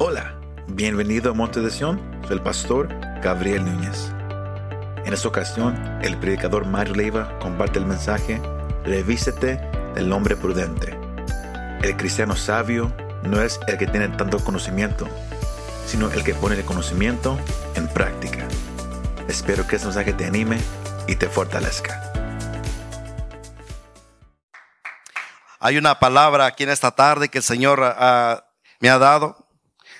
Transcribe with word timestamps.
Hola, 0.00 0.32
bienvenido 0.68 1.32
a 1.32 1.34
Monte 1.34 1.60
de 1.60 1.72
Sion, 1.72 2.00
soy 2.22 2.36
el 2.36 2.42
pastor 2.42 2.88
Gabriel 3.20 3.64
Núñez. 3.64 4.12
En 5.04 5.12
esta 5.12 5.26
ocasión, 5.26 5.74
el 6.02 6.16
predicador 6.18 6.66
Mario 6.66 6.94
Leiva 6.94 7.36
comparte 7.40 7.80
el 7.80 7.86
mensaje 7.86 8.40
Revístete 8.84 9.56
del 9.96 10.12
hombre 10.12 10.36
prudente. 10.36 10.96
El 11.82 11.96
cristiano 11.96 12.36
sabio 12.36 12.94
no 13.24 13.42
es 13.42 13.58
el 13.66 13.76
que 13.76 13.88
tiene 13.88 14.06
tanto 14.10 14.38
conocimiento, 14.38 15.08
sino 15.84 16.08
el 16.12 16.22
que 16.22 16.34
pone 16.34 16.54
el 16.54 16.64
conocimiento 16.64 17.36
en 17.74 17.88
práctica. 17.88 18.46
Espero 19.26 19.66
que 19.66 19.74
este 19.74 19.88
mensaje 19.88 20.12
te 20.12 20.26
anime 20.26 20.60
y 21.08 21.16
te 21.16 21.26
fortalezca. 21.28 22.12
Hay 25.58 25.76
una 25.76 25.98
palabra 25.98 26.46
aquí 26.46 26.62
en 26.62 26.70
esta 26.70 26.92
tarde 26.92 27.28
que 27.28 27.38
el 27.38 27.44
Señor 27.44 27.80
me 28.78 28.90
ha 28.90 28.98
dado. 28.98 29.37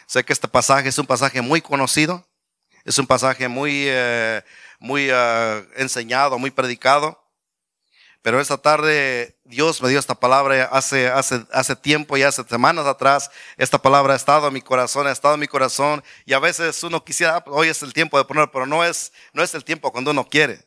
Sé 0.09 0.25
que 0.25 0.33
este 0.33 0.49
pasaje 0.49 0.89
es 0.89 0.99
un 0.99 1.07
pasaje 1.07 1.43
muy 1.43 1.61
conocido, 1.61 2.27
es 2.87 2.97
un 2.99 3.07
pasaje 3.07 3.47
muy, 3.47 3.85
eh, 3.89 4.43
muy 4.79 5.11
ah, 5.11 5.63
enseñado, 5.77 6.39
muy 6.39 6.51
predicado. 6.51 7.23
Pero 8.23 8.41
esta 8.41 8.57
tarde 8.57 9.39
Dios 9.45 9.83
me 9.83 9.91
dio 9.91 9.99
esta 9.99 10.15
palabra 10.15 10.65
hace, 10.73 11.09
hace, 11.09 11.45
hace 11.53 11.77
tiempo 11.77 12.17
y 12.17 12.23
hace 12.23 12.43
semanas 12.45 12.87
atrás. 12.87 13.31
Esta 13.59 13.77
palabra 13.77 14.15
ha 14.15 14.17
estado 14.17 14.49
en 14.49 14.55
mi 14.55 14.63
corazón, 14.63 15.07
ha 15.07 15.13
estado 15.13 15.35
en 15.35 15.41
mi 15.41 15.47
corazón. 15.47 16.03
Y 16.25 16.33
a 16.33 16.39
veces 16.39 16.83
uno 16.83 17.05
quisiera, 17.05 17.37
ah, 17.37 17.45
hoy 17.49 17.69
es 17.69 17.83
el 17.83 17.93
tiempo 17.93 18.17
de 18.17 18.25
poner, 18.25 18.51
pero 18.51 18.65
no 18.65 18.83
es, 18.83 19.13
no 19.35 19.43
es 19.43 19.55
el 19.55 19.63
tiempo 19.63 19.93
cuando 19.93 20.13
uno 20.13 20.27
quiere. 20.27 20.67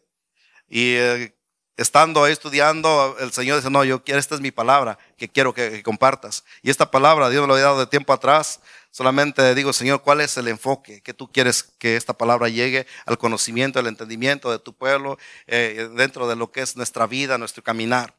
Y 0.69 0.93
eh, 0.97 1.35
estando 1.81 2.23
ahí 2.23 2.33
estudiando, 2.33 3.15
el 3.19 3.31
Señor 3.31 3.57
dice, 3.57 3.69
no, 3.69 3.83
yo 3.83 4.03
quiero, 4.03 4.19
esta 4.19 4.35
es 4.35 4.41
mi 4.41 4.51
palabra 4.51 4.97
que 5.17 5.27
quiero 5.27 5.53
que, 5.53 5.83
compartas. 5.83 6.43
Y 6.61 6.69
esta 6.69 6.91
palabra 6.91 7.29
Dios 7.29 7.41
me 7.41 7.47
lo 7.47 7.53
había 7.53 7.65
dado 7.65 7.79
de 7.79 7.87
tiempo 7.87 8.13
atrás. 8.13 8.59
Solamente 8.91 9.55
digo, 9.55 9.73
Señor, 9.73 10.01
¿cuál 10.01 10.21
es 10.21 10.37
el 10.37 10.47
enfoque 10.47 11.01
que 11.01 11.13
tú 11.13 11.31
quieres 11.31 11.63
que 11.63 11.95
esta 11.95 12.13
palabra 12.13 12.49
llegue 12.49 12.85
al 13.05 13.17
conocimiento, 13.17 13.79
al 13.79 13.87
entendimiento 13.87 14.51
de 14.51 14.59
tu 14.59 14.73
pueblo, 14.73 15.17
eh, 15.47 15.89
dentro 15.95 16.27
de 16.27 16.35
lo 16.35 16.51
que 16.51 16.61
es 16.61 16.75
nuestra 16.75 17.07
vida, 17.07 17.37
nuestro 17.37 17.63
caminar? 17.63 18.13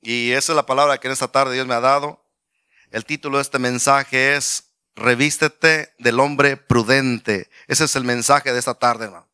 Y 0.00 0.32
esa 0.32 0.52
es 0.52 0.56
la 0.56 0.66
palabra 0.66 0.98
que 0.98 1.08
en 1.08 1.12
esta 1.12 1.28
tarde 1.28 1.54
Dios 1.54 1.66
me 1.66 1.74
ha 1.74 1.80
dado. 1.80 2.22
El 2.90 3.04
título 3.04 3.38
de 3.38 3.42
este 3.42 3.58
mensaje 3.58 4.36
es 4.36 4.64
Revístete 4.94 5.94
del 5.98 6.20
hombre 6.20 6.56
prudente. 6.56 7.50
Ese 7.66 7.84
es 7.84 7.96
el 7.96 8.04
mensaje 8.04 8.52
de 8.52 8.58
esta 8.58 8.74
tarde, 8.74 9.06
hermano. 9.06 9.28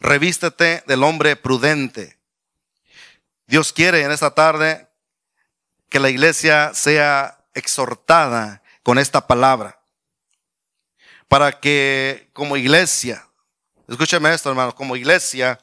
Revístete 0.00 0.82
del 0.86 1.04
hombre 1.04 1.36
prudente. 1.36 2.21
Dios 3.52 3.70
quiere 3.70 4.00
en 4.00 4.10
esta 4.10 4.30
tarde 4.30 4.88
que 5.90 6.00
la 6.00 6.08
iglesia 6.08 6.72
sea 6.72 7.44
exhortada 7.52 8.62
con 8.82 8.98
esta 8.98 9.26
palabra. 9.26 9.78
Para 11.28 11.60
que 11.60 12.30
como 12.32 12.56
iglesia, 12.56 13.28
escúcheme 13.86 14.32
esto 14.32 14.48
hermano, 14.48 14.74
como 14.74 14.96
iglesia 14.96 15.60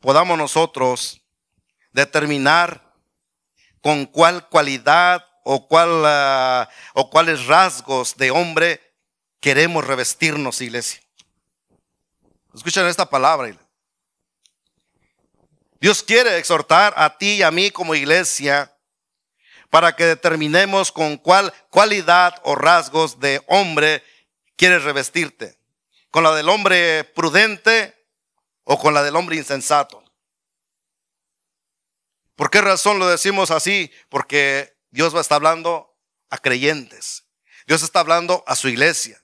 podamos 0.00 0.36
nosotros 0.36 1.22
determinar 1.92 2.82
con 3.80 4.06
cuál 4.06 4.48
cualidad 4.48 5.24
o, 5.44 5.68
cuál, 5.68 6.02
ah, 6.06 6.68
o 6.94 7.10
cuáles 7.10 7.46
rasgos 7.46 8.16
de 8.16 8.32
hombre 8.32 8.80
queremos 9.38 9.86
revestirnos, 9.86 10.60
iglesia. 10.60 11.00
Escuchen 12.52 12.86
esta 12.86 13.08
palabra. 13.08 13.56
Dios 15.84 16.02
quiere 16.02 16.38
exhortar 16.38 16.94
a 16.96 17.18
ti 17.18 17.34
y 17.34 17.42
a 17.42 17.50
mí 17.50 17.70
como 17.70 17.94
iglesia 17.94 18.74
para 19.68 19.94
que 19.94 20.06
determinemos 20.06 20.90
con 20.90 21.18
cuál 21.18 21.52
cualidad 21.68 22.40
o 22.44 22.54
rasgos 22.54 23.20
de 23.20 23.44
hombre 23.48 24.02
quieres 24.56 24.84
revestirte. 24.84 25.58
¿Con 26.10 26.24
la 26.24 26.34
del 26.34 26.48
hombre 26.48 27.04
prudente 27.04 27.94
o 28.62 28.78
con 28.78 28.94
la 28.94 29.02
del 29.02 29.14
hombre 29.14 29.36
insensato? 29.36 30.02
¿Por 32.34 32.48
qué 32.48 32.62
razón 32.62 32.98
lo 32.98 33.06
decimos 33.06 33.50
así? 33.50 33.92
Porque 34.08 34.78
Dios 34.90 35.12
va 35.14 35.18
a 35.18 35.20
estar 35.20 35.36
hablando 35.36 35.94
a 36.30 36.38
creyentes. 36.38 37.24
Dios 37.66 37.82
está 37.82 38.00
hablando 38.00 38.42
a 38.46 38.56
su 38.56 38.70
iglesia. 38.70 39.22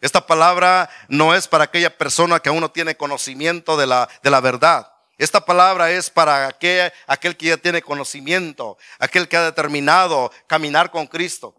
Esta 0.00 0.26
palabra 0.26 0.90
no 1.06 1.36
es 1.36 1.46
para 1.46 1.62
aquella 1.62 1.96
persona 1.96 2.40
que 2.40 2.48
aún 2.48 2.62
no 2.62 2.72
tiene 2.72 2.96
conocimiento 2.96 3.76
de 3.76 3.86
la, 3.86 4.08
de 4.24 4.30
la 4.30 4.40
verdad. 4.40 4.90
Esta 5.20 5.44
palabra 5.44 5.90
es 5.90 6.08
para 6.08 6.48
aquel, 6.48 6.90
aquel 7.06 7.36
que 7.36 7.48
ya 7.48 7.58
tiene 7.58 7.82
conocimiento, 7.82 8.78
aquel 8.98 9.28
que 9.28 9.36
ha 9.36 9.44
determinado 9.44 10.32
caminar 10.46 10.90
con 10.90 11.06
Cristo. 11.06 11.54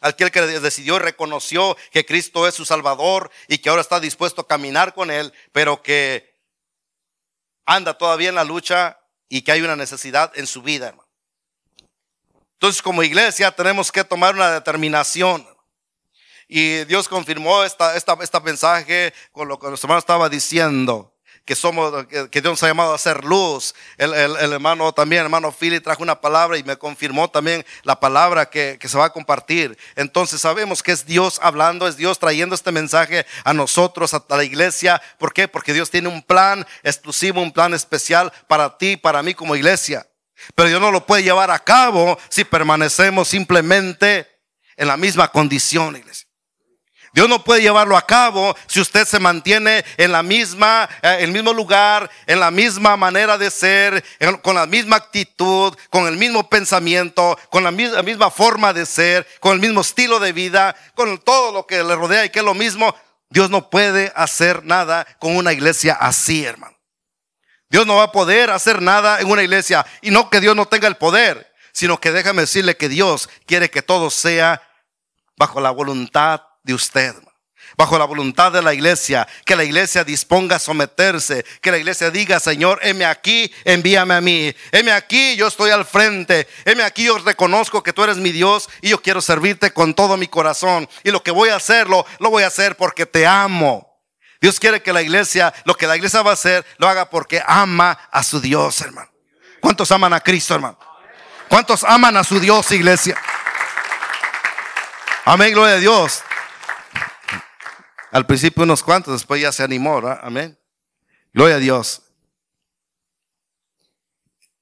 Aquel 0.00 0.32
que 0.32 0.40
decidió 0.40 0.96
y 0.96 0.98
reconoció 0.98 1.76
que 1.92 2.04
Cristo 2.04 2.44
es 2.48 2.56
su 2.56 2.64
Salvador 2.64 3.30
y 3.46 3.58
que 3.58 3.68
ahora 3.68 3.82
está 3.82 4.00
dispuesto 4.00 4.40
a 4.40 4.48
caminar 4.48 4.94
con 4.94 5.12
Él, 5.12 5.32
pero 5.52 5.80
que 5.80 6.36
anda 7.66 7.96
todavía 7.96 8.30
en 8.30 8.34
la 8.34 8.42
lucha 8.42 8.98
y 9.28 9.42
que 9.42 9.52
hay 9.52 9.62
una 9.62 9.76
necesidad 9.76 10.32
en 10.34 10.48
su 10.48 10.60
vida, 10.60 10.92
Entonces, 12.54 12.82
como 12.82 13.04
iglesia, 13.04 13.52
tenemos 13.52 13.92
que 13.92 14.02
tomar 14.02 14.34
una 14.34 14.50
determinación. 14.50 15.46
Y 16.48 16.82
Dios 16.86 17.08
confirmó 17.08 17.62
esta, 17.62 17.96
esta, 17.96 18.18
esta 18.20 18.40
mensaje 18.40 19.14
con 19.30 19.46
lo 19.46 19.56
que 19.60 19.68
nuestro 19.68 19.86
hermano 19.86 20.00
estaba 20.00 20.28
diciendo 20.28 21.11
que 21.44 21.54
somos, 21.56 22.06
que 22.06 22.40
Dios 22.40 22.52
nos 22.52 22.62
ha 22.62 22.68
llamado 22.68 22.94
a 22.94 22.98
ser 22.98 23.24
luz. 23.24 23.74
El, 23.98 24.12
hermano 24.12 24.92
también, 24.92 25.20
el 25.20 25.26
hermano 25.26 25.52
Philly 25.52 25.80
trajo 25.80 26.02
una 26.02 26.20
palabra 26.20 26.56
y 26.56 26.62
me 26.62 26.76
confirmó 26.76 27.28
también 27.28 27.64
la 27.82 27.98
palabra 27.98 28.48
que, 28.48 28.78
que, 28.80 28.88
se 28.88 28.96
va 28.96 29.06
a 29.06 29.12
compartir. 29.12 29.76
Entonces 29.96 30.40
sabemos 30.40 30.82
que 30.82 30.92
es 30.92 31.04
Dios 31.04 31.40
hablando, 31.42 31.88
es 31.88 31.96
Dios 31.96 32.18
trayendo 32.18 32.54
este 32.54 32.70
mensaje 32.70 33.26
a 33.44 33.52
nosotros, 33.52 34.14
a 34.14 34.24
la 34.28 34.44
iglesia. 34.44 35.02
¿Por 35.18 35.32
qué? 35.32 35.48
Porque 35.48 35.72
Dios 35.72 35.90
tiene 35.90 36.08
un 36.08 36.22
plan 36.22 36.66
exclusivo, 36.82 37.42
un 37.42 37.52
plan 37.52 37.74
especial 37.74 38.32
para 38.46 38.78
ti, 38.78 38.96
para 38.96 39.22
mí 39.22 39.34
como 39.34 39.56
iglesia. 39.56 40.06
Pero 40.54 40.68
Dios 40.68 40.80
no 40.80 40.90
lo 40.90 41.06
puede 41.06 41.22
llevar 41.22 41.50
a 41.50 41.58
cabo 41.58 42.18
si 42.28 42.44
permanecemos 42.44 43.28
simplemente 43.28 44.28
en 44.76 44.88
la 44.88 44.96
misma 44.96 45.28
condición, 45.28 45.96
iglesia. 45.96 46.26
Dios 47.12 47.28
no 47.28 47.44
puede 47.44 47.60
llevarlo 47.60 47.94
a 47.96 48.06
cabo 48.06 48.56
si 48.66 48.80
usted 48.80 49.06
se 49.06 49.20
mantiene 49.20 49.84
en 49.98 50.12
la 50.12 50.22
misma, 50.22 50.88
eh, 51.02 51.18
el 51.20 51.30
mismo 51.30 51.52
lugar, 51.52 52.10
en 52.26 52.40
la 52.40 52.50
misma 52.50 52.96
manera 52.96 53.36
de 53.36 53.50
ser, 53.50 54.02
con 54.40 54.54
la 54.54 54.64
misma 54.64 54.96
actitud, 54.96 55.76
con 55.90 56.06
el 56.06 56.16
mismo 56.16 56.48
pensamiento, 56.48 57.38
con 57.50 57.64
la 57.64 57.70
misma, 57.70 58.02
misma 58.02 58.30
forma 58.30 58.72
de 58.72 58.86
ser, 58.86 59.26
con 59.40 59.52
el 59.52 59.60
mismo 59.60 59.82
estilo 59.82 60.20
de 60.20 60.32
vida, 60.32 60.74
con 60.94 61.18
todo 61.18 61.52
lo 61.52 61.66
que 61.66 61.84
le 61.84 61.94
rodea 61.94 62.24
y 62.24 62.30
que 62.30 62.38
es 62.38 62.44
lo 62.44 62.54
mismo. 62.54 62.94
Dios 63.28 63.50
no 63.50 63.68
puede 63.68 64.10
hacer 64.16 64.64
nada 64.64 65.06
con 65.18 65.36
una 65.36 65.52
iglesia 65.52 65.94
así, 66.00 66.44
hermano. 66.44 66.78
Dios 67.68 67.86
no 67.86 67.96
va 67.96 68.04
a 68.04 68.12
poder 68.12 68.50
hacer 68.50 68.80
nada 68.80 69.20
en 69.20 69.30
una 69.30 69.42
iglesia 69.42 69.84
y 70.00 70.10
no 70.10 70.30
que 70.30 70.40
Dios 70.40 70.56
no 70.56 70.66
tenga 70.66 70.88
el 70.88 70.96
poder, 70.96 71.52
sino 71.72 72.00
que 72.00 72.10
déjame 72.10 72.42
decirle 72.42 72.76
que 72.78 72.88
Dios 72.88 73.28
quiere 73.46 73.70
que 73.70 73.82
todo 73.82 74.08
sea 74.08 74.62
bajo 75.36 75.60
la 75.60 75.70
voluntad 75.70 76.42
de 76.62 76.74
usted, 76.74 77.14
bajo 77.76 77.98
la 77.98 78.04
voluntad 78.04 78.52
de 78.52 78.62
la 78.62 78.74
iglesia, 78.74 79.26
que 79.44 79.56
la 79.56 79.64
iglesia 79.64 80.04
disponga 80.04 80.56
a 80.56 80.58
someterse, 80.58 81.44
que 81.60 81.70
la 81.70 81.78
iglesia 81.78 82.10
diga, 82.10 82.40
Señor, 82.40 82.78
heme 82.82 83.04
aquí, 83.04 83.52
envíame 83.64 84.14
a 84.14 84.20
mí, 84.20 84.54
heme 84.70 84.92
aquí, 84.92 85.36
yo 85.36 85.48
estoy 85.48 85.70
al 85.70 85.84
frente, 85.84 86.46
heme 86.64 86.82
aquí, 86.82 87.04
yo 87.04 87.18
reconozco 87.18 87.82
que 87.82 87.92
tú 87.92 88.04
eres 88.04 88.18
mi 88.18 88.32
Dios 88.32 88.68
y 88.80 88.90
yo 88.90 89.00
quiero 89.00 89.20
servirte 89.20 89.72
con 89.72 89.94
todo 89.94 90.16
mi 90.16 90.28
corazón 90.28 90.88
y 91.04 91.10
lo 91.10 91.22
que 91.22 91.30
voy 91.30 91.48
a 91.48 91.56
hacerlo, 91.56 92.06
lo 92.18 92.30
voy 92.30 92.42
a 92.42 92.48
hacer 92.48 92.76
porque 92.76 93.06
te 93.06 93.26
amo. 93.26 93.88
Dios 94.40 94.58
quiere 94.58 94.82
que 94.82 94.92
la 94.92 95.02
iglesia, 95.02 95.54
lo 95.64 95.74
que 95.76 95.86
la 95.86 95.96
iglesia 95.96 96.20
va 96.22 96.32
a 96.32 96.34
hacer, 96.34 96.66
lo 96.78 96.88
haga 96.88 97.08
porque 97.08 97.42
ama 97.46 97.96
a 98.10 98.24
su 98.24 98.40
Dios, 98.40 98.80
hermano. 98.80 99.08
¿Cuántos 99.60 99.92
aman 99.92 100.12
a 100.12 100.20
Cristo, 100.20 100.54
hermano? 100.56 100.76
¿Cuántos 101.48 101.84
aman 101.84 102.16
a 102.16 102.24
su 102.24 102.40
Dios, 102.40 102.72
iglesia? 102.72 103.16
Amén, 105.24 105.52
gloria 105.52 105.76
a 105.76 105.78
Dios. 105.78 106.24
Al 108.12 108.26
principio 108.26 108.62
unos 108.62 108.82
cuantos, 108.82 109.14
después 109.14 109.40
ya 109.40 109.50
se 109.52 109.64
animó, 109.64 109.98
Amén. 110.20 110.58
Gloria 111.32 111.56
a 111.56 111.58
Dios. 111.58 112.02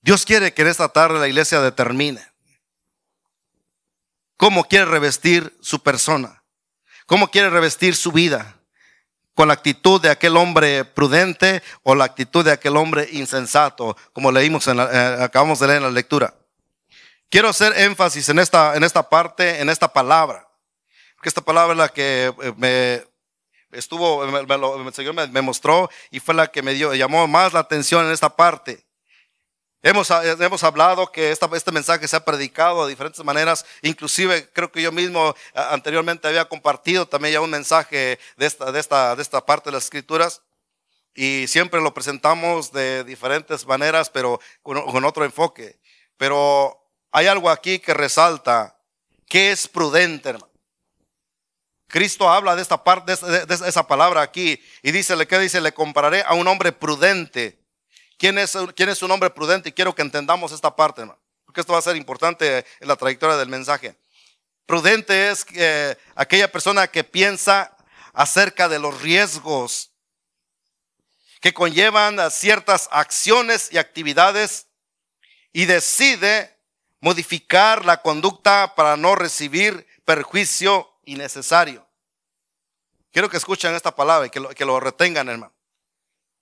Dios 0.01 0.25
quiere 0.25 0.55
que 0.55 0.63
en 0.63 0.69
esta 0.69 0.89
tarde 0.89 1.19
la 1.19 1.27
iglesia 1.27 1.61
determine 1.61 2.27
cómo 4.37 4.65
quiere 4.65 4.85
revestir 4.85 5.55
su 5.61 5.83
persona, 5.83 6.45
cómo 7.07 7.29
quiere 7.29 7.51
revestir 7.51 7.97
su 7.97 8.13
vida, 8.13 8.57
con 9.35 9.49
la 9.49 9.55
actitud 9.55 10.01
de 10.01 10.11
aquel 10.11 10.37
hombre 10.37 10.85
prudente 10.85 11.61
o 11.83 11.97
la 11.97 12.05
actitud 12.05 12.45
de 12.45 12.53
aquel 12.53 12.77
hombre 12.77 13.09
insensato, 13.11 13.97
como 14.13 14.31
leímos, 14.31 14.69
en 14.69 14.79
eh, 14.79 15.17
acabamos 15.21 15.59
de 15.59 15.67
leer 15.67 15.79
en 15.79 15.85
la 15.85 15.91
lectura. 15.91 16.35
Quiero 17.29 17.49
hacer 17.49 17.77
énfasis 17.77 18.29
en 18.29 18.39
esta, 18.39 18.77
en 18.77 18.85
esta 18.85 19.09
parte, 19.09 19.61
en 19.61 19.71
esta 19.71 19.93
palabra, 19.93 20.49
porque 21.17 21.29
esta 21.29 21.41
palabra 21.41 21.73
es 21.73 21.79
la 21.79 21.89
que 21.89 22.33
eh, 22.43 22.53
me, 22.57 23.10
estuvo, 23.73 24.27
me, 24.27 24.41
el 24.41 24.95
Señor 24.95 25.15
me, 25.15 25.43
mostró 25.43 25.91
y 26.11 26.21
fue 26.21 26.35
la 26.35 26.49
que 26.49 26.63
me 26.63 26.75
dio, 26.75 26.95
llamó 26.95 27.27
más 27.27 27.53
la 27.53 27.61
atención 27.61 28.07
en 28.07 28.13
esta 28.13 28.35
parte. 28.35 28.85
Hemos, 29.83 30.11
hemos, 30.11 30.63
hablado 30.63 31.11
que 31.11 31.31
esta, 31.31 31.49
este 31.55 31.73
mensaje 31.73 32.07
se 32.07 32.15
ha 32.15 32.25
predicado 32.25 32.85
de 32.85 32.91
diferentes 32.91 33.25
maneras, 33.25 33.65
inclusive 33.81 34.51
creo 34.53 34.71
que 34.71 34.83
yo 34.83 34.93
mismo 34.93 35.35
anteriormente 35.55 36.29
había 36.29 36.45
compartido 36.45 37.09
también 37.09 37.35
ya 37.35 37.41
un 37.41 37.49
mensaje 37.49 38.19
de 38.37 38.47
esta, 38.47 38.73
de 38.73 38.79
esta, 38.79 39.17
de 39.17 39.23
esta 39.23 39.45
parte 39.45 39.71
de 39.71 39.77
las 39.77 39.85
escrituras 39.85 40.43
y 41.15 41.47
siempre 41.49 41.81
lo 41.81 41.95
presentamos 41.95 42.73
de 42.73 43.05
diferentes 43.05 43.67
maneras, 43.67 44.11
pero 44.11 44.39
con, 44.63 44.83
con 44.85 45.05
otro 45.05 45.25
enfoque. 45.25 45.81
Pero 46.19 46.79
hay 47.11 47.27
algo 47.27 47.49
aquí 47.49 47.79
que 47.79 47.95
resalta 47.95 48.77
que 49.27 49.51
es 49.51 49.67
prudente, 49.67 50.29
hermano. 50.29 50.50
Cristo 51.91 52.31
habla 52.31 52.57
de 52.57 52.63
esta 52.63 52.83
parte, 52.83 53.15
de, 53.17 53.55
esa 53.67 53.87
palabra 53.87 54.23
aquí 54.23 54.63
y 54.83 54.93
dice, 54.93 55.15
¿qué 55.27 55.39
dice? 55.39 55.61
Le 55.61 55.73
compararé 55.73 56.23
a 56.23 56.35
un 56.35 56.47
hombre 56.49 56.73
prudente 56.73 57.61
¿Quién 58.21 58.37
es, 58.37 58.55
quién 58.77 58.91
es 58.91 59.03
un 59.03 59.11
hombre 59.13 59.31
prudente? 59.31 59.71
Y 59.71 59.73
quiero 59.73 59.95
que 59.95 60.03
entendamos 60.03 60.53
esta 60.53 60.77
parte, 60.77 61.01
hermano, 61.01 61.19
porque 61.47 61.63
esto 61.63 61.73
va 61.73 61.79
a 61.79 61.83
ser 61.83 61.97
importante 61.97 62.67
en 62.79 62.87
la 62.87 62.95
trayectoria 62.95 63.39
del 63.39 63.49
mensaje. 63.49 63.97
Prudente 64.67 65.31
es 65.31 65.47
aquella 66.15 66.53
persona 66.53 66.87
que 66.87 67.03
piensa 67.03 67.75
acerca 68.13 68.69
de 68.69 68.79
los 68.79 69.01
riesgos 69.01 69.93
que 71.41 71.55
conllevan 71.55 72.31
ciertas 72.31 72.91
acciones 72.93 73.73
y 73.73 73.79
actividades 73.79 74.67
y 75.55 75.65
decide 75.65 76.59
modificar 77.01 77.87
la 77.87 78.03
conducta 78.03 78.75
para 78.75 78.99
no 78.99 79.15
recibir 79.15 79.87
perjuicio 80.05 80.90
innecesario. 81.05 81.87
Quiero 83.13 83.29
que 83.29 83.37
escuchen 83.37 83.75
esta 83.75 83.95
palabra 83.95 84.27
y 84.27 84.31
que 84.31 84.41
lo, 84.41 84.51
que 84.51 84.65
lo 84.65 84.79
retengan, 84.79 85.29
hermano. 85.29 85.53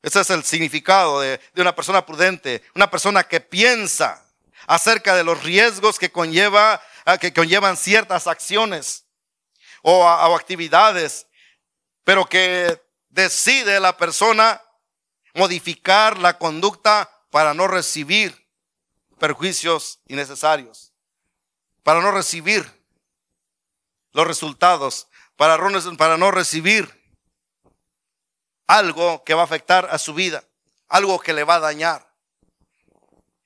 Ese 0.02 0.20
es 0.20 0.30
el 0.30 0.44
significado 0.44 1.20
de, 1.20 1.40
una 1.56 1.74
persona 1.74 2.06
prudente, 2.06 2.62
una 2.74 2.90
persona 2.90 3.24
que 3.24 3.40
piensa 3.40 4.24
acerca 4.66 5.14
de 5.16 5.24
los 5.24 5.42
riesgos 5.42 5.98
que, 5.98 6.12
conlleva, 6.12 6.80
ah, 7.04 7.18
que 7.18 7.32
conllevan 7.32 7.76
ciertas 7.76 8.26
acciones 8.26 9.06
o, 9.82 10.04
o 10.04 10.36
actividades, 10.36 11.26
pero 12.04 12.26
que 12.26 12.80
decide 13.08 13.80
la 13.80 13.96
persona 13.96 14.62
modificar 15.34 16.18
la 16.18 16.38
conducta 16.38 17.10
para 17.30 17.54
no 17.54 17.66
recibir 17.66 18.48
perjuicios 19.18 20.00
innecesarios, 20.06 20.92
para 21.82 22.00
no 22.00 22.12
recibir 22.12 22.77
los 24.12 24.26
resultados, 24.26 25.08
para, 25.36 25.56
no 26.16 26.30
recibir 26.30 26.92
algo 28.66 29.22
que 29.24 29.34
va 29.34 29.42
a 29.42 29.44
afectar 29.44 29.88
a 29.90 29.98
su 29.98 30.12
vida, 30.12 30.44
algo 30.88 31.20
que 31.20 31.32
le 31.32 31.44
va 31.44 31.54
a 31.54 31.60
dañar. 31.60 32.12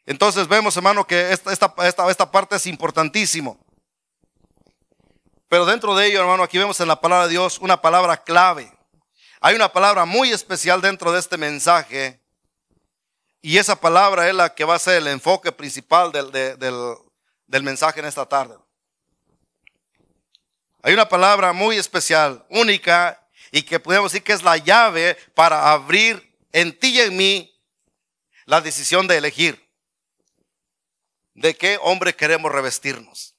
Entonces 0.06 0.48
vemos, 0.48 0.76
hermano, 0.76 1.06
que 1.06 1.32
esta, 1.32 1.52
esta, 1.52 2.08
esta, 2.08 2.30
parte 2.30 2.56
es 2.56 2.66
importantísimo. 2.66 3.58
Pero 5.48 5.66
dentro 5.66 5.94
de 5.94 6.06
ello, 6.06 6.20
hermano, 6.20 6.42
aquí 6.42 6.58
vemos 6.58 6.80
en 6.80 6.88
la 6.88 7.00
palabra 7.00 7.26
de 7.26 7.32
Dios 7.32 7.58
una 7.58 7.80
palabra 7.80 8.16
clave. 8.16 8.72
Hay 9.40 9.54
una 9.54 9.72
palabra 9.72 10.04
muy 10.04 10.32
especial 10.32 10.80
dentro 10.80 11.12
de 11.12 11.20
este 11.20 11.36
mensaje. 11.36 12.20
Y 13.42 13.58
esa 13.58 13.76
palabra 13.76 14.28
es 14.28 14.34
la 14.34 14.54
que 14.54 14.64
va 14.64 14.76
a 14.76 14.78
ser 14.78 14.96
el 14.96 15.08
enfoque 15.08 15.52
principal 15.52 16.10
del, 16.10 16.32
del, 16.32 16.96
del 17.46 17.62
mensaje 17.62 18.00
en 18.00 18.06
esta 18.06 18.24
tarde. 18.24 18.56
Hay 20.82 20.92
una 20.94 21.08
palabra 21.08 21.52
muy 21.52 21.76
especial, 21.76 22.44
única 22.50 23.24
y 23.52 23.62
que 23.62 23.78
podemos 23.78 24.10
decir 24.10 24.24
que 24.24 24.32
es 24.32 24.42
la 24.42 24.56
llave 24.56 25.16
para 25.34 25.70
abrir 25.70 26.36
en 26.50 26.76
ti 26.76 26.96
y 26.96 27.00
en 27.00 27.16
mí 27.16 27.62
la 28.46 28.60
decisión 28.60 29.06
de 29.06 29.16
elegir 29.16 29.62
de 31.34 31.56
qué 31.56 31.78
hombre 31.80 32.14
queremos 32.14 32.52
revestirnos, 32.52 33.36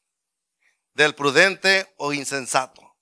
del 0.94 1.16
prudente 1.16 1.94
o 1.98 2.14
insensato. 2.14 2.96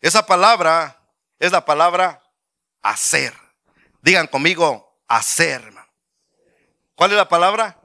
Esa 0.00 0.26
palabra 0.26 1.02
es 1.38 1.50
la 1.52 1.64
palabra 1.64 2.22
hacer. 2.82 3.34
Digan 4.02 4.26
conmigo, 4.26 5.02
hacer. 5.08 5.72
¿Cuál 6.94 7.12
es 7.12 7.16
la 7.16 7.28
palabra? 7.28 7.80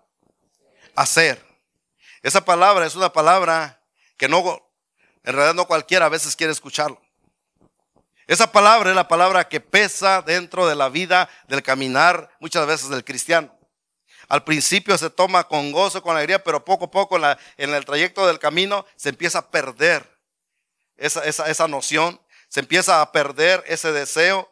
Hacer. 0.95 1.44
Esa 2.21 2.45
palabra 2.45 2.85
es 2.85 2.95
una 2.95 3.12
palabra 3.12 3.81
que 4.18 4.27
no, 4.27 4.62
en 5.23 5.33
realidad 5.33 5.55
no 5.55 5.65
cualquiera 5.65 6.05
a 6.05 6.09
veces 6.09 6.35
quiere 6.35 6.51
escucharlo. 6.51 7.01
Esa 8.27 8.51
palabra 8.51 8.89
es 8.89 8.95
la 8.95 9.07
palabra 9.07 9.47
que 9.47 9.59
pesa 9.59 10.21
dentro 10.21 10.67
de 10.67 10.75
la 10.75 10.89
vida 10.89 11.29
del 11.47 11.61
caminar 11.61 12.29
muchas 12.39 12.65
veces 12.65 12.89
del 12.89 13.03
cristiano. 13.03 13.53
Al 14.29 14.43
principio 14.43 14.97
se 14.97 15.09
toma 15.09 15.45
con 15.47 15.71
gozo, 15.71 16.01
con 16.01 16.15
alegría, 16.15 16.43
pero 16.43 16.63
poco 16.63 16.85
a 16.85 16.91
poco 16.91 17.17
en, 17.17 17.73
el 17.73 17.85
trayecto 17.85 18.25
del 18.25 18.39
camino 18.39 18.85
se 18.95 19.09
empieza 19.09 19.39
a 19.39 19.51
perder 19.51 20.09
esa, 20.95 21.25
esa 21.25 21.67
noción, 21.67 22.19
se 22.47 22.61
empieza 22.61 23.01
a 23.01 23.11
perder 23.11 23.63
ese 23.67 23.91
deseo 23.91 24.49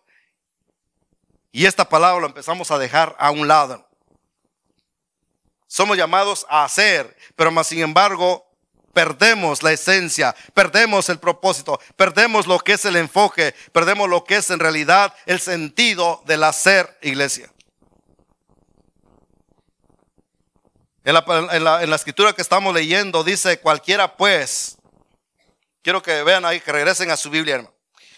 y 1.52 1.66
esta 1.66 1.88
palabra 1.88 2.20
lo 2.20 2.28
empezamos 2.28 2.72
a 2.72 2.78
dejar 2.78 3.16
a 3.18 3.32
un 3.32 3.48
lado. 3.48 3.88
Somos 5.68 5.96
llamados 5.96 6.46
a 6.50 6.66
hacer, 6.66 7.16
pero 7.38 7.52
más 7.52 7.68
sin 7.68 7.80
embargo 7.80 8.51
perdemos 8.94 9.64
la 9.64 9.72
esencia, 9.72 10.36
perdemos 10.54 11.10
el 11.10 11.20
propósito, 11.20 11.80
perdemos 11.96 12.48
lo 12.48 12.60
que 12.60 12.74
es 12.74 12.86
el 12.86 12.96
enfoque, 12.96 13.54
perdemos 13.72 14.10
lo 14.10 14.24
que 14.24 14.38
es 14.38 14.50
en 14.50 14.60
realidad 14.60 15.14
el 15.26 15.40
sentido 15.40 16.22
del 16.26 16.44
hacer 16.44 16.98
iglesia. 17.02 17.52
En 21.04 21.16
la, 21.64 21.96
escritura 21.96 22.34
que 22.34 22.44
estamos 22.44 22.74
leyendo 22.74 23.24
dice 23.24 23.60
cualquiera 23.60 24.16
pues, 24.16 24.78
quiero 25.82 26.02
que 26.02 26.22
vean 26.22 26.46
ahí, 26.46 26.60
que 26.60 26.72
regresen 26.72 27.10
a 27.10 27.18
su 27.18 27.30
Biblia, 27.32 27.56
hermano. 27.56 27.74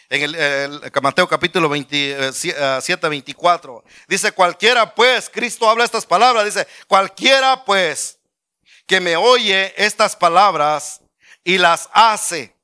En 0.09 0.35
el, 0.35 0.91
Mateo 1.01 1.27
capítulo 1.27 1.69
27, 1.69 3.07
24. 3.07 3.83
Eh, 3.85 3.91
dice 4.07 4.31
cualquiera 4.33 4.93
pues, 4.93 5.29
Cristo 5.29 5.67
habla 5.69 5.85
estas 5.85 6.05
palabras, 6.05 6.43
dice 6.43 6.67
cualquiera 6.87 7.63
pues 7.63 8.19
que 8.85 8.99
me 8.99 9.15
oye 9.15 9.73
estas 9.77 10.15
palabras 10.15 11.01
y 11.43 11.57
las 11.57 11.89
hace. 11.93 12.55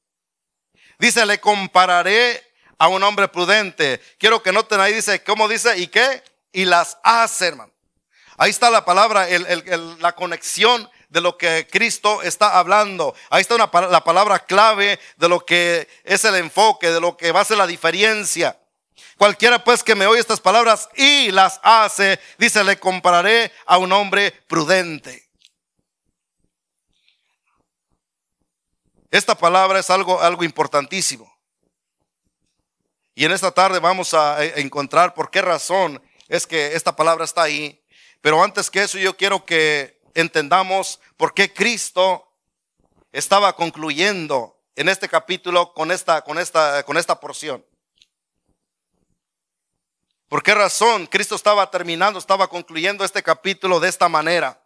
Dice, 0.97 1.25
le 1.25 1.39
compararé 1.39 2.43
a 2.77 2.87
un 2.87 3.03
hombre 3.03 3.27
prudente. 3.27 4.01
Quiero 4.17 4.41
que 4.43 4.51
noten 4.51 4.79
ahí, 4.79 4.93
dice, 4.93 5.23
¿cómo 5.23 5.47
dice? 5.47 5.77
¿Y 5.77 5.87
qué? 5.87 6.23
Y 6.51 6.65
las 6.65 6.97
hace, 7.03 7.47
hermano. 7.47 7.73
Ahí 8.37 8.51
está 8.51 8.69
la 8.69 8.85
palabra, 8.85 9.27
la 9.99 10.15
conexión 10.15 10.89
de 11.09 11.21
lo 11.21 11.37
que 11.37 11.67
Cristo 11.69 12.21
está 12.21 12.57
hablando. 12.57 13.13
Ahí 13.29 13.41
está 13.41 13.57
la 13.57 14.03
palabra 14.03 14.39
clave 14.39 14.99
de 15.17 15.27
lo 15.27 15.45
que 15.45 15.87
es 16.03 16.23
el 16.23 16.35
enfoque, 16.35 16.89
de 16.89 17.01
lo 17.01 17.17
que 17.17 17.31
va 17.31 17.41
a 17.41 17.45
ser 17.45 17.57
la 17.57 17.67
diferencia. 17.67 18.57
Cualquiera 19.17 19.61
pues 19.63 19.83
que 19.83 19.95
me 19.95 20.07
oye 20.07 20.21
estas 20.21 20.39
palabras 20.39 20.87
y 20.95 21.31
las 21.31 21.59
hace, 21.63 22.19
dice, 22.37 22.63
le 22.63 22.79
compararé 22.79 23.51
a 23.65 23.77
un 23.77 23.91
hombre 23.91 24.31
prudente. 24.47 25.28
Esta 29.11 29.35
palabra 29.35 29.79
es 29.79 29.89
algo, 29.89 30.21
algo 30.21 30.43
importantísimo. 30.43 31.33
Y 33.15 33.25
en 33.25 33.31
esta 33.31 33.51
tarde 33.51 33.79
vamos 33.79 34.13
a 34.13 34.43
encontrar 34.43 35.13
por 35.13 35.29
qué 35.31 35.41
razón 35.41 36.01
es 36.27 36.45
que 36.47 36.75
esta 36.75 36.95
palabra 36.95 37.25
está 37.25 37.43
ahí. 37.43 37.83
Pero 38.21 38.43
antes 38.43 38.69
que 38.69 38.83
eso 38.83 38.97
yo 38.97 39.17
quiero 39.17 39.45
que 39.45 39.99
entendamos 40.13 40.99
por 41.17 41.33
qué 41.33 41.53
Cristo 41.53 42.31
estaba 43.11 43.55
concluyendo 43.55 44.57
en 44.75 44.89
este 44.89 45.09
capítulo 45.09 45.73
con 45.73 45.91
esta, 45.91 46.21
con 46.21 46.37
esta, 46.37 46.83
con 46.83 46.97
esta 46.97 47.19
porción. 47.19 47.65
¿Por 50.29 50.43
qué 50.43 50.53
razón 50.53 51.07
Cristo 51.07 51.35
estaba 51.35 51.69
terminando, 51.71 52.19
estaba 52.19 52.47
concluyendo 52.47 53.03
este 53.03 53.23
capítulo 53.23 53.79
de 53.79 53.89
esta 53.89 54.07
manera? 54.07 54.61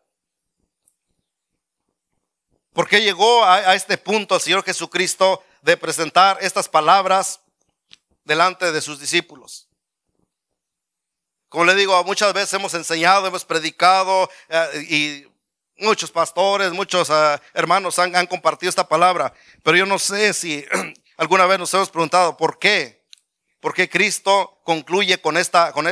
¿Por 2.74 2.88
qué 2.88 3.02
llegó 3.02 3.46
a, 3.46 3.76
este 3.76 4.00
punto 4.00 4.36
el 4.36 4.42
Señor 4.42 4.64
Jesucristo 4.64 5.44
de 5.62 5.78
presentar 5.78 6.40
estas 6.42 6.68
palabras 6.68 7.40
delante 8.24 8.72
de 8.72 8.82
sus 8.82 9.00
discípulos? 9.00 9.70
Como 11.50 11.66
le 11.66 11.76
digo, 11.76 12.04
muchas 12.04 12.34
veces 12.34 12.54
hemos 12.54 12.74
enseñado, 12.74 13.28
hemos 13.28 13.46
predicado 13.46 14.28
eh, 14.50 14.88
y 14.90 15.84
muchos 15.84 16.10
pastores, 16.10 16.72
muchos 16.72 17.12
eh, 17.12 17.40
hermanos 17.54 18.00
han, 18.00 18.26
compartido 18.26 18.72
esta 18.72 18.88
palabra, 18.88 19.32
pero 19.62 19.78
yo 19.78 19.86
no 19.86 20.00
sé 20.00 20.34
si 20.34 20.66
alguna 21.18 21.46
vez 21.46 21.60
nos 21.60 21.72
hemos 21.76 21.92
preguntado 21.92 22.36
por 22.36 22.58
qué, 22.58 23.06
por 23.60 23.76
qué 23.76 23.88
Cristo 23.88 24.62
concluye 24.64 25.22
con 25.22 25.38
esta, 25.38 25.72
con, 25.74 25.86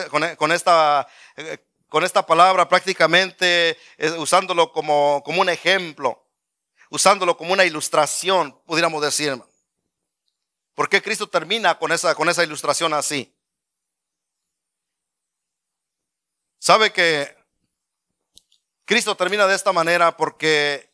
esta, 0.51 1.07
eh, 1.37 1.59
con 1.87 2.03
esta 2.03 2.25
palabra 2.25 2.67
prácticamente 2.67 3.77
usándolo 4.17 4.71
como, 4.71 5.21
como 5.23 5.41
un 5.41 5.49
ejemplo 5.49 6.25
usándolo 6.91 7.37
como 7.37 7.53
una 7.53 7.65
ilustración, 7.65 8.59
pudiéramos 8.65 9.01
decir. 9.01 9.41
¿Por 10.75 10.89
qué 10.89 11.01
Cristo 11.01 11.27
termina 11.27 11.79
con 11.79 11.91
esa, 11.91 12.13
con 12.13 12.29
esa 12.29 12.43
ilustración 12.43 12.93
así? 12.93 13.33
Sabe 16.59 16.91
que 16.91 17.35
Cristo 18.85 19.15
termina 19.15 19.47
de 19.47 19.55
esta 19.55 19.71
manera 19.71 20.15
porque 20.15 20.91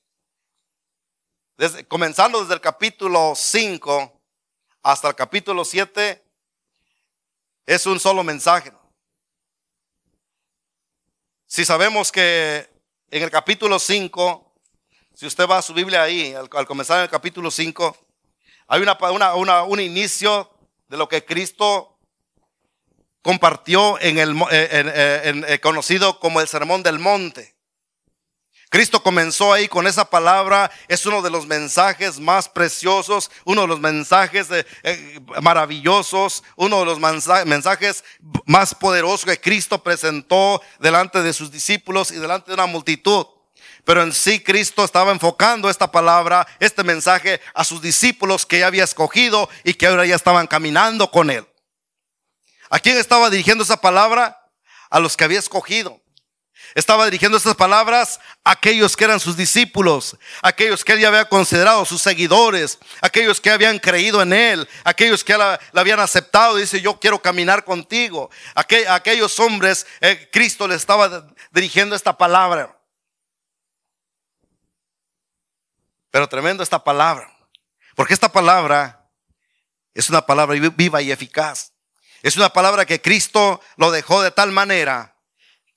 comenzando 1.88 2.42
desde 2.42 2.54
el 2.54 2.62
capítulo 2.62 3.34
5 3.36 4.22
hasta 4.84 5.10
el 5.10 5.16
capítulo 5.16 5.66
7 5.66 6.24
es 7.66 7.86
un 7.88 8.00
solo 8.00 8.24
mensaje. 8.24 8.72
Si 11.48 11.66
sabemos 11.66 12.12
que 12.12 12.70
en 13.10 13.24
el 13.24 13.32
capítulo 13.32 13.80
5, 13.80 14.47
si 15.18 15.26
usted 15.26 15.48
va 15.48 15.58
a 15.58 15.64
su 15.64 15.74
Biblia 15.74 16.04
ahí, 16.04 16.36
al, 16.36 16.48
comenzar 16.68 16.98
en 16.98 17.04
el 17.06 17.10
capítulo 17.10 17.50
5, 17.50 17.98
hay 18.68 18.82
una, 18.84 19.64
un 19.64 19.80
inicio 19.80 20.48
de 20.88 20.96
lo 20.96 21.10
que 21.10 21.26
Cristo 21.26 21.98
compartió 23.24 24.00
en 24.00 24.20
el 24.20 24.40
en, 24.52 25.44
conocido 25.58 26.20
como 26.20 26.40
el 26.40 26.48
Sermón 26.48 26.84
del 26.84 27.00
Monte. 27.00 27.56
Cristo 28.70 29.02
comenzó 29.02 29.52
ahí 29.54 29.68
con 29.68 29.88
esa 29.88 30.08
palabra, 30.08 30.70
es 30.88 31.04
uno 31.08 31.24
de 31.24 31.32
los 31.32 31.48
mensajes 31.48 32.20
más 32.20 32.48
preciosos, 32.48 33.32
uno 33.44 33.62
de 33.62 33.68
los 33.70 33.80
mensajes 33.80 34.50
eh, 34.52 35.20
maravillosos, 35.42 36.44
uno 36.58 36.82
de 36.82 36.86
los 36.86 37.00
mensajes 37.00 38.04
más 38.46 38.76
poderosos 38.76 39.26
que 39.26 39.42
Cristo 39.42 39.82
presentó 39.82 40.62
delante 40.78 41.24
de 41.24 41.34
sus 41.34 41.50
discípulos 41.50 42.12
y 42.12 42.18
delante 42.18 42.52
de 42.52 42.54
una 42.54 42.68
multitud. 42.68 43.26
Pero 43.88 44.04
en 44.04 44.12
sí 44.12 44.42
Cristo 44.42 44.84
estaba 44.84 45.14
enfocando 45.14 45.70
esta 45.70 45.90
palabra, 45.90 46.46
este 46.60 46.84
mensaje 46.84 47.40
a 47.54 47.64
sus 47.64 47.82
discípulos 47.82 48.46
que 48.46 48.60
ya 48.60 48.68
había 48.68 48.84
escogido 48.84 49.50
y 49.64 49.76
que 49.76 49.88
ahora 49.88 50.06
ya 50.06 50.18
estaban 50.18 50.46
caminando 50.46 51.10
con 51.10 51.30
él. 51.30 51.48
¿A 52.70 52.80
quién 52.80 52.98
estaba 52.98 53.30
dirigiendo 53.30 53.64
esa 53.64 53.80
palabra? 53.80 54.42
A 54.90 55.00
los 55.00 55.16
que 55.16 55.24
había 55.24 55.40
escogido. 55.40 56.02
Estaba 56.76 57.06
dirigiendo 57.06 57.38
estas 57.38 57.56
palabras 57.56 58.20
a 58.44 58.52
aquellos 58.52 58.98
que 58.98 59.06
eran 59.06 59.22
sus 59.22 59.38
discípulos, 59.38 60.18
aquellos 60.42 60.84
que 60.84 60.92
él 60.92 61.00
ya 61.00 61.08
había 61.08 61.30
considerado 61.30 61.86
sus 61.86 62.02
seguidores, 62.02 62.80
aquellos 63.00 63.40
que 63.40 63.52
habían 63.52 63.80
creído 63.80 64.22
en 64.22 64.34
él, 64.34 64.68
aquellos 64.84 65.24
que 65.24 65.38
la, 65.38 65.58
habían 65.74 66.02
aceptado. 66.02 66.58
Dice, 66.58 66.82
yo 66.82 67.00
quiero 67.00 67.22
caminar 67.22 67.64
contigo. 67.64 68.30
aquellos 68.54 69.40
hombres, 69.40 69.88
eh, 70.02 70.30
Cristo 70.30 70.68
le 70.68 70.76
estaba 70.76 71.26
dirigiendo 71.54 71.96
esta 71.96 72.18
palabra. 72.18 72.77
Pero 76.12 76.28
tremendo 76.28 76.64
esta 76.64 76.84
palabra, 76.84 77.32
porque 77.96 78.14
esta 78.14 78.30
palabra 78.30 79.10
es 79.94 80.10
una 80.10 80.26
palabra 80.26 80.58
viva 80.76 81.02
y 81.02 81.12
eficaz. 81.12 81.74
Es 82.24 82.36
una 82.38 82.50
palabra 82.50 82.86
que 82.86 83.02
Cristo 83.02 83.62
lo 83.78 83.92
dejó 83.92 84.22
de 84.22 84.32
tal 84.32 84.52
manera 84.52 85.18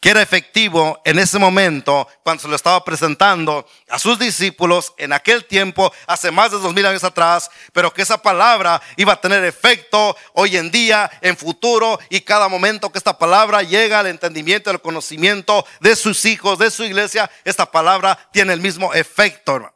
que 0.00 0.08
era 0.08 0.22
efectivo 0.22 1.00
en 1.04 1.18
ese 1.18 1.38
momento 1.38 2.08
cuando 2.24 2.42
se 2.42 2.48
lo 2.48 2.56
estaba 2.56 2.82
presentando 2.82 3.66
a 3.88 3.98
sus 3.98 4.18
discípulos 4.18 4.94
en 4.96 5.12
aquel 5.12 5.44
tiempo, 5.44 5.92
hace 6.06 6.30
más 6.30 6.50
de 6.50 6.58
dos 6.58 6.72
mil 6.72 6.86
años 6.86 7.04
atrás, 7.04 7.50
pero 7.72 7.92
que 7.92 8.02
esa 8.02 8.20
palabra 8.20 8.80
iba 8.96 9.12
a 9.12 9.20
tener 9.20 9.44
efecto 9.44 10.16
hoy 10.32 10.56
en 10.56 10.70
día, 10.70 11.10
en 11.20 11.36
futuro 11.36 12.00
y 12.08 12.22
cada 12.22 12.48
momento 12.48 12.90
que 12.90 12.98
esta 12.98 13.18
palabra 13.18 13.62
llega 13.62 14.00
al 14.00 14.06
entendimiento, 14.06 14.70
al 14.70 14.80
conocimiento 14.80 15.66
de 15.80 15.94
sus 15.94 16.24
hijos, 16.24 16.58
de 16.58 16.70
su 16.70 16.82
iglesia, 16.84 17.30
esta 17.44 17.70
palabra 17.70 18.18
tiene 18.32 18.54
el 18.54 18.60
mismo 18.60 18.94
efecto, 18.94 19.70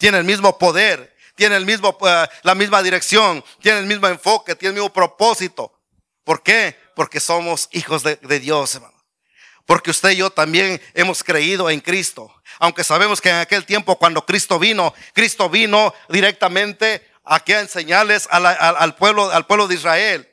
tiene 0.00 0.16
el 0.16 0.24
mismo 0.24 0.56
poder, 0.56 1.14
tiene 1.34 1.56
el 1.56 1.66
mismo, 1.66 1.96
eh, 2.06 2.26
la 2.42 2.54
misma 2.54 2.82
dirección, 2.82 3.44
tiene 3.60 3.80
el 3.80 3.86
mismo 3.86 4.08
enfoque, 4.08 4.54
tiene 4.54 4.70
el 4.70 4.74
mismo 4.76 4.92
propósito. 4.92 5.78
¿Por 6.24 6.42
qué? 6.42 6.74
Porque 6.96 7.20
somos 7.20 7.68
hijos 7.72 8.02
de, 8.02 8.16
Dios, 8.40 8.74
hermano. 8.74 8.94
Porque 9.66 9.90
usted 9.90 10.10
y 10.10 10.16
yo 10.16 10.30
también 10.30 10.80
hemos 10.94 11.22
creído 11.22 11.68
en 11.68 11.80
Cristo. 11.80 12.34
Aunque 12.58 12.82
sabemos 12.82 13.20
que 13.20 13.28
en 13.28 13.36
aquel 13.36 13.66
tiempo 13.66 13.98
cuando 13.98 14.24
Cristo 14.24 14.58
vino, 14.58 14.94
Cristo 15.12 15.50
vino 15.50 15.92
directamente 16.08 17.06
a 17.22 17.42
enseñarles 17.46 18.26
al, 18.30 18.96
pueblo, 18.96 19.30
al 19.30 19.46
pueblo 19.46 19.68
de 19.68 19.74
Israel. 19.74 20.29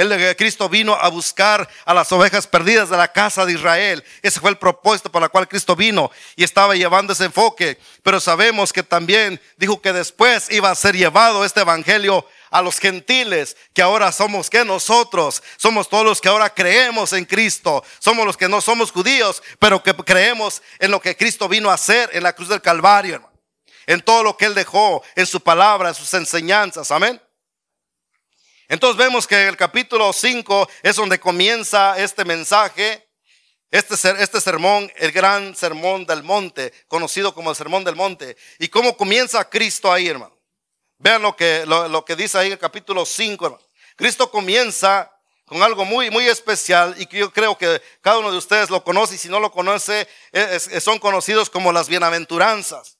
El 0.00 0.34
Cristo 0.34 0.70
vino 0.70 0.94
a 0.94 1.08
buscar 1.08 1.68
a 1.84 1.92
las 1.92 2.10
ovejas 2.10 2.46
perdidas 2.46 2.88
de 2.88 2.96
la 2.96 3.12
casa 3.12 3.44
de 3.44 3.52
Israel. 3.52 4.02
Ese 4.22 4.40
fue 4.40 4.48
el 4.48 4.56
propósito 4.56 5.12
para 5.12 5.26
el 5.26 5.30
cual 5.30 5.46
Cristo 5.46 5.76
vino 5.76 6.10
y 6.36 6.42
estaba 6.42 6.74
llevando 6.74 7.12
ese 7.12 7.26
enfoque. 7.26 7.78
Pero 8.02 8.18
sabemos 8.18 8.72
que 8.72 8.82
también 8.82 9.38
dijo 9.58 9.82
que 9.82 9.92
después 9.92 10.50
iba 10.50 10.70
a 10.70 10.74
ser 10.74 10.96
llevado 10.96 11.44
este 11.44 11.60
evangelio 11.60 12.26
a 12.50 12.62
los 12.62 12.78
gentiles, 12.78 13.58
que 13.74 13.82
ahora 13.82 14.10
somos 14.10 14.48
que 14.48 14.64
nosotros, 14.64 15.42
somos 15.58 15.86
todos 15.90 16.06
los 16.06 16.20
que 16.22 16.30
ahora 16.30 16.48
creemos 16.48 17.12
en 17.12 17.26
Cristo, 17.26 17.84
somos 17.98 18.24
los 18.24 18.38
que 18.38 18.48
no 18.48 18.62
somos 18.62 18.92
judíos, 18.92 19.42
pero 19.58 19.82
que 19.82 19.94
creemos 19.94 20.62
en 20.78 20.92
lo 20.92 21.00
que 21.02 21.14
Cristo 21.14 21.46
vino 21.46 21.70
a 21.70 21.74
hacer 21.74 22.08
en 22.14 22.22
la 22.22 22.32
cruz 22.32 22.48
del 22.48 22.62
Calvario, 22.62 23.22
en 23.86 24.00
todo 24.00 24.22
lo 24.22 24.34
que 24.38 24.46
Él 24.46 24.54
dejó, 24.54 25.02
en 25.14 25.26
su 25.26 25.42
palabra, 25.42 25.90
en 25.90 25.94
sus 25.94 26.14
enseñanzas, 26.14 26.90
amén. 26.90 27.20
Entonces 28.70 28.96
vemos 28.96 29.26
que 29.26 29.48
el 29.48 29.56
capítulo 29.56 30.12
5 30.12 30.68
es 30.84 30.94
donde 30.94 31.18
comienza 31.18 31.98
este 31.98 32.24
mensaje, 32.24 33.04
este, 33.68 33.96
este 34.22 34.40
sermón, 34.40 34.90
el 34.94 35.10
gran 35.10 35.56
sermón 35.56 36.06
del 36.06 36.22
monte, 36.22 36.72
conocido 36.86 37.34
como 37.34 37.50
el 37.50 37.56
sermón 37.56 37.82
del 37.82 37.96
monte. 37.96 38.36
¿Y 38.60 38.68
cómo 38.68 38.96
comienza 38.96 39.50
Cristo 39.50 39.92
ahí, 39.92 40.06
hermano? 40.06 40.38
Vean 40.98 41.20
lo 41.20 41.34
que, 41.34 41.64
lo, 41.66 42.04
que 42.04 42.14
dice 42.14 42.38
ahí 42.38 42.46
en 42.46 42.52
el 42.52 42.58
capítulo 42.60 43.04
5. 43.04 43.58
Cristo 43.96 44.30
comienza 44.30 45.10
con 45.46 45.64
algo 45.64 45.84
muy, 45.84 46.08
muy 46.10 46.28
especial 46.28 46.94
y 46.96 47.06
que 47.06 47.18
yo 47.18 47.32
creo 47.32 47.58
que 47.58 47.82
cada 48.00 48.18
uno 48.18 48.30
de 48.30 48.38
ustedes 48.38 48.70
lo 48.70 48.84
conoce 48.84 49.16
y 49.16 49.18
si 49.18 49.28
no 49.28 49.40
lo 49.40 49.50
conoce, 49.50 50.06
son 50.80 51.00
conocidos 51.00 51.50
como 51.50 51.72
las 51.72 51.88
bienaventuranzas. 51.88 52.98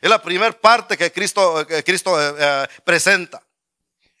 Es 0.00 0.10
la 0.10 0.20
primera 0.20 0.60
parte 0.60 0.98
que 0.98 1.12
Cristo, 1.12 1.64
Cristo 1.84 2.20
eh, 2.20 2.34
eh, 2.36 2.66
presenta. 2.82 3.40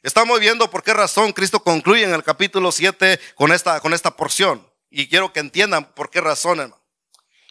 Estamos 0.04 0.38
viendo 0.38 0.70
por 0.70 0.82
qué 0.82 0.92
razón 0.92 1.32
Cristo 1.32 1.60
concluye 1.60 2.04
en 2.04 2.12
el 2.12 2.22
capítulo 2.22 2.70
7 2.70 3.18
con 3.36 3.52
esta, 3.52 3.80
con 3.80 3.94
esta 3.94 4.14
porción. 4.14 4.70
Y 4.90 5.08
quiero 5.08 5.32
que 5.32 5.40
entiendan 5.40 5.94
por 5.94 6.10
qué 6.10 6.20
razón, 6.20 6.60
hermano. 6.60 6.78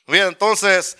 Bien, 0.06 0.28
entonces, 0.28 0.96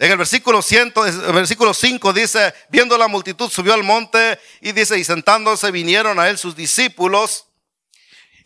en 0.00 0.10
el 0.10 0.18
versículo, 0.18 0.62
100, 0.62 0.92
el 1.28 1.32
versículo 1.32 1.74
5 1.74 2.12
dice, 2.12 2.52
viendo 2.70 2.98
la 2.98 3.06
multitud 3.06 3.48
subió 3.50 3.72
al 3.72 3.84
monte 3.84 4.40
y 4.60 4.72
dice, 4.72 4.98
y 4.98 5.04
sentándose 5.04 5.70
vinieron 5.70 6.18
a 6.18 6.28
él 6.28 6.38
sus 6.38 6.56
discípulos 6.56 7.46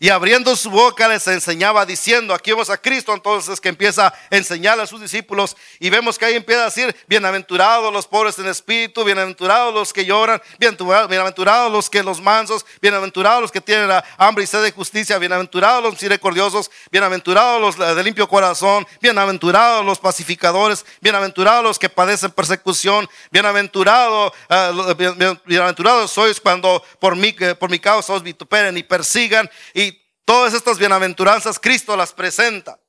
y 0.01 0.09
abriendo 0.09 0.55
su 0.55 0.69
boca 0.69 1.09
les 1.09 1.27
enseñaba 1.27 1.85
diciendo, 1.85 2.33
aquí 2.33 2.51
vemos 2.51 2.69
a 2.69 2.77
Cristo 2.77 3.13
entonces 3.13 3.59
que 3.59 3.67
empieza 3.67 4.07
a 4.07 4.13
enseñar 4.29 4.79
a 4.79 4.87
sus 4.87 5.01
discípulos 5.01 5.57
y 5.77 5.89
vemos 5.89 6.17
que 6.17 6.23
ahí 6.23 6.35
empieza 6.35 6.61
a 6.61 6.65
decir, 6.65 6.95
bienaventurados 7.07 7.91
los 7.91 8.07
pobres 8.07 8.39
en 8.39 8.47
espíritu, 8.47 9.03
bienaventurados 9.03 9.73
los 9.73 9.91
que 9.91 10.05
lloran, 10.05 10.41
bienaventurados 10.57 11.69
los 11.69 11.89
que 11.89 12.01
los 12.01 12.21
mansos, 12.21 12.65
bienaventurados 12.81 13.41
los 13.41 13.51
que 13.51 13.59
tienen 13.59 13.89
hambre 14.17 14.45
y 14.45 14.47
sed 14.47 14.63
de 14.63 14.71
justicia, 14.71 15.17
bienaventurados 15.17 15.83
los 15.83 15.93
misericordiosos, 15.93 16.71
bienaventurados 16.91 17.77
los 17.77 17.95
de 17.95 18.03
limpio 18.03 18.29
corazón, 18.29 18.87
bienaventurados 19.01 19.85
los 19.85 19.99
pacificadores, 19.99 20.85
bienaventurados 21.01 21.61
los 21.61 21.77
que 21.77 21.89
padecen 21.89 22.31
persecución, 22.31 23.09
bienaventurados, 23.31 24.31
eh, 24.47 25.35
bienaventurados 25.45 26.09
sois 26.09 26.39
cuando 26.39 26.81
por 26.99 27.17
mi, 27.17 27.33
por 27.33 27.69
mi 27.69 27.79
causa 27.79 28.13
os 28.13 28.23
vituperen 28.23 28.77
y 28.77 28.83
persigan 28.83 29.49
y 29.73 29.88
Todas 30.29 30.53
estas 30.53 30.77
bienaventuranzas 30.77 31.57
Cristo 31.57 31.97
las 31.97 32.13
presenta. 32.13 32.79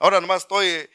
Ahora 0.00 0.20
nomás 0.20 0.42
estoy, 0.42 0.90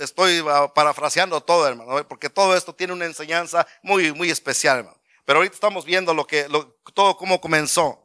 estoy 0.00 0.42
parafraseando 0.74 1.42
todo, 1.42 1.68
hermano, 1.68 2.08
porque 2.08 2.30
todo 2.30 2.56
esto 2.56 2.74
tiene 2.74 2.94
una 2.94 3.04
enseñanza 3.04 3.66
muy, 3.82 4.14
muy 4.14 4.30
especial, 4.30 4.78
hermano. 4.78 4.98
Pero 5.26 5.40
ahorita 5.40 5.54
estamos 5.54 5.84
viendo 5.84 6.14
lo 6.14 6.26
que, 6.26 6.46
todo 6.94 7.18
cómo 7.18 7.42
comenzó. 7.42 8.01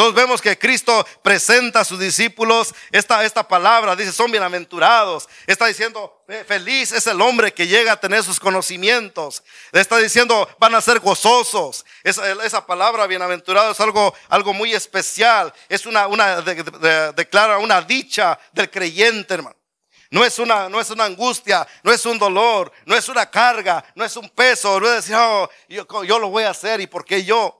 Entonces 0.00 0.16
vemos 0.16 0.40
que 0.40 0.58
Cristo 0.58 1.06
presenta 1.20 1.80
a 1.80 1.84
sus 1.84 1.98
discípulos 1.98 2.74
esta, 2.90 3.22
esta 3.22 3.46
palabra, 3.46 3.94
dice, 3.94 4.12
son 4.12 4.30
bienaventurados. 4.30 5.28
Está 5.46 5.66
diciendo, 5.66 6.22
feliz 6.46 6.90
es 6.92 7.06
el 7.06 7.20
hombre 7.20 7.52
que 7.52 7.66
llega 7.66 7.92
a 7.92 8.00
tener 8.00 8.24
sus 8.24 8.40
conocimientos. 8.40 9.42
Está 9.72 9.98
diciendo, 9.98 10.48
van 10.58 10.74
a 10.74 10.80
ser 10.80 11.00
gozosos. 11.00 11.84
Esa, 12.02 12.32
esa 12.46 12.64
palabra 12.64 13.06
bienaventurado 13.06 13.72
es 13.72 13.80
algo, 13.80 14.14
algo 14.30 14.54
muy 14.54 14.72
especial. 14.72 15.52
Es 15.68 15.84
una, 15.84 16.06
una 16.06 16.40
declara 16.40 17.58
una 17.58 17.82
dicha 17.82 18.40
del 18.52 18.70
creyente, 18.70 19.34
hermano. 19.34 19.56
No 20.08 20.24
es, 20.24 20.38
una, 20.38 20.70
no 20.70 20.80
es 20.80 20.88
una 20.88 21.04
angustia, 21.04 21.68
no 21.82 21.92
es 21.92 22.06
un 22.06 22.18
dolor, 22.18 22.72
no 22.86 22.96
es 22.96 23.06
una 23.10 23.30
carga, 23.30 23.84
no 23.94 24.02
es 24.02 24.16
un 24.16 24.30
peso, 24.30 24.80
no 24.80 24.88
es 24.88 24.94
decir, 24.94 25.14
oh, 25.14 25.46
yo, 25.68 26.04
yo 26.04 26.18
lo 26.18 26.30
voy 26.30 26.44
a 26.44 26.50
hacer 26.50 26.80
y 26.80 26.86
por 26.86 27.04
qué 27.04 27.22
yo. 27.22 27.59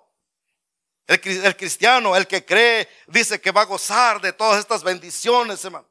El, 1.10 1.56
cristiano, 1.56 2.14
el 2.14 2.28
que 2.28 2.44
cree, 2.44 2.88
dice 3.08 3.40
que 3.40 3.50
va 3.50 3.62
a 3.62 3.64
gozar 3.64 4.20
de 4.20 4.32
todas 4.32 4.60
estas 4.60 4.84
bendiciones, 4.84 5.64
hermano. 5.64 5.88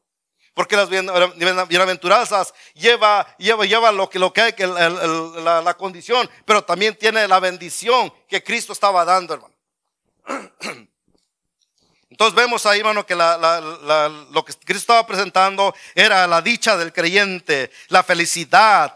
Porque 0.54 0.78
las 0.78 0.88
bienaventuranzas 0.90 2.54
lleva, 2.74 3.28
lleva, 3.38 3.66
lleva 3.66 3.92
lo 3.92 4.10
que, 4.10 4.18
lo 4.18 4.32
que 4.32 4.42
hay, 4.42 4.54
que 4.54 4.66
la, 4.66 5.62
la, 5.62 5.74
condición, 5.74 6.30
pero 6.46 6.64
también 6.64 6.96
tiene 6.96 7.28
la 7.28 7.42
bendición 7.42 8.14
que 8.30 8.42
Cristo 8.42 8.72
estaba 8.72 9.04
dando, 9.04 9.34
hermano. 9.34 9.56
Entonces 12.20 12.36
vemos 12.36 12.66
ahí, 12.66 12.80
hermano, 12.80 13.06
que 13.06 13.16
lo 13.16 14.44
que 14.44 14.52
Cristo 14.52 14.74
estaba 14.74 15.08
presentando 15.08 15.74
era 15.96 16.28
la 16.28 16.42
dicha 16.42 16.76
del 16.76 16.92
creyente, 16.92 17.72
la 17.88 18.04
felicidad, 18.04 18.94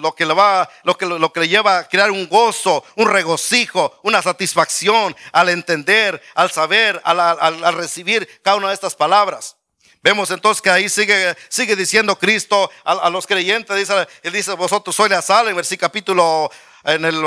lo, 0.00 0.14
que 0.14 0.24
le 0.24 0.32
va, 0.32 0.66
lo, 0.84 0.96
que, 0.96 1.04
lo 1.04 1.30
que 1.34 1.40
le 1.40 1.48
lleva 1.48 1.76
a 1.76 1.84
crear 1.86 2.10
un 2.10 2.26
gozo, 2.30 2.82
un 2.96 3.10
regocijo, 3.10 4.00
una 4.04 4.22
satisfacción 4.22 5.14
al 5.32 5.50
entender, 5.50 6.22
al 6.34 6.50
saber, 6.50 6.98
al, 7.04 7.74
recibir 7.74 8.26
cada 8.40 8.56
una 8.56 8.68
de 8.68 8.74
estas 8.74 8.94
palabras. 8.94 9.58
Vemos 10.02 10.30
entonces 10.30 10.62
que 10.62 10.70
ahí 10.70 10.88
sigue, 10.88 11.36
sigue 11.50 11.76
diciendo 11.76 12.18
Cristo 12.18 12.70
a, 12.84 13.10
los 13.10 13.26
creyentes, 13.26 13.76
dice, 13.76 14.08
él 14.22 14.32
dice, 14.32 14.54
vosotros 14.54 14.96
sois 14.96 15.10
la 15.10 15.20
sal, 15.20 15.48
en 15.48 15.76
capítulo, 15.76 16.50
en 16.84 17.04
el 17.04 17.22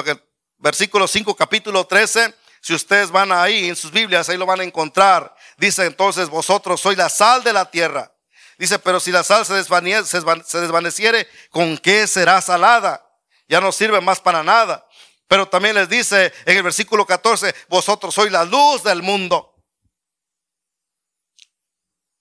versículo 0.58 1.08
5, 1.08 1.36
capítulo 1.36 1.86
13, 1.86 2.34
si 2.63 2.74
ustedes 2.74 3.12
van 3.12 3.29
ahí 3.34 3.67
en 3.67 3.75
sus 3.75 3.91
Biblias, 3.91 4.29
ahí 4.29 4.38
lo 4.38 4.46
van 4.46 4.62
a 4.62 4.63
encontrar. 4.63 5.36
Dice 5.58 5.86
entonces, 5.86 6.29
vosotros 6.29 6.79
sois 6.79 6.98
la 6.98 7.10
sal 7.10 7.43
de 7.43 7.51
la 7.51 7.70
tierra. 7.70 8.15
Dice, 8.58 8.79
pero 8.79 9.01
si 9.01 9.12
la 9.12 9.22
sal 9.22 9.46
se, 9.46 9.62
se 9.65 10.62
desvaneciere, 10.62 11.27
¿con 11.50 11.77
qué 11.77 12.08
será 12.08 12.41
salada? 12.41 13.05
Ya 13.50 13.60
no 13.60 13.74
sirve 13.74 14.00
más 14.00 14.22
para 14.22 14.43
nada. 14.43 14.88
Pero 15.27 15.46
también 15.50 15.75
les 15.75 15.89
dice 15.89 16.32
en 16.46 16.55
el 16.55 16.63
versículo 16.63 17.05
14, 17.05 17.53
vosotros 17.67 18.15
sois 18.15 18.32
la 18.32 18.46
luz 18.46 18.82
del 18.82 19.01
mundo. 19.01 19.62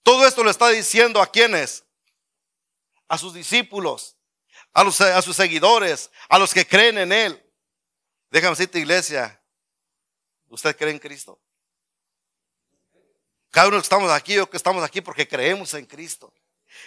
Todo 0.03 0.27
esto 0.27 0.43
lo 0.43 0.49
está 0.49 0.67
diciendo 0.67 1.21
a 1.21 1.31
quienes? 1.31 1.85
A 3.07 3.17
sus 3.17 3.33
discípulos, 3.33 4.17
a, 4.73 4.81
a 4.81 5.21
sus 5.21 5.37
seguidores, 5.37 6.11
a 6.27 6.37
los 6.37 6.53
que 6.53 6.67
creen 6.67 6.97
en 6.97 7.13
Él. 7.13 7.49
Déjame 8.29 8.57
decirte, 8.57 8.79
iglesia, 8.79 9.39
¿Usted 10.53 10.77
cree 10.77 10.91
en 10.91 10.99
Cristo? 10.99 11.39
Cada 13.49 13.69
uno 13.69 13.77
que 13.77 13.83
estamos 13.83 14.11
aquí 14.11 14.37
o 14.37 14.47
que 14.47 14.57
estamos 14.57 14.83
aquí 14.83 15.01
porque 15.01 15.27
creemos 15.27 15.73
en 15.73 15.87
Cristo. 15.87 16.31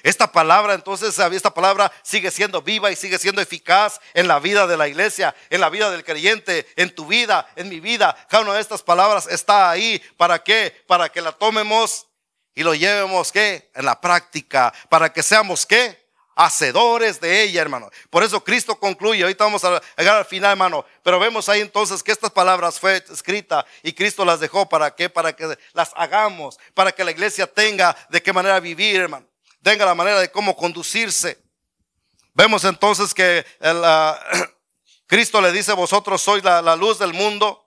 Esta 0.05 0.31
palabra, 0.31 0.75
entonces, 0.75 1.19
esta 1.19 1.53
palabra 1.53 1.93
sigue 2.05 2.31
siendo 2.31 2.63
viva 2.63 2.93
y 2.93 2.97
sigue 2.97 3.19
siendo 3.19 3.43
eficaz 3.43 4.01
en 4.15 4.29
la 4.29 4.39
vida 4.39 4.69
de 4.69 4.77
la 4.77 4.87
iglesia, 4.87 5.35
en 5.51 5.61
la 5.61 5.69
vida 5.69 5.91
del 5.91 6.05
creyente, 6.05 6.65
en 6.77 6.95
tu 6.95 7.07
vida, 7.07 7.49
en 7.57 7.69
mi 7.69 7.81
vida. 7.81 8.17
Cada 8.29 8.45
una 8.45 8.55
de 8.55 8.61
estas 8.61 8.85
palabras 8.85 9.27
está 9.27 9.69
ahí. 9.69 10.01
¿Para 10.17 10.45
qué? 10.45 10.85
Para 10.87 11.09
que 11.09 11.21
la 11.21 11.33
tomemos 11.33 12.07
y 12.55 12.63
lo 12.63 12.73
llevemos, 12.73 13.33
¿qué? 13.33 13.73
En 13.75 13.85
la 13.85 14.01
práctica. 14.01 14.73
Para 14.89 15.13
que 15.13 15.25
seamos, 15.25 15.67
¿qué? 15.67 16.06
Hacedores 16.37 17.19
de 17.19 17.43
ella, 17.43 17.63
hermano. 17.63 17.91
Por 18.11 18.23
eso 18.23 18.45
Cristo 18.45 18.79
concluye, 18.79 19.23
ahorita 19.23 19.45
vamos 19.45 19.65
a 19.65 19.83
llegar 19.97 20.17
al 20.17 20.27
final, 20.27 20.53
hermano, 20.53 20.85
pero 21.03 21.19
vemos 21.19 21.49
ahí 21.49 21.63
entonces 21.63 22.03
que 22.03 22.13
estas 22.13 22.31
palabras 22.31 22.79
fue 22.79 23.03
escrita 23.11 23.67
y 23.83 23.93
Cristo 23.93 24.25
las 24.25 24.39
dejó 24.39 24.69
para 24.69 24.95
qué? 24.95 25.09
Para 25.09 25.35
que 25.35 25.59
las 25.73 25.91
hagamos, 25.97 26.59
para 26.75 26.93
que 26.93 27.03
la 27.03 27.11
iglesia 27.11 27.47
tenga 27.47 27.97
de 28.11 28.23
qué 28.23 28.33
manera 28.33 28.61
vivir, 28.61 29.01
hermano, 29.01 29.27
tenga 29.63 29.87
la 29.87 29.95
manera 29.95 30.21
de 30.21 30.31
cómo 30.31 30.55
conducirse. 30.55 31.39
Vemos 32.35 32.65
entonces 32.65 33.15
que 33.15 33.45
el, 33.61 33.83
ah, 33.83 34.21
Cristo 35.07 35.41
le 35.41 35.51
dice, 35.51 35.73
vosotros 35.73 36.21
sois 36.21 36.45
la, 36.45 36.61
la 36.61 36.77
luz 36.77 36.99
del 36.99 37.15
mundo. 37.15 37.67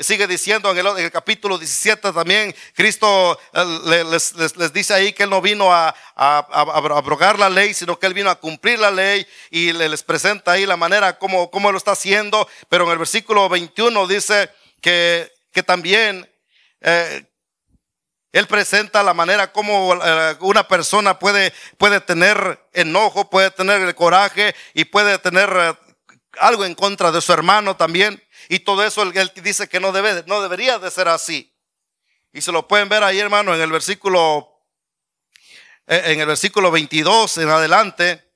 Sigue 0.00 0.26
diciendo 0.26 0.70
en 0.70 0.78
el, 0.98 1.10
capítulo 1.10 1.58
17 1.58 2.12
también, 2.12 2.54
Cristo 2.74 3.38
eh, 3.52 4.04
les, 4.10 4.72
dice 4.72 4.94
ahí 4.94 5.12
que 5.12 5.24
Él 5.24 5.30
no 5.30 5.42
vino 5.42 5.74
a, 5.74 5.94
abrogar 6.16 7.38
la 7.38 7.50
ley, 7.50 7.74
sino 7.74 7.98
que 7.98 8.06
Él 8.06 8.14
vino 8.14 8.30
a 8.30 8.36
cumplir 8.36 8.78
la 8.78 8.90
ley 8.90 9.26
y 9.50 9.74
les 9.74 10.02
presenta 10.02 10.52
ahí 10.52 10.64
la 10.64 10.78
manera 10.78 11.18
como, 11.18 11.50
como 11.50 11.70
lo 11.70 11.76
está 11.76 11.92
haciendo. 11.92 12.48
Pero 12.70 12.86
en 12.86 12.92
el 12.92 12.98
versículo 12.98 13.46
21 13.50 14.06
dice 14.06 14.50
que, 14.80 15.30
que 15.52 15.62
también 15.62 16.26
eh, 16.80 17.26
Él 18.32 18.46
presenta 18.46 19.02
la 19.02 19.12
manera 19.12 19.52
como 19.52 20.00
eh, 20.02 20.36
una 20.40 20.66
persona 20.66 21.18
puede, 21.18 21.52
puede 21.76 22.00
tener 22.00 22.58
enojo, 22.72 23.28
puede 23.28 23.50
tener 23.50 23.94
coraje 23.94 24.54
y 24.72 24.86
puede 24.86 25.18
tener 25.18 25.76
algo 26.38 26.64
en 26.64 26.74
contra 26.74 27.12
de 27.12 27.20
su 27.20 27.34
hermano 27.34 27.76
también. 27.76 28.22
Y 28.52 28.58
todo 28.58 28.84
eso 28.84 29.02
él, 29.04 29.32
dice 29.44 29.68
que 29.68 29.78
no, 29.78 29.92
debe, 29.92 30.24
no 30.26 30.42
debería 30.42 30.80
de 30.80 30.90
ser 30.90 31.06
así. 31.06 31.56
Y 32.32 32.40
se 32.40 32.50
lo 32.50 32.66
pueden 32.66 32.88
ver 32.88 33.04
ahí, 33.04 33.20
hermano, 33.20 33.54
en 33.54 33.60
el 33.60 33.70
versículo, 33.70 34.66
eh, 35.86 36.02
en 36.06 36.18
el 36.18 36.26
versículo 36.26 36.72
22 36.72 37.38
en 37.38 37.48
adelante. 37.48 38.29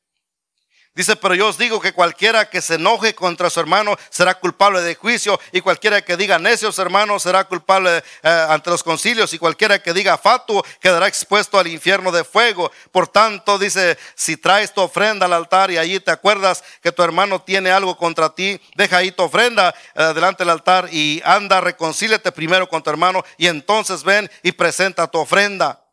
Dice, 0.94 1.16
pero 1.16 1.34
yo 1.34 1.48
os 1.48 1.58
digo 1.58 1.80
que 1.80 1.92
cualquiera 1.92 2.48
que 2.48 2.62
se 2.62 2.76
enoje 2.76 3.16
contra 3.16 3.50
su 3.50 3.58
hermano 3.58 3.96
será 4.10 4.34
culpable 4.34 4.80
de 4.80 4.94
juicio 4.94 5.40
y 5.50 5.60
cualquiera 5.60 6.02
que 6.02 6.16
diga 6.16 6.38
necios 6.38 6.78
hermanos 6.78 7.24
será 7.24 7.42
culpable 7.42 7.98
eh, 8.22 8.46
ante 8.48 8.70
los 8.70 8.84
concilios 8.84 9.34
y 9.34 9.38
cualquiera 9.40 9.82
que 9.82 9.92
diga 9.92 10.16
fatuo 10.16 10.64
quedará 10.80 11.08
expuesto 11.08 11.58
al 11.58 11.66
infierno 11.66 12.12
de 12.12 12.22
fuego. 12.22 12.70
Por 12.92 13.08
tanto, 13.08 13.58
dice, 13.58 13.98
si 14.14 14.36
traes 14.36 14.72
tu 14.72 14.82
ofrenda 14.82 15.26
al 15.26 15.32
altar 15.32 15.72
y 15.72 15.78
allí 15.78 15.98
te 15.98 16.12
acuerdas 16.12 16.62
que 16.80 16.92
tu 16.92 17.02
hermano 17.02 17.42
tiene 17.42 17.72
algo 17.72 17.96
contra 17.96 18.32
ti, 18.32 18.60
deja 18.76 18.98
ahí 18.98 19.10
tu 19.10 19.24
ofrenda 19.24 19.74
eh, 19.96 20.12
delante 20.14 20.44
del 20.44 20.50
altar 20.50 20.88
y 20.92 21.20
anda, 21.24 21.60
reconcíliate 21.60 22.30
primero 22.30 22.68
con 22.68 22.84
tu 22.84 22.90
hermano 22.90 23.24
y 23.36 23.48
entonces 23.48 24.04
ven 24.04 24.30
y 24.44 24.52
presenta 24.52 25.08
tu 25.08 25.18
ofrenda. 25.18 25.84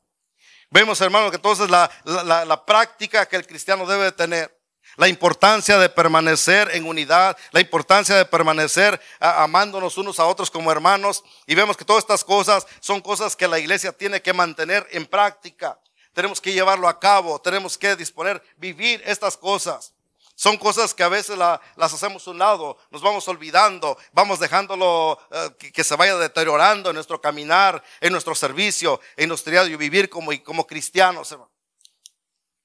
Vemos, 0.69 1.01
hermano, 1.01 1.31
que 1.31 1.37
entonces 1.37 1.71
la, 1.71 1.89
la, 2.03 2.45
la 2.45 2.65
práctica 2.65 3.25
que 3.25 3.35
el 3.35 3.47
cristiano 3.47 3.87
debe 3.87 4.11
tener 4.11 4.60
la 5.01 5.07
importancia 5.07 5.79
de 5.79 5.89
permanecer 5.89 6.69
en 6.75 6.85
unidad, 6.85 7.35
la 7.49 7.59
importancia 7.59 8.15
de 8.15 8.23
permanecer 8.23 9.01
amándonos 9.19 9.97
unos 9.97 10.19
a 10.19 10.27
otros 10.27 10.51
como 10.51 10.71
hermanos. 10.71 11.23
Y 11.47 11.55
vemos 11.55 11.75
que 11.75 11.83
todas 11.83 12.03
estas 12.03 12.23
cosas 12.23 12.67
son 12.81 13.01
cosas 13.01 13.35
que 13.35 13.47
la 13.47 13.57
iglesia 13.57 13.91
tiene 13.91 14.21
que 14.21 14.31
mantener 14.31 14.85
en 14.91 15.07
práctica. 15.07 15.79
Tenemos 16.13 16.39
que 16.39 16.53
llevarlo 16.53 16.87
a 16.87 16.99
cabo, 16.99 17.41
tenemos 17.41 17.79
que 17.79 17.95
disponer, 17.95 18.43
vivir 18.57 19.01
estas 19.03 19.35
cosas. 19.37 19.95
Son 20.35 20.55
cosas 20.55 20.93
que 20.93 21.01
a 21.01 21.09
veces 21.09 21.35
las 21.35 21.59
hacemos 21.77 22.27
un 22.27 22.37
lado, 22.37 22.77
nos 22.91 23.01
vamos 23.01 23.27
olvidando, 23.27 23.97
vamos 24.11 24.39
dejándolo 24.39 25.17
eh, 25.31 25.71
que, 25.73 25.83
se 25.83 25.95
vaya 25.95 26.15
deteriorando 26.17 26.91
en 26.91 26.93
nuestro 26.93 27.19
caminar, 27.19 27.83
en 28.01 28.11
nuestro 28.11 28.35
servicio, 28.35 29.01
en 29.17 29.29
nuestro 29.29 29.63
de 29.63 29.77
vivir 29.77 30.11
como, 30.11 30.31
como 30.43 30.67
cristianos. 30.67 31.31
Hermano. 31.31 31.50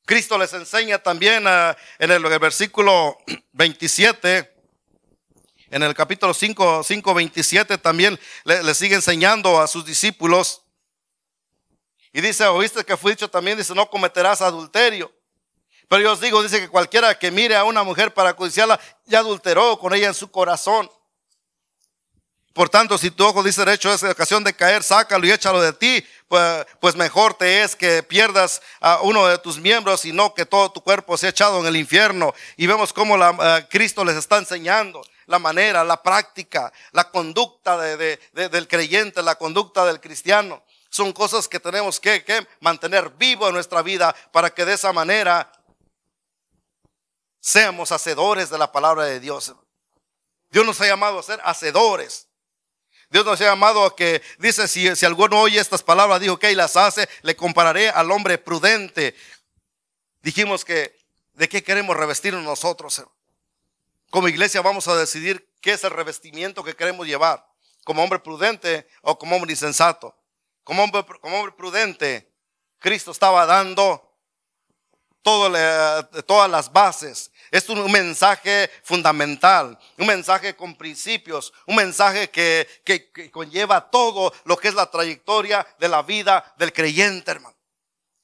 Cristo 0.06 0.38
les 0.38 0.52
enseña 0.52 0.98
también 0.98 1.44
eh, 1.48 1.74
en 1.98 2.12
el, 2.12 2.22
versículo 2.38 3.18
27, 3.52 4.54
en 5.70 5.82
el 5.82 5.94
capítulo 5.94 6.32
5, 6.32 6.84
5 6.84 7.14
27 7.14 7.76
también 7.78 8.18
le, 8.44 8.72
sigue 8.72 8.94
enseñando 8.94 9.60
a 9.60 9.66
sus 9.66 9.84
discípulos. 9.84 10.62
Y 12.12 12.20
dice, 12.20 12.46
oíste 12.46 12.84
que 12.84 12.96
fue 12.96 13.10
dicho 13.10 13.28
también, 13.28 13.58
dice, 13.58 13.74
no 13.74 13.90
cometerás 13.90 14.40
adulterio. 14.42 15.12
Pero 15.88 16.02
yo 16.02 16.12
os 16.12 16.20
digo, 16.20 16.40
dice 16.40 16.60
que 16.60 16.68
cualquiera 16.68 17.18
que 17.18 17.32
mire 17.32 17.56
a 17.56 17.64
una 17.64 17.82
mujer 17.82 18.14
para 18.14 18.34
codiciarla, 18.36 18.78
ya 19.06 19.18
adulteró 19.18 19.76
con 19.76 19.92
ella 19.92 20.06
en 20.06 20.14
su 20.14 20.30
corazón. 20.30 20.88
Por 22.56 22.70
tanto, 22.70 22.96
si 22.96 23.10
tu 23.10 23.22
ojo 23.22 23.42
dice 23.42 23.66
derecho 23.66 23.92
es 23.92 24.02
ocasión 24.02 24.42
de 24.42 24.54
caer, 24.54 24.82
sácalo 24.82 25.26
y 25.26 25.30
échalo 25.30 25.60
de 25.60 25.74
ti, 25.74 26.02
pues, 26.26 26.66
pues, 26.80 26.96
mejor 26.96 27.34
te 27.34 27.62
es 27.62 27.76
que 27.76 28.02
pierdas 28.02 28.62
a 28.80 29.02
uno 29.02 29.26
de 29.26 29.36
tus 29.36 29.58
miembros 29.58 30.06
y 30.06 30.12
no 30.14 30.32
que 30.32 30.46
todo 30.46 30.72
tu 30.72 30.80
cuerpo 30.80 31.18
sea 31.18 31.28
echado 31.28 31.60
en 31.60 31.66
el 31.66 31.76
infierno. 31.76 32.32
Y 32.56 32.66
vemos 32.66 32.94
cómo 32.94 33.22
eh, 33.22 33.66
Cristo 33.68 34.06
les 34.06 34.16
está 34.16 34.38
enseñando 34.38 35.02
la 35.26 35.38
manera, 35.38 35.84
la 35.84 36.02
práctica, 36.02 36.72
la 36.92 37.10
conducta 37.10 37.76
del 37.76 38.68
creyente, 38.68 39.22
la 39.22 39.34
conducta 39.34 39.84
del 39.84 40.00
cristiano. 40.00 40.64
Son 40.88 41.12
cosas 41.12 41.48
que 41.48 41.60
tenemos 41.60 42.00
que, 42.00 42.24
que 42.24 42.48
mantener 42.60 43.10
vivo 43.10 43.48
en 43.48 43.52
nuestra 43.52 43.82
vida 43.82 44.16
para 44.32 44.48
que 44.48 44.64
de 44.64 44.72
esa 44.72 44.94
manera 44.94 45.52
seamos 47.38 47.92
hacedores 47.92 48.48
de 48.48 48.56
la 48.56 48.72
palabra 48.72 49.04
de 49.04 49.20
Dios. 49.20 49.54
Dios 50.50 50.64
nos 50.64 50.80
ha 50.80 50.86
llamado 50.86 51.18
a 51.18 51.22
ser 51.22 51.38
hacedores. 51.44 52.26
Dios 53.16 53.24
nos 53.24 53.40
ha 53.40 53.44
llamado 53.44 53.82
a 53.86 53.96
que, 53.96 54.20
dice, 54.38 54.68
si, 54.68 54.94
si 54.94 55.06
alguno 55.06 55.40
oye 55.40 55.58
estas 55.58 55.82
palabras, 55.82 56.20
dijo 56.20 56.38
que 56.38 56.54
las 56.54 56.76
hace, 56.76 57.08
le 57.22 57.34
compararé 57.34 57.88
al 57.88 58.10
hombre 58.10 58.36
prudente. 58.36 59.14
Dijimos 60.20 60.66
que, 60.66 60.94
¿de 61.32 61.48
qué 61.48 61.62
queremos 61.62 61.96
revestirnos 61.96 62.44
nosotros? 62.44 63.02
Como 64.10 64.28
iglesia 64.28 64.60
vamos 64.60 64.86
a 64.88 64.96
decidir 64.96 65.48
qué 65.62 65.72
es 65.72 65.84
el 65.84 65.92
revestimiento 65.92 66.62
que 66.62 66.76
queremos 66.76 67.06
llevar. 67.06 67.42
Como 67.84 68.04
hombre 68.04 68.18
prudente 68.18 68.86
o 69.00 69.18
como 69.18 69.36
hombre 69.36 69.52
insensato. 69.52 70.14
Como 70.62 70.84
hombre, 70.84 71.02
como 71.22 71.38
hombre 71.38 71.54
prudente, 71.56 72.30
Cristo 72.80 73.12
estaba 73.12 73.46
dando 73.46 74.12
todas 75.22 76.50
las 76.50 76.70
bases 76.70 77.32
es 77.50 77.68
un 77.68 77.90
mensaje 77.90 78.70
fundamental, 78.82 79.78
un 79.98 80.06
mensaje 80.06 80.56
con 80.56 80.76
principios, 80.76 81.52
un 81.66 81.76
mensaje 81.76 82.30
que, 82.30 82.68
conlleva 83.30 83.90
todo 83.90 84.32
lo 84.44 84.56
que 84.56 84.68
es 84.68 84.74
la 84.74 84.90
trayectoria 84.90 85.66
de 85.78 85.88
la 85.88 86.02
vida 86.02 86.54
del 86.58 86.72
creyente, 86.72 87.30
hermano. 87.30 87.56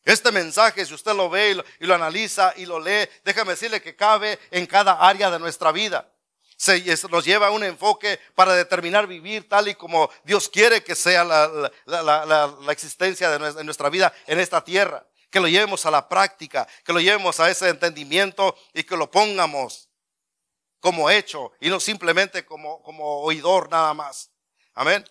Este 0.05 0.33
mensaje, 0.33 0.85
si 0.85 0.95
usted 0.95 1.15
lo 1.15 1.31
ve 1.31 1.63
y 1.79 1.87
lo, 1.87 1.95
analiza 1.95 2.53
y 2.57 2.67
lo 2.67 2.81
lee, 2.81 3.09
déjame 3.25 3.53
decirle 3.53 3.81
que 3.81 3.95
cabe 3.95 4.39
en 4.51 4.67
cada 4.67 4.95
área 4.95 5.31
de 5.31 5.39
nuestra 5.39 5.71
vida. 5.71 6.09
se, 6.57 6.83
nos 7.09 7.25
lleva 7.25 7.49
a 7.49 7.51
un 7.51 7.63
enfoque 7.63 8.19
para 8.35 8.55
determinar 8.55 9.07
vivir 9.07 9.49
tal 9.49 9.69
y 9.69 9.75
como 9.75 10.11
Dios 10.25 10.49
quiere 10.49 10.83
que 10.83 10.97
sea 10.97 11.25
la, 11.25 11.71
la 11.87 12.73
existencia 12.73 13.31
de 13.31 13.65
nuestra 13.65 13.91
vida 13.91 14.13
en 14.27 14.41
esta 14.41 14.65
tierra. 14.65 15.07
Que 15.33 15.41
lo 15.41 15.49
llevemos 15.49 15.85
a 15.87 15.91
la 15.91 16.09
práctica, 16.09 16.69
que 16.85 16.93
lo 16.93 17.01
llevemos 17.01 17.41
a 17.41 17.51
ese 17.51 17.69
entendimiento 17.69 18.55
y 18.73 18.85
que 18.85 18.97
lo 18.97 19.11
pongamos 19.11 19.89
como 20.79 21.09
hecho 21.09 21.53
y 21.61 21.69
no 21.71 21.81
simplemente 21.81 22.45
como, 22.45 22.83
como 22.83 23.21
oidor 23.23 23.71
nada 23.71 23.95
más. 23.95 24.31
Amén. 24.75 25.05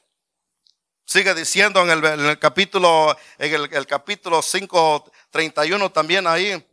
Sigue 1.05 1.33
diciendo 1.33 1.81
en 1.81 1.89
el, 1.89 2.39
capítulo, 2.39 3.17
en 3.37 3.53
el, 3.53 3.73
el 3.73 3.87
capítulo 3.87 4.41
5, 4.41 5.11
31 5.31 5.91
también 5.91 6.27
ahí. 6.27 6.65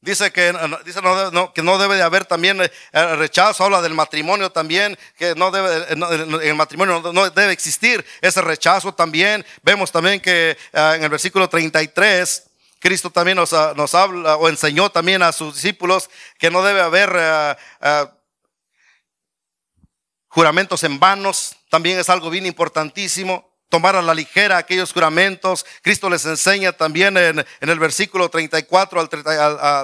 Dice 0.00 0.30
que, 0.30 0.54
dice 0.84 1.00
no, 1.02 1.52
que 1.52 1.62
no 1.62 1.78
debe 1.78 1.96
de 1.96 2.02
haber 2.02 2.26
también 2.26 2.60
eh, 2.60 3.16
rechazo, 3.16 3.64
habla 3.64 3.80
del 3.80 3.94
matrimonio 3.94 4.52
también, 4.52 4.96
que 5.16 5.34
no 5.34 5.50
debe, 5.50 5.86
el 5.88 6.54
matrimonio 6.54 7.00
no 7.12 7.30
debe 7.30 7.52
existir 7.52 8.04
ese 8.20 8.42
rechazo 8.42 8.94
también. 8.94 9.44
Vemos 9.62 9.90
también 9.90 10.20
que 10.20 10.50
eh, 10.50 10.92
en 10.96 11.02
el 11.02 11.08
versículo 11.08 11.48
33, 11.48 12.44
Cristo 12.78 13.10
también 13.10 13.36
nos, 13.36 13.52
ah, 13.54 13.72
nos, 13.74 13.94
habla 13.94 14.36
o 14.36 14.48
enseñó 14.48 14.90
también 14.90 15.22
a 15.22 15.32
sus 15.32 15.54
discípulos 15.54 16.10
que 16.38 16.50
no 16.50 16.62
debe 16.62 16.82
haber 16.82 17.10
eh, 17.18 18.06
juramentos 20.28 20.84
en 20.84 21.00
vanos, 21.00 21.56
también 21.70 21.98
es 21.98 22.10
algo 22.10 22.28
bien 22.28 22.44
importantísimo. 22.44 23.55
Tomar 23.68 23.96
a 23.96 24.02
la 24.02 24.14
ligera 24.14 24.58
aquellos 24.58 24.92
juramentos. 24.92 25.66
Cristo 25.82 26.08
les 26.08 26.24
enseña 26.24 26.72
también 26.72 27.16
en, 27.16 27.44
el 27.60 27.78
versículo 27.78 28.28
34 28.28 29.00
al 29.00 29.08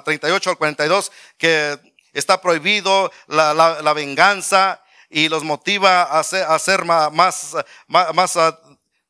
38 0.04 0.50
al 0.50 0.56
42 0.56 1.12
que 1.36 1.78
está 2.12 2.40
prohibido 2.40 3.10
la, 3.26 3.92
venganza 3.94 4.82
y 5.10 5.28
los 5.28 5.44
motiva 5.44 6.02
a 6.02 6.20
hacer, 6.20 6.84
más, 6.84 7.10
más, 7.88 8.36
a 8.36 8.58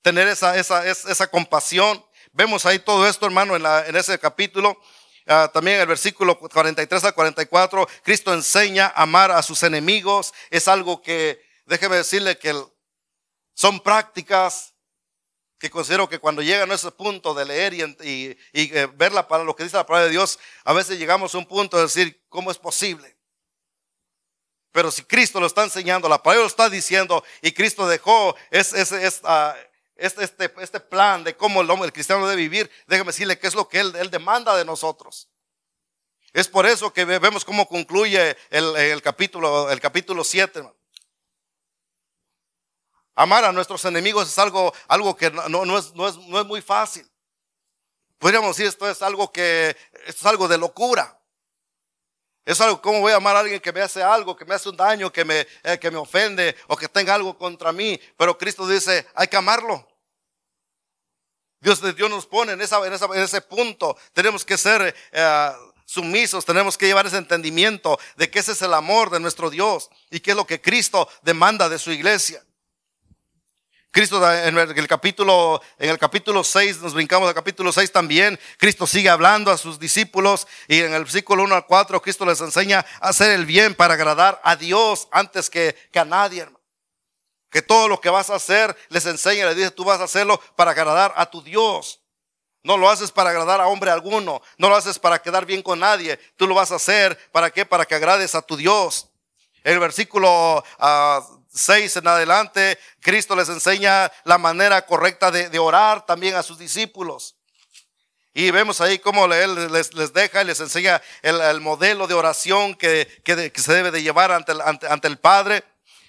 tener 0.00 0.28
esa, 0.28 0.56
esa, 0.56 0.86
esa 0.86 1.26
compasión. 1.26 2.04
Vemos 2.32 2.64
ahí 2.64 2.78
todo 2.78 3.06
esto, 3.06 3.26
hermano, 3.26 3.56
en, 3.56 3.66
en 3.66 3.96
ese 3.96 4.18
capítulo. 4.18 4.78
Ah, 5.26 5.50
también 5.52 5.80
el 5.80 5.86
versículo 5.86 6.38
43 6.38 7.04
a 7.04 7.12
44, 7.12 7.88
Cristo 8.02 8.34
enseña 8.34 8.86
a 8.86 9.02
amar 9.02 9.30
a 9.30 9.42
sus 9.42 9.62
enemigos. 9.62 10.34
Es 10.50 10.66
algo 10.66 11.00
que, 11.00 11.40
déjeme 11.66 11.96
decirle 11.96 12.38
que 12.38 12.54
son 13.54 13.80
prácticas 13.80 14.74
que 15.62 15.70
considero 15.70 16.08
que 16.08 16.18
cuando 16.18 16.42
llegan 16.42 16.72
a 16.72 16.74
ese 16.74 16.90
punto 16.90 17.34
de 17.34 17.44
leer 17.44 17.72
y, 17.72 18.36
eh, 18.52 18.88
ver 18.96 19.12
la, 19.12 19.28
lo 19.44 19.54
que 19.54 19.62
dice 19.62 19.76
la 19.76 19.86
palabra 19.86 20.06
de 20.06 20.10
Dios, 20.10 20.40
a 20.64 20.72
veces 20.72 20.98
llegamos 20.98 21.34
a 21.34 21.38
un 21.38 21.46
punto 21.46 21.76
de 21.76 21.84
decir, 21.84 22.20
¿cómo 22.28 22.50
es 22.50 22.58
posible? 22.58 23.16
Pero 24.72 24.90
si 24.90 25.04
Cristo 25.04 25.38
lo 25.38 25.46
está 25.46 25.62
enseñando, 25.62 26.08
la 26.08 26.20
palabra 26.20 26.42
lo 26.42 26.48
está 26.48 26.68
diciendo 26.68 27.22
y 27.42 27.52
Cristo 27.52 27.86
dejó 27.86 28.34
es, 28.50 28.74
ah, 29.22 29.54
este, 29.94 30.24
este, 30.24 30.80
plan 30.80 31.22
de 31.22 31.36
cómo 31.36 31.60
el 31.60 31.70
hombre, 31.70 31.86
el 31.86 31.92
cristiano 31.92 32.26
debe 32.26 32.42
vivir, 32.42 32.68
déjame 32.88 33.12
decirle 33.12 33.38
que 33.38 33.46
es 33.46 33.54
lo 33.54 33.68
que 33.68 33.78
él, 33.78 34.10
demanda 34.10 34.56
de 34.56 34.64
nosotros. 34.64 35.28
Es 36.32 36.48
por 36.48 36.66
eso 36.66 36.92
que 36.92 37.04
vemos 37.04 37.44
cómo 37.44 37.68
concluye 37.68 38.36
el, 38.50 38.74
el 38.74 39.00
capítulo, 39.00 39.70
el 39.70 39.78
capítulo 39.80 40.24
7. 40.24 40.64
Amar 43.14 43.44
a 43.44 43.52
nuestros 43.52 43.84
enemigos 43.84 44.28
es 44.28 44.38
algo, 44.38 44.72
algo 44.88 45.16
que 45.16 45.30
no, 45.30 45.48
no, 45.48 45.78
es, 45.78 45.94
no, 45.94 46.08
es, 46.08 46.16
no 46.16 46.40
es 46.40 46.46
muy 46.46 46.62
fácil. 46.62 47.08
Podríamos 48.18 48.56
decir, 48.56 48.68
esto 48.68 48.88
es 48.88 49.02
algo 49.02 49.30
que, 49.32 49.76
esto 50.06 50.20
es 50.20 50.26
algo 50.26 50.48
de 50.48 50.56
locura. 50.56 51.18
Es 52.44 52.60
algo, 52.60 52.80
¿cómo 52.80 53.00
voy 53.00 53.12
a 53.12 53.16
amar 53.16 53.36
a 53.36 53.40
alguien 53.40 53.60
que 53.60 53.72
me 53.72 53.82
hace 53.82 54.02
algo, 54.02 54.36
que 54.36 54.44
me 54.44 54.54
hace 54.54 54.68
un 54.68 54.76
daño, 54.76 55.12
que 55.12 55.24
me, 55.24 55.46
eh, 55.62 55.78
que 55.78 55.90
me 55.90 55.98
ofende 55.98 56.56
o 56.66 56.76
que 56.76 56.88
tenga 56.88 57.14
algo 57.14 57.36
contra 57.36 57.72
mí? 57.72 58.00
Pero 58.16 58.36
Cristo 58.38 58.66
dice, 58.66 59.06
hay 59.14 59.28
que 59.28 59.36
amarlo. 59.36 59.86
Dios, 61.60 61.80
Dios 61.94 62.10
nos 62.10 62.26
pone 62.26 62.52
en, 62.52 62.60
esa, 62.60 62.84
en, 62.84 62.92
ese 62.92 63.40
punto. 63.42 63.96
Tenemos 64.12 64.44
que 64.44 64.58
ser 64.58 64.94
eh, 65.12 65.52
sumisos, 65.84 66.44
tenemos 66.44 66.76
que 66.76 66.86
llevar 66.86 67.06
ese 67.06 67.18
entendimiento 67.18 67.98
de 68.16 68.30
que 68.30 68.40
ese 68.40 68.52
es 68.52 68.62
el 68.62 68.74
amor 68.74 69.10
de 69.10 69.20
nuestro 69.20 69.50
Dios 69.50 69.90
y 70.10 70.18
que 70.20 70.32
es 70.32 70.36
lo 70.36 70.46
que 70.46 70.60
Cristo 70.60 71.08
demanda 71.22 71.68
de 71.68 71.78
su 71.78 71.92
iglesia. 71.92 72.44
Cristo 73.92 74.32
en 74.32 74.56
el 74.56 74.88
capítulo, 74.88 75.60
en 75.78 75.90
el 75.90 75.98
capítulo 75.98 76.42
6, 76.42 76.80
nos 76.80 76.94
brincamos 76.94 77.28
al 77.28 77.34
capítulo 77.34 77.70
6 77.70 77.92
también, 77.92 78.40
Cristo 78.56 78.86
sigue 78.86 79.10
hablando 79.10 79.50
a 79.50 79.58
sus 79.58 79.78
discípulos 79.78 80.48
y 80.66 80.80
en 80.80 80.94
el 80.94 81.04
versículo 81.04 81.42
1 81.44 81.54
al 81.54 81.66
4 81.66 82.00
Cristo 82.00 82.24
les 82.24 82.40
enseña 82.40 82.86
a 83.02 83.10
hacer 83.10 83.32
el 83.32 83.44
bien 83.44 83.74
para 83.74 83.92
agradar 83.92 84.40
a 84.44 84.56
Dios 84.56 85.08
antes 85.10 85.50
que, 85.50 85.76
que 85.92 85.98
a 85.98 86.06
nadie. 86.06 86.48
Que 87.50 87.60
todo 87.60 87.86
lo 87.86 88.00
que 88.00 88.08
vas 88.08 88.30
a 88.30 88.36
hacer, 88.36 88.74
les 88.88 89.04
enseña, 89.04 89.44
les 89.44 89.56
dice, 89.56 89.70
tú 89.70 89.84
vas 89.84 90.00
a 90.00 90.04
hacerlo 90.04 90.40
para 90.56 90.70
agradar 90.70 91.12
a 91.14 91.26
tu 91.26 91.42
Dios. 91.42 92.00
No 92.62 92.78
lo 92.78 92.88
haces 92.88 93.10
para 93.10 93.28
agradar 93.28 93.60
a 93.60 93.66
hombre 93.66 93.90
alguno. 93.90 94.40
No 94.56 94.70
lo 94.70 94.76
haces 94.76 94.98
para 94.98 95.20
quedar 95.20 95.44
bien 95.44 95.60
con 95.60 95.80
nadie. 95.80 96.18
Tú 96.36 96.46
lo 96.46 96.54
vas 96.54 96.72
a 96.72 96.76
hacer, 96.76 97.18
¿para 97.30 97.50
qué? 97.50 97.66
Para 97.66 97.84
que 97.84 97.94
agrades 97.94 98.34
a 98.34 98.40
tu 98.40 98.56
Dios. 98.56 99.10
El 99.64 99.78
versículo 99.80 100.64
6 101.54 101.96
uh, 101.96 101.98
en 101.98 102.08
adelante, 102.08 102.78
Cristo 103.00 103.36
les 103.36 103.48
enseña 103.48 104.10
la 104.24 104.38
manera 104.38 104.84
correcta 104.86 105.30
de, 105.30 105.58
orar 105.58 106.06
también 106.06 106.34
a 106.34 106.42
sus 106.42 106.58
discípulos. 106.58 107.36
Y 108.34 108.50
vemos 108.50 108.80
ahí 108.80 108.98
cómo 108.98 109.26
Él 109.26 109.72
les, 109.72 110.12
deja 110.12 110.42
y 110.42 110.46
les 110.46 110.60
enseña 110.60 111.02
el, 111.20 111.60
modelo 111.60 112.06
de 112.06 112.14
oración 112.14 112.74
que, 112.74 113.06
que, 113.24 113.52
se 113.60 113.74
debe 113.74 113.90
de 113.90 114.02
llevar 114.02 114.32
ante 114.32 114.52
ante, 114.64 114.86
ante 114.86 115.08
el 115.08 115.18
Padre. 115.18 115.64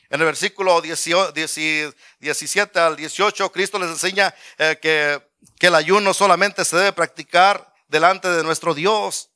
En 0.09 0.19
el 0.19 0.27
versículo 0.27 0.79
17 0.79 2.79
al 2.79 2.95
18, 2.95 3.51
Cristo 3.51 3.79
les 3.79 3.89
enseña 3.89 4.33
eh, 4.59 4.77
que, 4.79 5.19
que 5.59 5.67
el 5.67 5.75
ayuno 5.75 6.13
solamente 6.13 6.63
se 6.65 6.77
debe 6.77 6.93
practicar 6.93 7.73
delante 7.87 8.29
de 8.29 8.43
nuestro 8.43 8.75
Dios. 8.75 9.32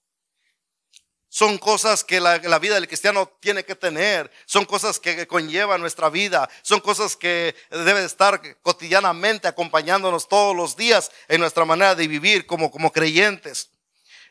Son 1.29 1.57
cosas 1.57 2.03
que 2.03 2.19
la, 2.19 2.37
vida 2.59 2.75
del 2.75 2.87
cristiano 2.87 3.31
tiene 3.39 3.63
que 3.63 3.75
tener. 3.75 4.31
Son 4.45 4.65
cosas 4.65 4.99
que 4.99 5.27
conllevan 5.27 5.81
nuestra 5.81 6.09
vida. 6.09 6.49
Son 6.61 6.79
cosas 6.79 7.15
que 7.15 7.55
deben 7.69 8.03
estar 8.03 8.41
cotidianamente 8.61 9.47
acompañándonos 9.47 10.29
todos 10.29 10.55
los 10.55 10.77
días 10.77 11.11
en 11.27 11.41
nuestra 11.41 11.65
manera 11.65 11.95
de 11.95 12.07
vivir 12.07 12.45
como, 12.45 12.71
como 12.71 12.91
creyentes. 12.91 13.69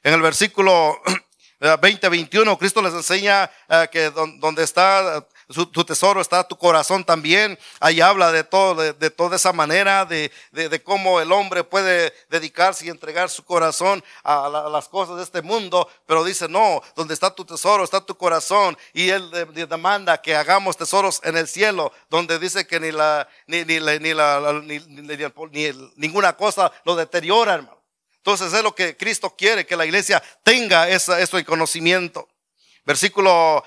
En 0.02 0.14
el 0.14 0.22
versículo 0.22 1.00
20, 1.80 2.09
21, 2.09 2.59
Cristo 2.59 2.80
les 2.80 2.94
enseña 2.94 3.50
eh, 3.68 3.88
que 3.90 4.11
donde 4.11 4.62
está 4.62 5.26
tu 5.48 5.85
tesoro 5.85 6.20
está 6.20 6.42
tu 6.42 6.56
corazón 6.56 7.04
también. 7.04 7.56
Ahí 7.78 8.00
habla 8.00 8.32
de 8.32 8.42
todo, 8.42 8.92
de, 8.92 9.11
toda 9.11 9.37
esa 9.37 9.52
manera, 9.52 10.04
de, 10.04 10.30
de, 10.50 10.82
cómo 10.82 11.20
el 11.20 11.30
hombre 11.30 11.62
puede 11.62 12.12
dedicarse 12.28 12.87
y 12.87 12.88
entregar 12.88 13.30
su 13.30 13.44
corazón 13.44 14.02
a, 14.24 14.48
las 14.48 14.88
cosas 14.88 15.16
de 15.18 15.22
este 15.22 15.42
mundo. 15.42 15.88
Pero 16.06 16.24
dice, 16.24 16.48
no, 16.48 16.82
donde 16.96 17.14
está 17.14 17.32
tu 17.32 17.44
tesoro, 17.44 17.85
está 17.85 18.00
tu 18.00 18.16
corazón. 18.16 18.76
Y 18.92 19.11
él 19.11 19.30
demanda 19.68 20.20
que 20.20 20.35
hagamos 20.35 20.76
tesoros 20.76 21.20
en 21.22 21.37
el 21.37 21.46
cielo, 21.46 21.92
donde 22.11 22.40
dice 22.40 22.66
que 22.66 22.80
ni 22.80 22.90
la, 22.90 23.28
ni, 23.46 23.64
ni, 23.64 23.78
ni 23.78 24.14
la, 24.14 24.62
ni, 24.64 24.80
ninguna 25.96 26.37
cosa 26.37 26.72
lo 26.85 26.96
deteriora, 26.96 27.54
hermano. 27.54 27.76
Entonces 28.16 28.52
es 28.52 28.62
lo 28.64 28.74
que 28.74 28.96
Cristo 28.96 29.32
quiere, 29.38 29.64
que 29.64 29.76
la 29.76 29.85
iglesia 29.85 30.20
tenga 30.42 30.88
eso 30.88 31.14
conocimiento. 31.44 32.28
Versículo 32.87 33.64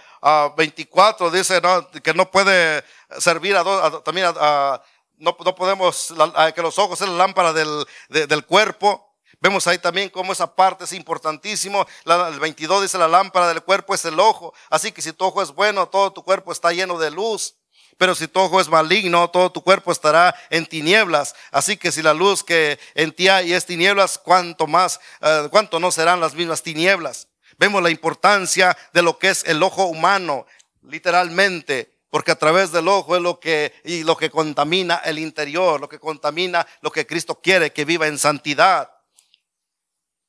24 0.56 1.32
dice 1.32 1.62
que 2.04 2.14
no 2.14 2.30
puede 2.30 2.84
servir 3.20 3.56
a 3.56 3.64
dos, 3.64 4.04
también 4.04 4.28
a, 4.28 4.82
no, 5.18 5.36
no, 5.44 5.56
podemos, 5.56 6.14
que 6.56 6.62
los 6.62 6.80
ojos 6.80 7.00
sean 7.00 7.12
la 7.12 7.26
lámpara 7.26 7.54
del, 7.54 7.86
del 8.10 8.46
cuerpo. 8.46 9.06
Vemos 9.42 9.68
ahí 9.68 9.78
también 9.78 10.10
cómo 10.10 10.34
esa 10.34 10.54
parte 10.54 10.84
es 10.84 10.94
importantísimo. 10.94 11.86
el 12.06 12.40
22 12.40 12.84
dice 12.84 12.98
la 12.98 13.08
lámpara 13.08 13.48
del 13.48 13.62
cuerpo 13.62 13.94
es 13.94 14.04
el 14.06 14.20
ojo. 14.20 14.54
Así 14.70 14.92
que 14.92 15.02
si 15.02 15.14
tu 15.14 15.26
ojo 15.26 15.42
es 15.42 15.52
bueno, 15.52 15.88
todo 15.88 16.12
tu 16.12 16.24
cuerpo 16.24 16.52
está 16.52 16.72
lleno 16.74 16.98
de 16.98 17.12
luz. 17.12 17.56
Pero 17.98 18.16
si 18.16 18.28
tu 18.28 18.40
ojo 18.40 18.62
es 18.62 18.70
maligno, 18.70 19.30
todo 19.30 19.52
tu 19.52 19.62
cuerpo 19.62 19.92
estará 19.92 20.34
en 20.50 20.66
tinieblas. 20.66 21.36
Así 21.52 21.78
que 21.78 21.92
si 21.92 22.02
la 22.02 22.14
luz 22.14 22.44
que 22.44 22.80
en 22.96 23.14
ti 23.14 23.28
hay 23.28 23.54
es 23.54 23.66
tinieblas, 23.66 24.18
cuánto 24.18 24.68
más, 24.68 25.00
uh, 25.22 25.50
cuánto 25.50 25.80
no 25.80 25.92
serán 25.92 26.20
las 26.22 26.34
mismas 26.34 26.62
tinieblas 26.62 27.28
vemos 27.60 27.84
la 27.84 27.92
importancia 27.92 28.76
de 28.94 29.04
lo 29.04 29.20
que 29.20 29.30
es 29.30 29.44
el 29.46 29.62
ojo 29.62 29.86
humano, 29.86 30.48
literalmente, 30.82 31.94
porque 32.10 32.32
a 32.32 32.40
través 32.40 32.72
del 32.72 32.88
ojo 32.88 33.16
es 33.16 33.22
lo 33.22 33.40
que, 33.40 33.74
y 33.84 34.04
lo 34.04 34.18
que 34.18 34.32
contamina 34.32 34.96
el 35.06 35.20
interior, 35.20 35.80
lo 35.80 35.90
que 35.90 36.00
contamina 36.00 36.66
lo 36.82 36.92
que 36.92 37.06
Cristo 37.06 37.40
quiere 37.40 37.72
que 37.72 37.86
viva 37.86 38.08
en 38.08 38.18
santidad. 38.18 38.90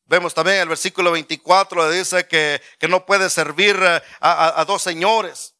Vemos 0.04 0.34
también 0.34 0.58
el 0.58 0.68
versículo 0.68 1.12
24, 1.12 1.90
dice 1.90 2.26
que, 2.26 2.60
que 2.78 2.88
no 2.88 3.06
puede 3.06 3.30
servir 3.30 3.78
eh, 3.80 4.02
a, 4.20 4.64
dos 4.66 4.82
señores. 4.82 5.54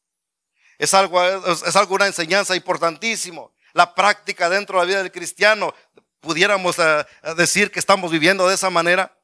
Es 0.77 0.93
algo, 0.93 1.23
es 1.23 1.77
algo, 1.77 1.95
una 1.95 2.09
enseñanza 2.09 2.57
importantísimo. 2.57 3.55
La 3.75 3.95
práctica 3.95 4.49
dentro 4.51 4.79
de 4.79 4.85
la 4.85 4.89
vida 4.89 5.03
del 5.03 5.13
cristiano, 5.13 5.73
pudiéramos 6.19 6.81
eh, 6.81 7.07
decir 7.37 7.71
que 7.71 7.79
estamos 7.79 8.11
viviendo 8.11 8.49
de 8.49 8.57
esa 8.57 8.71
manera. 8.71 9.17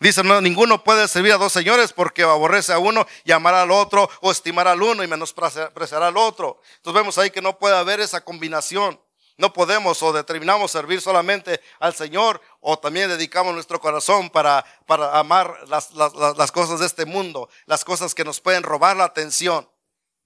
Dice, 0.00 0.22
no, 0.22 0.40
ninguno 0.40 0.84
puede 0.84 1.08
servir 1.08 1.32
a 1.32 1.38
dos 1.38 1.52
señores 1.52 1.92
porque 1.92 2.22
aborrece 2.22 2.72
a 2.72 2.78
uno 2.78 3.06
y 3.24 3.32
amará 3.32 3.62
al 3.62 3.72
otro, 3.72 4.08
o 4.20 4.30
estimar 4.30 4.68
al 4.68 4.80
uno 4.80 5.02
y 5.02 5.08
menospreciará 5.08 6.06
al 6.06 6.16
otro. 6.16 6.60
Entonces 6.76 7.00
vemos 7.00 7.18
ahí 7.18 7.30
que 7.30 7.42
no 7.42 7.58
puede 7.58 7.76
haber 7.76 8.00
esa 8.00 8.24
combinación. 8.24 9.00
No 9.38 9.52
podemos 9.52 10.02
o 10.02 10.12
determinamos 10.12 10.70
servir 10.70 11.00
solamente 11.00 11.60
al 11.78 11.94
Señor 11.94 12.40
o 12.60 12.78
también 12.78 13.08
dedicamos 13.08 13.54
nuestro 13.54 13.80
corazón 13.80 14.30
para, 14.30 14.64
para 14.86 15.18
amar 15.18 15.56
las, 15.68 15.92
las, 15.94 16.12
las 16.14 16.52
cosas 16.52 16.80
de 16.80 16.86
este 16.86 17.04
mundo, 17.04 17.48
las 17.66 17.84
cosas 17.84 18.14
que 18.14 18.24
nos 18.24 18.40
pueden 18.40 18.62
robar 18.62 18.96
la 18.96 19.04
atención. 19.04 19.68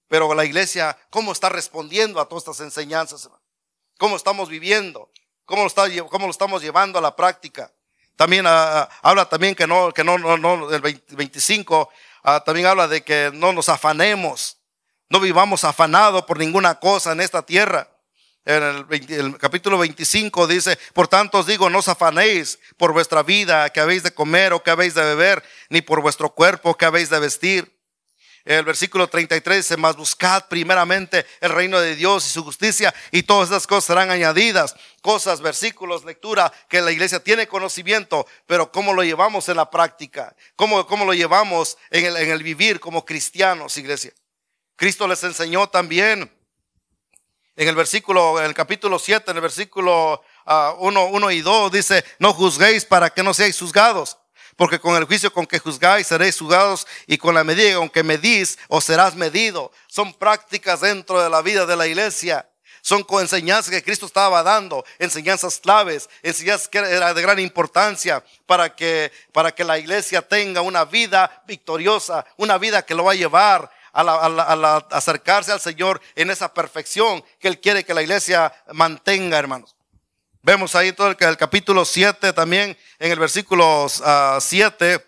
Pero 0.07 0.33
la 0.35 0.45
iglesia, 0.45 0.97
¿cómo 1.09 1.31
está 1.31 1.49
respondiendo 1.49 2.19
a 2.19 2.27
todas 2.27 2.43
estas 2.43 2.59
enseñanzas? 2.59 3.29
¿Cómo 3.97 4.15
estamos 4.15 4.49
viviendo? 4.49 5.09
¿Cómo 5.45 5.63
lo, 5.63 5.67
está, 5.67 5.85
cómo 6.09 6.27
lo 6.27 6.31
estamos 6.31 6.61
llevando 6.61 6.99
a 6.99 7.01
la 7.01 7.15
práctica? 7.15 7.72
También 8.15 8.45
uh, 8.45 8.87
habla 9.01 9.25
también 9.27 9.55
que 9.55 9.67
no, 9.67 9.91
que 9.91 10.03
no, 10.03 10.17
no, 10.17 10.37
no 10.37 10.71
el 10.71 10.81
25, 10.81 11.89
uh, 12.23 12.29
también 12.45 12.67
habla 12.67 12.87
de 12.87 13.01
que 13.01 13.31
no 13.33 13.53
nos 13.53 13.69
afanemos, 13.69 14.57
no 15.09 15.19
vivamos 15.19 15.63
afanados 15.63 16.23
por 16.23 16.37
ninguna 16.37 16.79
cosa 16.79 17.11
en 17.11 17.21
esta 17.21 17.43
tierra. 17.43 17.89
En 18.45 18.61
el, 18.61 18.83
20, 18.83 19.15
el, 19.15 19.37
capítulo 19.37 19.77
25 19.77 20.47
dice, 20.47 20.77
por 20.93 21.07
tanto 21.07 21.39
os 21.39 21.47
digo, 21.47 21.69
no 21.69 21.79
os 21.79 21.87
afanéis 21.87 22.59
por 22.77 22.91
vuestra 22.91 23.23
vida, 23.23 23.69
que 23.69 23.79
habéis 23.79 24.03
de 24.03 24.13
comer 24.13 24.51
o 24.51 24.61
que 24.61 24.69
habéis 24.69 24.95
de 24.95 25.01
beber, 25.01 25.41
ni 25.69 25.81
por 25.81 26.01
vuestro 26.01 26.29
cuerpo, 26.29 26.75
que 26.75 26.85
habéis 26.85 27.09
de 27.09 27.19
vestir. 27.19 27.72
El 28.45 28.65
versículo 28.65 29.07
33 29.07 29.57
dice, 29.57 29.77
mas 29.77 29.95
buscad 29.95 30.47
primeramente 30.49 31.25
el 31.39 31.51
reino 31.51 31.79
de 31.79 31.95
Dios 31.95 32.27
y 32.27 32.29
su 32.29 32.43
justicia 32.43 32.93
y 33.11 33.23
todas 33.23 33.49
esas 33.49 33.65
cosas 33.65 33.85
serán 33.85 34.11
añadidas. 34.11 34.75
Cosas, 35.01 35.39
versículos, 35.39 36.03
lectura, 36.03 36.51
que 36.67 36.81
la 36.81 36.91
iglesia 36.91 37.21
tiene 37.21 37.47
conocimiento, 37.47 38.27
pero 38.45 38.69
cómo 38.69 38.93
lo 38.93 39.03
llevamos 39.03 39.47
en 39.47 39.57
la 39.57 39.69
práctica, 39.69 40.35
cómo, 40.57 40.85
cómo 40.87 41.05
lo 41.05 41.13
llevamos 41.13 41.77
en 41.89 42.05
el, 42.05 42.17
en 42.17 42.31
el 42.31 42.43
vivir 42.43 42.81
como 42.81 43.05
cristianos, 43.05 43.77
iglesia. 43.77 44.11
Cristo 44.75 45.07
les 45.07 45.23
enseñó 45.23 45.69
también 45.69 46.29
en 47.55 47.67
el 47.67 47.75
versículo, 47.75 48.39
en 48.39 48.45
el 48.45 48.53
capítulo 48.53 48.99
7, 48.99 49.31
en 49.31 49.37
el 49.37 49.41
versículo 49.41 50.21
1, 50.45 51.05
uh, 51.05 51.15
1 51.15 51.31
y 51.31 51.41
2, 51.41 51.71
dice, 51.71 52.03
no 52.19 52.33
juzguéis 52.33 52.83
para 52.83 53.09
que 53.11 53.23
no 53.23 53.33
seáis 53.33 53.57
juzgados. 53.57 54.17
Porque 54.55 54.79
con 54.79 54.95
el 54.95 55.05
juicio 55.05 55.33
con 55.33 55.45
que 55.45 55.59
juzgáis 55.59 56.07
seréis 56.07 56.37
juzgados 56.37 56.87
y 57.07 57.17
con 57.17 57.33
la 57.35 57.43
medida 57.43 57.77
con 57.77 57.89
que 57.89 58.03
medís 58.03 58.57
os 58.67 58.83
serás 58.83 59.15
medido. 59.15 59.71
Son 59.87 60.13
prácticas 60.13 60.81
dentro 60.81 61.21
de 61.21 61.29
la 61.29 61.41
vida 61.41 61.65
de 61.65 61.75
la 61.75 61.87
iglesia. 61.87 62.47
Son 62.81 63.05
enseñanzas 63.21 63.71
que 63.71 63.81
Cristo 63.81 64.05
estaba 64.05 64.43
dando, 64.43 64.83
enseñanzas 64.99 65.57
claves, 65.59 66.09
enseñanzas 66.21 66.67
que 66.67 66.79
eran 66.79 67.15
de 67.15 67.21
gran 67.21 67.39
importancia 67.39 68.21
para 68.45 68.75
que, 68.75 69.09
para 69.31 69.55
que 69.55 69.63
la 69.63 69.79
iglesia 69.79 70.21
tenga 70.21 70.59
una 70.59 70.83
vida 70.83 71.43
victoriosa, 71.47 72.25
una 72.35 72.57
vida 72.57 72.85
que 72.85 72.93
lo 72.93 73.05
va 73.05 73.13
a 73.13 73.15
llevar 73.15 73.71
a, 73.93 74.03
la, 74.03 74.15
a, 74.15 74.27
la, 74.27 74.43
a 74.43 74.55
la, 74.57 74.75
acercarse 74.91 75.53
al 75.53 75.61
Señor 75.61 76.01
en 76.15 76.29
esa 76.29 76.53
perfección 76.53 77.23
que 77.39 77.47
Él 77.47 77.61
quiere 77.61 77.85
que 77.85 77.93
la 77.93 78.01
iglesia 78.01 78.53
mantenga, 78.73 79.39
hermanos. 79.39 79.72
Vemos 80.45 80.75
ahí 80.75 80.91
todo 80.91 81.07
el, 81.07 81.15
el 81.17 81.37
capítulo 81.37 81.85
7 81.85 82.33
también, 82.33 82.77
en 82.99 83.11
el 83.13 83.17
versículo 83.17 83.87
7 83.87 84.95
uh, 84.97 85.01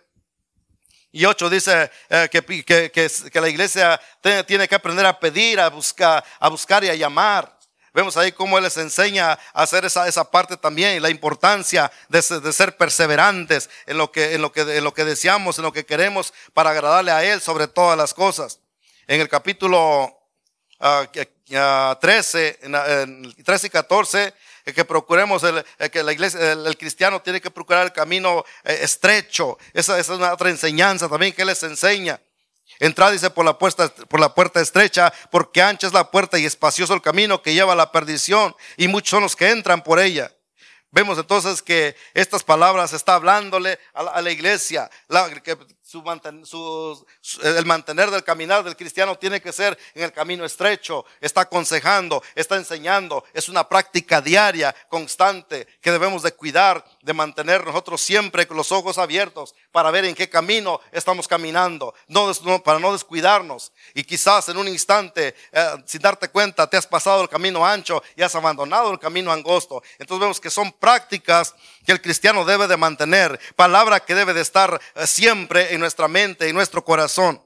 y 1.11 1.25
8 1.25 1.49
dice 1.49 1.91
eh, 2.09 2.29
que, 2.31 2.41
que, 2.63 2.89
que, 2.89 3.41
la 3.41 3.49
iglesia 3.49 3.99
tiene, 4.21 4.45
tiene, 4.45 4.65
que 4.69 4.75
aprender 4.75 5.05
a 5.05 5.19
pedir, 5.19 5.59
a 5.59 5.69
buscar, 5.69 6.23
a 6.39 6.47
buscar 6.47 6.85
y 6.85 6.89
a 6.89 6.95
llamar. 6.95 7.53
Vemos 7.93 8.15
ahí 8.15 8.31
cómo 8.31 8.57
Él 8.57 8.63
les 8.63 8.77
enseña 8.77 9.33
a 9.33 9.63
hacer 9.63 9.83
esa, 9.83 10.07
esa 10.07 10.31
parte 10.31 10.55
también 10.55 11.01
la 11.01 11.09
importancia 11.09 11.91
de, 12.07 12.21
de, 12.21 12.53
ser 12.53 12.77
perseverantes 12.77 13.69
en 13.87 13.97
lo, 13.97 14.13
que, 14.13 14.35
en, 14.35 14.41
lo 14.41 14.53
que, 14.53 14.61
en 14.61 14.85
lo 14.85 14.93
que 14.93 15.03
deseamos, 15.03 15.57
en 15.57 15.65
lo 15.65 15.73
que 15.73 15.85
queremos 15.85 16.33
para 16.53 16.69
agradarle 16.69 17.11
a 17.11 17.25
Él 17.25 17.41
sobre 17.41 17.67
todas 17.67 17.97
las 17.97 18.13
cosas. 18.13 18.61
En 19.05 19.19
el 19.19 19.27
capítulo 19.27 20.17
uh, 20.79 21.95
13, 21.99 22.59
en, 22.61 22.75
en 22.75 23.43
13 23.43 23.67
y 23.67 23.69
14 23.69 24.33
que 24.73 24.85
procuremos, 24.85 25.43
el, 25.43 25.63
que 25.91 26.03
la 26.03 26.11
iglesia, 26.11 26.53
el, 26.53 26.77
cristiano 26.77 27.21
tiene 27.21 27.39
que 27.39 27.51
procurar 27.51 27.85
el 27.85 27.93
camino 27.93 28.43
eh, 28.63 28.79
estrecho. 28.81 29.57
Esa, 29.73 29.99
esa, 29.99 30.13
es 30.13 30.19
una 30.19 30.33
otra 30.33 30.49
enseñanza 30.49 31.07
también 31.07 31.33
que 31.33 31.45
les 31.45 31.61
enseña. 31.63 32.19
Entrad, 32.79 33.11
dice, 33.11 33.29
por 33.29 33.45
la, 33.45 33.57
puerta, 33.57 33.87
por 33.89 34.19
la 34.19 34.33
puerta 34.33 34.59
estrecha, 34.59 35.13
porque 35.31 35.61
ancha 35.61 35.87
es 35.87 35.93
la 35.93 36.09
puerta 36.09 36.39
y 36.39 36.45
espacioso 36.45 36.93
el 36.93 37.01
camino 37.01 37.41
que 37.41 37.53
lleva 37.53 37.73
a 37.73 37.75
la 37.75 37.91
perdición, 37.91 38.55
y 38.75 38.87
muchos 38.87 39.11
son 39.11 39.23
los 39.23 39.35
que 39.35 39.49
entran 39.49 39.83
por 39.83 39.99
ella. 39.99 40.31
Vemos 40.91 41.17
entonces 41.17 41.61
que 41.61 41.95
estas 42.13 42.43
palabras 42.43 42.93
está 42.93 43.15
hablándole 43.15 43.79
a 43.93 44.03
la, 44.03 44.11
a 44.11 44.21
la 44.21 44.31
iglesia, 44.31 44.89
la, 45.07 45.29
que 45.41 45.57
el 47.43 47.65
mantener 47.65 48.11
del 48.11 48.23
caminar 48.23 48.63
del 48.63 48.75
cristiano 48.75 49.17
tiene 49.17 49.41
que 49.41 49.51
ser 49.51 49.77
en 49.93 50.03
el 50.03 50.11
camino 50.11 50.45
estrecho, 50.45 51.05
está 51.21 51.41
aconsejando, 51.41 52.23
está 52.35 52.55
enseñando, 52.55 53.23
es 53.33 53.49
una 53.49 53.67
práctica 53.67 54.21
diaria, 54.21 54.75
constante, 54.89 55.67
que 55.81 55.91
debemos 55.91 56.23
de 56.23 56.33
cuidar, 56.33 56.83
de 57.05 57.13
mantener 57.13 57.63
nosotros 57.63 58.01
siempre 58.01 58.47
con 58.47 58.57
los 58.57 58.71
ojos 58.71 58.97
abiertos 58.97 59.53
para 59.71 59.91
ver 59.91 60.05
en 60.05 60.15
qué 60.15 60.27
camino 60.27 60.81
estamos 60.91 61.27
caminando, 61.27 61.93
para 62.63 62.79
no 62.79 62.91
descuidarnos. 62.91 63.71
Y 63.93 64.03
quizás 64.03 64.49
en 64.49 64.57
un 64.57 64.67
instante, 64.67 65.35
eh, 65.51 65.67
sin 65.85 66.01
darte 66.01 66.29
cuenta, 66.29 66.67
te 66.67 66.77
has 66.77 66.87
pasado 66.87 67.21
el 67.21 67.29
camino 67.29 67.63
ancho 67.63 68.01
y 68.15 68.23
has 68.23 68.33
abandonado 68.33 68.91
el 68.91 68.97
camino 68.97 69.31
angosto. 69.31 69.83
Entonces 69.99 70.19
vemos 70.19 70.39
que 70.39 70.49
son 70.49 70.71
prácticas 70.71 71.53
que 71.85 71.91
el 71.91 72.01
cristiano 72.01 72.43
debe 72.43 72.67
de 72.67 72.75
mantener, 72.75 73.39
palabra 73.55 73.99
que 73.99 74.15
debe 74.15 74.33
de 74.33 74.41
estar 74.41 74.81
eh, 74.95 75.05
siempre 75.05 75.75
en 75.75 75.81
nuestra 75.81 76.07
mente, 76.07 76.49
en 76.49 76.55
nuestro 76.55 76.83
corazón. 76.83 77.39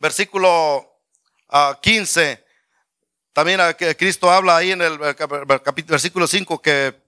Versículo 0.00 0.98
15. 1.80 2.42
Ah, 2.42 2.46
también 3.32 3.60
ah, 3.60 3.72
Cristo 3.72 4.28
habla 4.28 4.56
ahí 4.56 4.72
en 4.72 4.82
el 4.82 4.98
versículo 4.98 6.26
5 6.26 6.60
que 6.60 6.99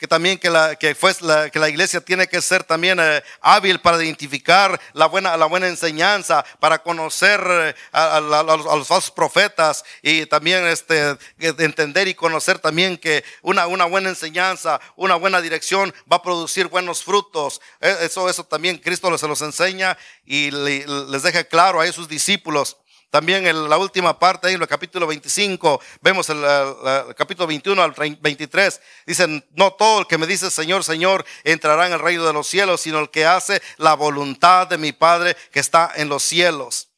que 0.00 0.08
también 0.08 0.38
que 0.38 0.48
la, 0.48 0.76
que 0.76 0.94
fue 0.94 1.12
que 1.52 1.58
la 1.58 1.68
iglesia 1.68 2.00
tiene 2.00 2.26
que 2.26 2.40
ser 2.40 2.64
también 2.64 2.98
eh, 2.98 3.22
hábil 3.42 3.80
para 3.80 4.02
identificar 4.02 4.80
la 4.94 5.04
buena, 5.04 5.36
la 5.36 5.44
buena 5.44 5.68
enseñanza, 5.68 6.42
para 6.58 6.82
conocer 6.82 7.38
eh, 7.46 7.74
a, 7.92 8.18
los, 8.18 8.88
falsos 8.88 9.10
profetas 9.10 9.84
y 10.00 10.24
también 10.24 10.66
este, 10.66 11.18
entender 11.38 12.08
y 12.08 12.14
conocer 12.14 12.58
también 12.58 12.96
que 12.96 13.22
una, 13.42 13.66
una 13.66 13.84
buena 13.84 14.08
enseñanza, 14.08 14.80
una 14.96 15.16
buena 15.16 15.42
dirección 15.42 15.92
va 16.10 16.16
a 16.16 16.22
producir 16.22 16.68
buenos 16.68 17.04
frutos. 17.04 17.60
E, 17.78 18.06
eso, 18.06 18.30
eso 18.30 18.44
también 18.44 18.78
Cristo 18.78 19.18
se 19.18 19.28
los 19.28 19.42
enseña 19.42 19.98
y 20.24 20.50
le, 20.50 20.86
les 20.86 21.22
deja 21.22 21.44
claro 21.44 21.82
a 21.82 21.92
sus 21.92 22.08
discípulos. 22.08 22.78
También 23.10 23.44
en 23.44 23.68
la 23.68 23.76
última 23.76 24.18
parte, 24.20 24.50
en 24.50 24.62
el 24.62 24.68
capítulo 24.68 25.04
25, 25.08 25.80
vemos 26.00 26.30
el, 26.30 26.40
capítulo 27.16 27.48
21 27.48 27.82
al 27.82 27.92
23, 27.92 28.80
dicen, 29.04 29.44
no 29.50 29.72
todo 29.72 30.00
el 30.00 30.06
que 30.06 30.16
me 30.16 30.28
dice 30.28 30.48
Señor, 30.48 30.84
Señor, 30.84 31.24
entrará 31.42 31.88
en 31.88 31.92
el 31.92 31.98
reino 31.98 32.24
de 32.24 32.32
los 32.32 32.46
cielos, 32.46 32.82
sino 32.82 33.00
el 33.00 33.10
que 33.10 33.26
hace 33.26 33.60
la 33.78 33.94
voluntad 33.94 34.68
de 34.68 34.78
mi 34.78 34.92
Padre 34.92 35.36
que 35.50 35.58
está 35.58 35.90
en 35.96 36.08
los 36.08 36.22
cielos. 36.22 36.88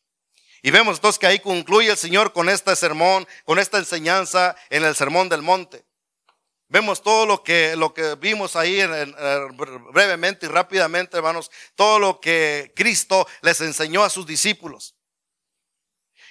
Y 0.61 0.71
vemos 0.71 0.97
entonces 0.97 1.19
que 1.19 1.27
ahí 1.27 1.39
concluye 1.39 1.91
el 1.91 1.97
Señor 1.97 2.35
con 2.35 2.51
este 2.51 2.77
sermón, 2.77 3.27
con 3.45 3.59
esta 3.59 3.79
enseñanza 3.79 4.55
en 4.69 4.85
el 4.85 4.95
sermón 4.95 5.31
del 5.31 5.41
monte. 5.41 5.83
Vemos 6.69 7.03
todo 7.03 7.25
lo 7.25 7.43
que, 7.43 7.75
lo 7.75 7.95
que 7.95 8.17
vimos 8.17 8.55
ahí 8.55 8.81
en, 8.81 9.15
brevemente 9.93 10.45
y 10.45 10.49
rápidamente, 10.51 11.17
hermanos, 11.17 11.51
todo 11.75 11.99
lo 11.99 12.21
que 12.21 12.73
Cristo 12.77 13.27
les 13.41 13.63
enseñó 13.63 14.05
a 14.05 14.11
sus 14.11 14.27
discípulos. 14.27 14.95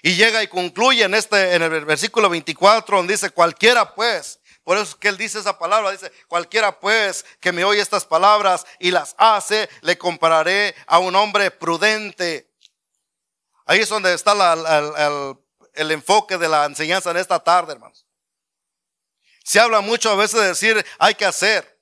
Y 0.01 0.15
llega 0.15 0.41
y 0.41 0.47
concluye 0.47 1.03
en 1.03 1.13
este, 1.13 1.53
en 1.53 1.61
el 1.61 1.85
versículo 1.85 2.29
24, 2.29 2.97
donde 2.97 3.13
dice, 3.13 3.29
cualquiera 3.29 3.93
pues, 3.93 4.39
por 4.63 4.77
eso 4.77 4.97
que 4.99 5.07
él 5.07 5.17
dice 5.17 5.39
esa 5.39 5.57
palabra, 5.57 5.91
dice, 5.91 6.11
cualquiera 6.27 6.79
pues 6.79 7.25
que 7.39 7.51
me 7.51 7.63
oye 7.63 7.81
estas 7.81 8.05
palabras 8.05 8.65
y 8.79 8.91
las 8.91 9.15
hace, 9.17 9.69
le 9.81 9.97
compararé 9.97 10.75
a 10.85 10.99
un 10.99 11.15
hombre 11.15 11.49
prudente. 11.49 12.49
Ahí 13.65 13.79
es 13.79 13.89
donde 13.89 14.13
está 14.13 14.33
el 15.73 15.91
enfoque 15.91 16.37
de 16.37 16.47
la 16.47 16.65
enseñanza 16.65 17.09
en 17.11 17.17
esta 17.17 17.39
tarde, 17.39 17.73
hermanos. 17.73 18.05
Se 19.43 19.59
habla 19.59 19.81
mucho 19.81 20.11
a 20.11 20.15
veces 20.15 20.39
de 20.39 20.47
decir, 20.47 20.85
hay 20.99 21.15
que 21.15 21.25
hacer. 21.25 21.79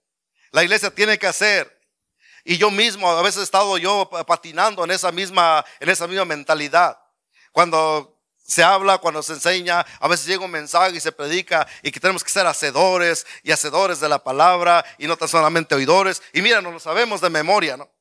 La 0.52 0.64
iglesia 0.64 0.90
tiene 0.90 1.20
que 1.20 1.28
hacer. 1.28 1.78
Y 2.46 2.58
yo 2.58 2.72
mismo, 2.72 3.12
a 3.12 3.22
veces 3.22 3.42
he 3.42 3.44
estado 3.44 3.78
yo 3.78 4.10
patinando 4.26 4.86
en 4.86 4.92
esa 4.92 5.12
misma, 5.12 5.66
en 5.80 5.90
esa 5.90 6.08
misma 6.08 6.26
mentalidad. 6.26 6.98
Cuando 7.60 8.18
se 8.42 8.64
habla, 8.64 9.00
cuando 9.00 9.22
se 9.22 9.34
enseña, 9.34 9.86
a 10.00 10.08
veces 10.08 10.28
llega 10.28 10.46
un 10.46 10.52
mensaje 10.52 10.96
y 10.96 11.02
se 11.02 11.12
predica 11.12 11.68
y 11.84 11.92
que 11.92 12.00
tenemos 12.00 12.24
que 12.24 12.30
ser 12.30 12.48
hacedores 12.48 13.28
y 13.44 13.52
hacedores 13.52 14.00
de 14.00 14.08
la 14.08 14.24
palabra 14.24 14.86
y 14.98 15.08
no 15.08 15.18
tan 15.18 15.28
solamente 15.28 15.76
oidores. 15.76 16.22
Y 16.32 16.42
mira, 16.42 16.62
no 16.62 16.72
lo 16.72 16.80
sabemos 16.80 17.20
de 17.20 17.30
memoria, 17.30 17.76
¿no? 17.76 17.92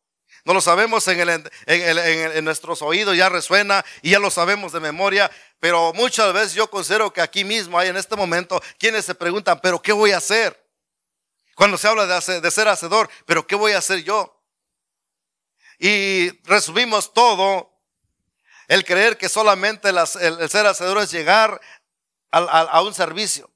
No 0.45 0.55
lo 0.55 0.61
sabemos 0.61 1.09
en, 1.09 1.19
el, 1.19 1.51
en, 1.67 2.45
nuestros 2.45 2.83
oídos, 2.83 3.17
ya 3.17 3.29
resuena 3.29 3.85
y 4.01 4.11
ya 4.11 4.21
lo 4.21 4.31
sabemos 4.31 4.71
de 4.71 4.79
memoria. 4.79 5.29
Pero 5.59 5.93
muchas 5.93 6.33
veces 6.33 6.55
yo 6.55 6.71
considero 6.71 7.13
que 7.13 7.21
aquí 7.21 7.43
mismo 7.43 7.81
hay 7.81 7.89
en 7.89 7.97
este 7.97 8.15
momento 8.15 8.63
quienes 8.79 9.07
se 9.07 9.17
preguntan, 9.17 9.59
pero 9.61 9.83
¿qué 9.83 9.91
voy 9.91 10.13
a 10.13 10.19
hacer? 10.19 10.57
Cuando 11.57 11.77
se 11.77 11.89
habla 11.89 12.07
de, 12.07 12.41
de 12.41 12.51
ser 12.53 12.69
hacedor, 12.69 13.11
pero 13.27 13.45
¿qué 13.45 13.57
voy 13.57 13.73
a 13.73 13.79
hacer 13.79 14.05
yo? 14.05 14.41
Y 15.81 16.31
resumimos 16.45 17.13
todo 17.13 17.68
el 18.69 18.85
creer 18.85 19.19
que 19.19 19.29
solamente 19.29 19.89
el, 19.89 20.49
ser 20.49 20.67
hacedor 20.67 20.99
es 20.99 21.11
llegar 21.11 21.61
a 22.31 22.83
un 22.83 22.95
servicio, 22.95 23.51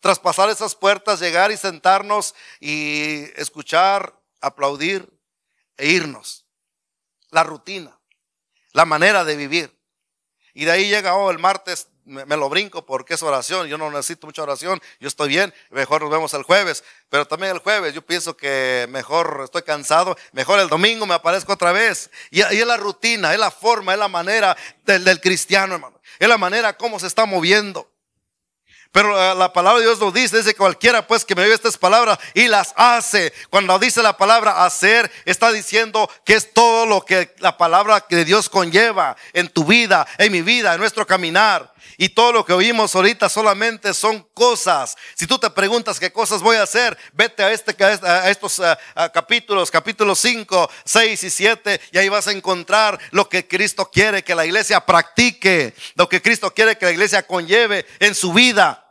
traspasar 0.00 0.48
esas 0.48 0.74
puertas, 0.74 1.20
llegar 1.20 1.52
y 1.52 1.56
sentarnos 1.56 2.34
y 2.58 3.24
escuchar, 3.36 4.18
aplaudir 4.40 5.08
e 5.76 5.88
irnos. 5.88 6.46
La 7.30 7.44
rutina, 7.44 8.00
la 8.72 8.86
manera 8.86 9.24
de 9.24 9.36
vivir. 9.36 9.78
Y 10.54 10.64
de 10.64 10.72
ahí 10.72 10.88
llega, 10.88 11.14
oh, 11.14 11.30
el 11.30 11.38
martes 11.38 11.88
me, 12.08 12.36
lo 12.36 12.48
brinco 12.48 12.84
porque 12.84 13.14
es 13.14 13.22
oración, 13.22 13.66
yo 13.68 13.78
no 13.78 13.90
necesito 13.90 14.26
mucha 14.26 14.42
oración, 14.42 14.80
yo 14.98 15.08
estoy 15.08 15.28
bien, 15.28 15.54
mejor 15.70 16.02
nos 16.02 16.10
vemos 16.10 16.32
el 16.34 16.42
jueves, 16.42 16.82
pero 17.08 17.26
también 17.26 17.52
el 17.52 17.58
jueves 17.58 17.94
yo 17.94 18.02
pienso 18.02 18.36
que 18.36 18.86
mejor 18.88 19.42
estoy 19.44 19.62
cansado, 19.62 20.16
mejor 20.32 20.58
el 20.60 20.68
domingo 20.68 21.06
me 21.06 21.14
aparezco 21.14 21.52
otra 21.52 21.72
vez. 21.72 22.10
Y, 22.30 22.40
es 22.40 22.66
la 22.66 22.76
rutina, 22.76 23.32
es 23.32 23.38
la 23.38 23.50
forma, 23.50 23.92
es 23.92 23.98
la 23.98 24.08
manera 24.08 24.56
del, 24.84 25.20
cristiano, 25.20 25.74
hermano, 25.74 26.00
es 26.18 26.28
la 26.28 26.38
manera 26.38 26.76
como 26.76 26.98
se 26.98 27.06
está 27.06 27.26
moviendo. 27.26 27.90
Pero 28.90 29.34
la 29.34 29.52
palabra 29.52 29.80
de 29.80 29.84
Dios 29.84 29.98
lo 29.98 30.10
dice, 30.10 30.38
dice 30.38 30.54
cualquiera 30.54 31.06
pues 31.06 31.24
que 31.24 31.34
me 31.34 31.42
oye 31.42 31.52
estas 31.52 31.76
palabras 31.76 32.18
y 32.32 32.48
las 32.48 32.72
hace. 32.74 33.34
Cuando 33.50 33.78
dice 33.78 34.02
la 34.02 34.16
palabra 34.16 34.64
hacer, 34.64 35.10
está 35.26 35.52
diciendo 35.52 36.10
que 36.24 36.34
es 36.34 36.54
todo 36.54 36.86
lo 36.86 37.04
que 37.04 37.34
la 37.38 37.58
palabra 37.58 38.04
de 38.08 38.24
Dios 38.24 38.48
conlleva 38.48 39.14
en 39.34 39.48
tu 39.48 39.64
vida, 39.64 40.06
en 40.16 40.32
mi 40.32 40.40
vida, 40.40 40.72
en 40.72 40.80
nuestro 40.80 41.06
caminar. 41.06 41.70
Y 41.96 42.10
todo 42.10 42.32
lo 42.32 42.44
que 42.44 42.52
oímos 42.52 42.94
ahorita 42.94 43.28
solamente 43.28 43.94
son 43.94 44.26
cosas. 44.34 44.96
Si 45.14 45.26
tú 45.26 45.38
te 45.38 45.50
preguntas 45.50 46.00
qué 46.00 46.12
cosas 46.12 46.40
voy 46.40 46.56
a 46.56 46.62
hacer, 46.62 46.96
vete 47.12 47.42
a, 47.42 47.52
este, 47.52 47.76
a 47.84 48.30
estos 48.30 48.60
capítulos, 49.12 49.70
capítulos 49.70 50.18
5, 50.20 50.70
6 50.84 51.24
y 51.24 51.30
7, 51.30 51.80
y 51.92 51.98
ahí 51.98 52.08
vas 52.08 52.26
a 52.28 52.32
encontrar 52.32 52.98
lo 53.10 53.28
que 53.28 53.46
Cristo 53.46 53.90
quiere 53.90 54.24
que 54.24 54.34
la 54.34 54.46
iglesia 54.46 54.84
practique, 54.84 55.74
lo 55.94 56.08
que 56.08 56.22
Cristo 56.22 56.52
quiere 56.52 56.78
que 56.78 56.86
la 56.86 56.92
iglesia 56.92 57.26
conlleve 57.26 57.86
en 58.00 58.14
su 58.14 58.32
vida. 58.32 58.87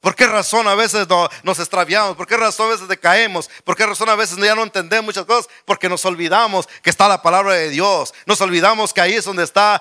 ¿Por 0.00 0.14
qué 0.14 0.26
razón 0.26 0.66
a 0.66 0.74
veces 0.74 1.06
nos 1.42 1.58
extraviamos? 1.58 2.16
¿Por 2.16 2.26
qué 2.26 2.38
razón 2.38 2.68
a 2.68 2.70
veces 2.70 2.88
decaemos? 2.88 3.50
¿Por 3.64 3.76
qué 3.76 3.84
razón 3.84 4.08
a 4.08 4.14
veces 4.14 4.38
ya 4.38 4.54
no 4.54 4.62
entendemos 4.62 5.04
muchas 5.04 5.26
cosas? 5.26 5.50
Porque 5.66 5.90
nos 5.90 6.06
olvidamos 6.06 6.66
que 6.82 6.88
está 6.88 7.06
la 7.06 7.20
palabra 7.20 7.52
de 7.52 7.68
Dios. 7.68 8.14
Nos 8.24 8.40
olvidamos 8.40 8.94
que 8.94 9.02
ahí 9.02 9.12
es 9.12 9.26
donde 9.26 9.44
está 9.44 9.80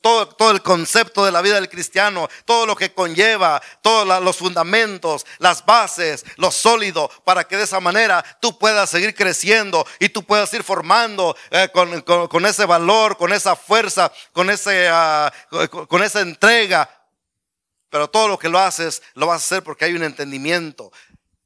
todo, 0.00 0.28
todo, 0.28 0.52
el 0.52 0.62
concepto 0.62 1.24
de 1.24 1.32
la 1.32 1.42
vida 1.42 1.56
del 1.56 1.68
cristiano, 1.68 2.28
todo 2.44 2.64
lo 2.64 2.76
que 2.76 2.92
conlleva, 2.92 3.60
todos 3.82 4.22
los 4.22 4.36
fundamentos, 4.36 5.26
las 5.38 5.66
bases, 5.66 6.24
lo 6.36 6.52
sólido, 6.52 7.10
para 7.24 7.42
que 7.42 7.56
de 7.56 7.64
esa 7.64 7.80
manera 7.80 8.24
tú 8.40 8.56
puedas 8.56 8.88
seguir 8.88 9.16
creciendo 9.16 9.84
y 9.98 10.10
tú 10.10 10.22
puedas 10.22 10.54
ir 10.54 10.62
formando 10.62 11.36
eh, 11.50 11.68
con, 11.72 12.46
ese 12.46 12.66
valor, 12.66 13.16
con 13.16 13.32
esa 13.32 13.56
fuerza, 13.56 14.12
con, 14.32 14.48
ese, 14.48 14.88
ah, 14.88 15.32
con 15.88 16.04
esa 16.04 16.20
entrega 16.20 16.88
pero 17.94 18.10
todo 18.10 18.26
lo 18.26 18.40
que 18.40 18.48
lo 18.48 18.58
haces, 18.58 19.04
lo 19.14 19.28
vas 19.28 19.40
a 19.40 19.44
hacer 19.44 19.62
porque 19.62 19.84
hay 19.84 19.92
un 19.92 20.02
entendimiento. 20.02 20.90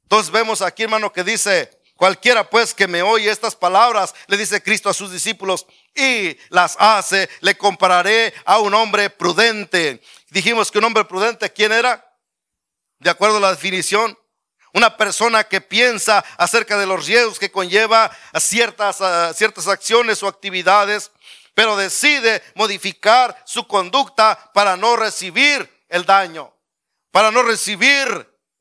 Entonces 0.01 0.31
vemos 0.31 0.63
aquí, 0.63 0.81
hermano, 0.81 1.13
que 1.13 1.23
dice, 1.23 1.69
cualquiera 1.95 2.49
pues 2.49 2.73
que 2.73 2.87
me 2.87 3.03
oye 3.03 3.29
estas 3.29 3.55
palabras, 3.55 4.15
le 4.25 4.35
dice 4.35 4.63
Cristo 4.63 4.89
a 4.89 4.95
sus 4.95 5.11
discípulos, 5.11 5.67
y 5.93 6.35
las 6.49 6.75
hace, 6.79 7.29
le 7.41 7.55
compararé 7.55 8.33
a 8.45 8.57
un 8.57 8.73
hombre 8.73 9.11
prudente. 9.11 10.01
Dijimos 10.31 10.71
que 10.71 10.79
un 10.79 10.85
hombre 10.85 11.05
prudente, 11.05 11.53
¿quién 11.53 11.71
era? 11.71 12.17
De 12.97 13.11
acuerdo 13.11 13.37
a 13.37 13.41
la 13.41 13.51
definición, 13.51 14.17
una 14.73 14.97
persona 14.97 15.43
que 15.43 15.61
piensa 15.61 16.25
acerca 16.35 16.79
de 16.79 16.87
los 16.87 17.05
riesgos 17.05 17.37
que 17.37 17.51
conlleva 17.51 18.09
ciertas, 18.39 19.01
a 19.01 19.35
ciertas 19.35 19.67
acciones 19.67 20.23
o 20.23 20.27
actividades, 20.27 21.11
pero 21.53 21.77
decide 21.77 22.41
modificar 22.55 23.39
su 23.45 23.67
conducta 23.67 24.49
para 24.51 24.77
no 24.77 24.95
recibir 24.95 25.77
el 25.89 26.05
daño, 26.05 26.53
para 27.11 27.31
no 27.31 27.43
recibir 27.43 28.07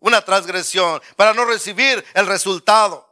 una 0.01 0.21
transgresión, 0.23 1.01
para 1.17 1.35
no 1.35 1.45
recibir 1.45 2.05
el 2.15 2.27
resultado. 2.27 3.07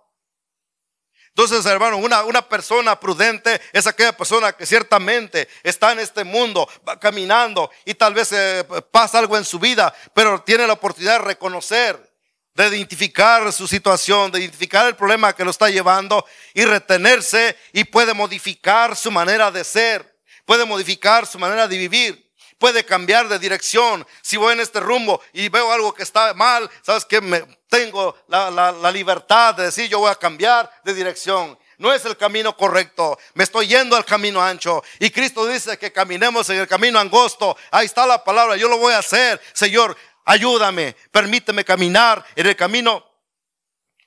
Entonces, 1.29 1.67
hermano, 1.67 1.99
una, 1.99 2.25
una, 2.25 2.49
persona 2.49 2.99
prudente 2.99 3.61
es 3.75 3.87
aquella 3.87 4.17
persona 4.17 4.53
que 4.53 4.65
ciertamente 4.65 5.47
está 5.63 5.93
en 5.93 5.99
este 5.99 6.25
mundo, 6.25 6.67
va 6.89 6.99
caminando 6.99 7.71
y 7.85 7.93
tal 7.93 8.15
vez 8.15 8.33
eh, 8.33 8.65
pasa 8.91 9.19
algo 9.19 9.37
en 9.37 9.45
su 9.45 9.59
vida, 9.59 9.95
pero 10.15 10.41
tiene 10.41 10.67
la 10.67 10.73
oportunidad 10.73 11.19
de 11.19 11.27
reconocer, 11.27 12.11
de 12.55 12.69
identificar 12.69 13.53
su 13.53 13.69
situación, 13.69 14.33
de 14.33 14.41
identificar 14.41 14.87
el 14.87 14.97
problema 14.97 15.35
que 15.35 15.45
lo 15.45 15.51
está 15.51 15.69
llevando 15.69 16.25
y 16.55 16.65
retenerse 16.65 17.55
y 17.75 17.85
puede 17.85 18.15
modificar 18.15 18.97
su 18.97 19.11
manera 19.11 19.51
de 19.51 19.63
ser, 19.63 20.19
puede 20.47 20.65
modificar 20.65 21.27
su 21.27 21.39
manera 21.39 21.69
de 21.69 21.77
vivir 21.77 22.26
puede 22.59 22.85
cambiar 22.85 23.29
de 23.29 23.39
dirección. 23.39 24.07
Si 24.23 24.37
voy 24.37 24.55
en 24.55 24.61
este 24.61 24.81
rumbo 24.81 25.21
y 25.33 25.49
veo 25.49 25.71
algo 25.73 25.95
que 25.95 26.03
está 26.03 26.35
mal, 26.35 26.71
sabes 26.83 27.05
que 27.05 27.21
me, 27.21 27.45
tengo 27.69 28.17
la, 28.29 28.51
la, 28.51 28.91
libertad 28.91 29.55
de 29.55 29.65
decir 29.65 29.89
yo 29.89 29.99
voy 29.99 30.11
a 30.11 30.15
cambiar 30.15 30.71
de 30.85 30.95
dirección. 30.95 31.59
No 31.79 31.93
es 31.93 32.05
el 32.07 32.17
camino 32.17 32.57
correcto. 32.57 33.19
Me 33.35 33.45
estoy 33.45 33.67
yendo 33.67 33.97
al 33.97 34.05
camino 34.05 34.43
ancho. 34.43 34.83
Y 34.99 35.11
Cristo 35.11 35.47
dice 35.47 35.77
que 35.77 35.93
caminemos 35.93 36.49
en 36.49 36.59
el 36.59 36.67
camino 36.67 36.99
angosto. 36.99 37.57
Ahí 37.71 37.85
está 37.85 38.07
la 38.07 38.25
palabra. 38.25 38.57
Yo 38.57 38.69
lo 38.69 38.79
voy 38.79 38.95
a 38.95 38.99
hacer. 38.99 39.41
Señor, 39.53 39.95
ayúdame. 40.25 40.97
Permíteme 41.11 41.67
caminar 41.67 42.25
en 42.35 42.47
el 42.47 42.57
camino. 42.57 43.05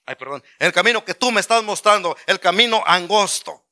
Ay, 0.04 0.16
perdón. 0.16 0.44
En 0.58 0.68
el 0.68 0.74
camino 0.74 1.06
que 1.06 1.14
tú 1.14 1.32
me 1.32 1.42
estás 1.42 1.62
mostrando. 1.62 2.18
El 2.26 2.40
camino 2.40 2.82
angosto. 2.88 3.64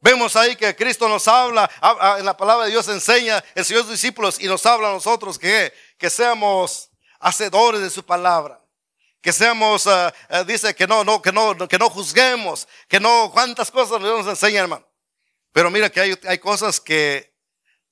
Vemos 0.00 0.36
ahí 0.36 0.56
que 0.56 0.76
Cristo 0.76 1.08
nos 1.08 1.26
habla, 1.26 1.70
en 2.18 2.24
la 2.24 2.36
palabra 2.36 2.66
de 2.66 2.70
Dios 2.70 2.86
enseña 2.88 3.42
el 3.54 3.64
Señor 3.64 3.82
sus 3.82 3.92
discípulos 3.92 4.38
y 4.38 4.46
nos 4.46 4.64
habla 4.66 4.88
a 4.88 4.92
nosotros 4.92 5.38
que, 5.38 5.72
que 5.98 6.10
seamos 6.10 6.90
hacedores 7.18 7.80
de 7.80 7.90
su 7.90 8.04
palabra. 8.04 8.60
Que 9.20 9.32
seamos, 9.32 9.86
eh, 9.86 10.12
dice 10.46 10.74
que 10.74 10.86
no, 10.86 11.02
no, 11.02 11.20
que 11.20 11.32
no, 11.32 11.56
que 11.66 11.78
no 11.78 11.90
juzguemos, 11.90 12.68
que 12.86 13.00
no, 13.00 13.30
cuántas 13.32 13.70
cosas 13.70 14.00
nos 14.00 14.26
enseña, 14.26 14.60
hermano. 14.60 14.86
Pero 15.52 15.70
mira 15.70 15.90
que 15.90 16.00
hay, 16.00 16.20
hay 16.28 16.38
cosas 16.38 16.80
que 16.80 17.34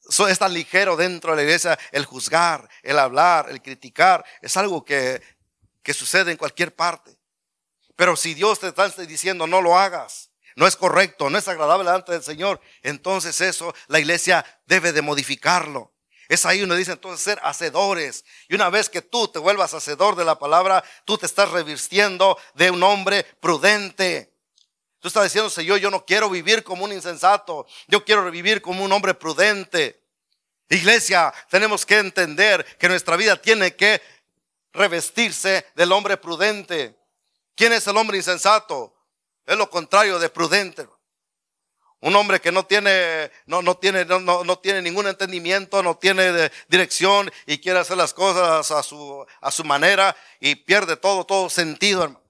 son, 0.09 0.31
es 0.31 0.39
tan 0.39 0.53
ligero 0.53 0.97
dentro 0.97 1.33
de 1.33 1.37
la 1.37 1.43
iglesia, 1.43 1.79
el 1.91 2.05
juzgar, 2.05 2.69
el 2.83 2.99
hablar, 2.99 3.49
el 3.51 3.63
criticar, 3.63 4.25
es 4.43 4.57
algo 4.57 4.85
que, 4.85 5.23
que 5.83 5.95
sucede 5.95 6.31
en 6.31 6.37
cualquier 6.37 6.75
parte. 6.75 7.17
Pero 7.97 8.15
si 8.15 8.35
Dios 8.35 8.61
te 8.61 8.69
está 8.69 8.89
diciendo 8.89 9.47
no 9.47 9.63
lo 9.63 9.79
hagas, 9.79 10.31
no 10.57 10.67
es 10.67 10.77
correcto, 10.77 11.31
no 11.31 11.39
es 11.39 11.49
agradable 11.49 11.85
delante 11.85 12.13
del 12.13 12.23
Señor, 12.23 12.61
entonces 12.83 13.41
eso 13.41 13.75
la 13.89 13.99
iglesia 13.99 14.45
debe 14.67 14.93
de 14.93 15.03
modificarlo. 15.03 15.93
Es 16.29 16.47
ahí 16.47 16.61
donde 16.61 16.77
dice 16.77 16.93
entonces 16.93 17.23
ser 17.23 17.39
hacedores. 17.43 18.25
Y 18.49 18.55
una 18.55 18.71
vez 18.71 18.89
que 18.89 19.03
tú 19.03 19.29
te 19.29 19.39
vuelvas 19.39 19.75
hacedor 19.75 20.17
de 20.17 20.25
la 20.25 20.39
palabra, 20.39 20.83
tú 21.05 21.19
te 21.19 21.27
estás 21.27 21.51
revistiendo 21.51 22.39
de 22.55 22.71
un 22.71 22.83
hombre 22.83 23.25
prudente. 23.41 24.33
Tú 25.01 25.09
estás 25.09 25.25
diciendo, 25.25 25.51
Señor, 25.51 25.81
yo 25.81 25.91
no 25.91 26.07
quiero 26.07 26.31
vivir 26.31 26.65
como 26.65 26.85
un 26.85 26.93
insensato, 26.93 27.67
yo 27.89 28.05
quiero 28.07 28.31
vivir 28.31 28.63
como 28.63 28.83
un 28.83 28.91
hombre 28.91 29.13
prudente. 29.13 30.03
Iglesia, 30.71 31.33
tenemos 31.51 31.85
que 31.85 31.99
entender 31.99 32.65
que 32.79 32.89
nuestra 32.89 33.17
vida 33.17 33.37
tiene 33.37 33.77
que 33.77 34.01
revestirse 34.73 35.67
del 35.75 35.93
hombre 35.93 36.17
prudente. 36.17 36.99
¿Quién 37.55 37.75
es 37.75 37.87
el 37.87 37.97
hombre 37.99 38.17
insensato? 38.17 38.94
Es 39.47 39.57
lo 39.57 39.69
contrario 39.71 40.19
de 40.19 40.29
prudente. 40.29 40.89
Un 42.01 42.15
hombre 42.17 42.41
que 42.41 42.53
no 42.53 42.67
tiene, 42.67 43.31
no, 43.47 43.63
no 43.63 43.77
tiene, 43.77 44.05
no, 44.05 44.21
no, 44.21 44.59
tiene 44.59 44.83
ningún 44.83 45.07
entendimiento, 45.07 45.83
no 45.83 45.97
tiene 45.97 46.51
dirección 46.69 47.33
y 47.47 47.59
quiere 47.59 47.79
hacer 47.79 47.97
las 47.97 48.13
cosas 48.13 48.71
a 48.71 48.83
su, 48.83 49.25
a 49.41 49.51
su 49.51 49.65
manera 49.65 50.15
y 50.39 50.55
pierde 50.55 50.97
todo, 50.97 51.25
todo 51.25 51.49
sentido, 51.49 52.05
hermano. 52.05 52.23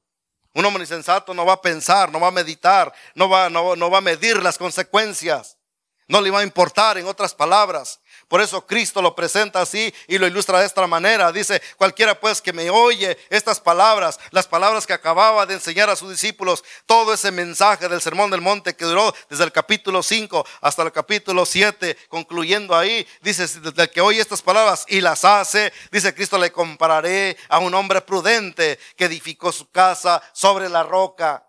Un 0.54 0.64
hombre 0.64 0.84
insensato 0.84 1.34
no 1.34 1.44
va 1.44 1.54
a 1.54 1.60
pensar, 1.60 2.12
no 2.12 2.20
va 2.20 2.28
a 2.28 2.30
meditar, 2.30 2.94
no 3.16 3.28
va, 3.28 3.50
no, 3.50 3.74
no 3.74 3.90
va 3.90 3.98
a 3.98 4.00
medir 4.00 4.40
las 4.40 4.56
consecuencias. 4.56 5.58
No 6.06 6.20
le 6.20 6.30
va 6.30 6.40
a 6.40 6.44
importar, 6.44 6.96
en 6.98 7.06
otras 7.06 7.34
palabras. 7.34 8.00
Por 8.28 8.40
eso 8.40 8.66
Cristo 8.66 9.02
lo 9.02 9.14
presenta 9.14 9.60
así 9.60 9.92
y 10.08 10.18
lo 10.18 10.26
ilustra 10.26 10.60
de 10.60 10.66
esta 10.66 10.86
manera. 10.86 11.32
Dice, 11.32 11.60
cualquiera 11.76 12.18
pues 12.18 12.40
que 12.40 12.52
me 12.52 12.70
oye 12.70 13.18
estas 13.30 13.60
palabras, 13.60 14.18
las 14.30 14.46
palabras 14.46 14.86
que 14.86 14.92
acababa 14.92 15.46
de 15.46 15.54
enseñar 15.54 15.90
a 15.90 15.96
sus 15.96 16.10
discípulos, 16.10 16.64
todo 16.86 17.14
ese 17.14 17.30
mensaje 17.30 17.88
del 17.88 18.00
Sermón 18.00 18.30
del 18.30 18.40
Monte 18.40 18.74
que 18.74 18.84
duró 18.84 19.14
desde 19.28 19.44
el 19.44 19.52
capítulo 19.52 20.02
5 20.02 20.46
hasta 20.60 20.82
el 20.82 20.92
capítulo 20.92 21.46
7, 21.46 21.96
concluyendo 22.08 22.76
ahí, 22.76 23.06
dice, 23.22 23.46
desde 23.46 23.90
que 23.90 24.00
oye 24.00 24.20
estas 24.20 24.42
palabras 24.42 24.84
y 24.88 25.00
las 25.00 25.24
hace, 25.24 25.72
dice 25.90 26.14
Cristo, 26.14 26.38
le 26.38 26.52
compararé 26.52 27.36
a 27.48 27.58
un 27.58 27.74
hombre 27.74 28.00
prudente 28.00 28.78
que 28.96 29.04
edificó 29.04 29.52
su 29.52 29.70
casa 29.70 30.22
sobre 30.32 30.68
la 30.68 30.82
roca. 30.82 31.44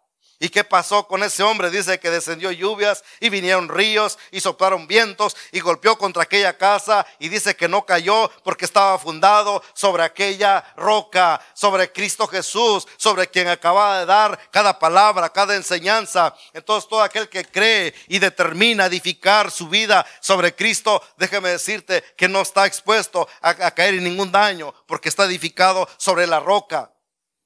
¿Y 0.45 0.49
qué 0.49 0.63
pasó 0.63 1.07
con 1.07 1.23
ese 1.23 1.41
hombre? 1.41 1.71
Dice 1.71 1.99
que 1.99 2.11
descendió 2.11 2.51
lluvias 2.51 3.03
y 3.19 3.29
vinieron 3.29 3.67
ríos 3.67 4.19
y 4.29 4.41
soplaron 4.41 4.85
vientos 4.85 5.35
y 5.51 5.59
golpeó 5.59 5.97
contra 5.97 6.21
aquella 6.21 6.55
casa 6.55 7.03
y 7.17 7.29
dice 7.29 7.55
que 7.55 7.67
no 7.67 7.83
cayó 7.83 8.29
porque 8.43 8.65
estaba 8.65 8.99
fundado 8.99 9.63
sobre 9.73 10.03
aquella 10.03 10.63
roca, 10.77 11.41
sobre 11.55 11.91
Cristo 11.91 12.27
Jesús, 12.27 12.87
sobre 12.97 13.27
quien 13.27 13.47
acababa 13.47 14.01
de 14.01 14.05
dar 14.05 14.39
cada 14.51 14.77
palabra, 14.77 15.33
cada 15.33 15.55
enseñanza. 15.55 16.35
Entonces 16.53 16.87
todo 16.87 17.01
aquel 17.01 17.27
que 17.27 17.45
cree 17.45 17.95
y 18.07 18.19
determina 18.19 18.85
edificar 18.85 19.49
su 19.49 19.67
vida 19.67 20.05
sobre 20.19 20.53
Cristo, 20.53 21.01
déjeme 21.17 21.49
decirte 21.49 22.03
que 22.15 22.27
no 22.27 22.41
está 22.41 22.67
expuesto 22.67 23.27
a, 23.41 23.49
a 23.49 23.71
caer 23.71 23.95
en 23.95 24.03
ningún 24.03 24.31
daño 24.31 24.75
porque 24.85 25.09
está 25.09 25.25
edificado 25.25 25.89
sobre 25.97 26.27
la 26.27 26.39
roca. 26.39 26.91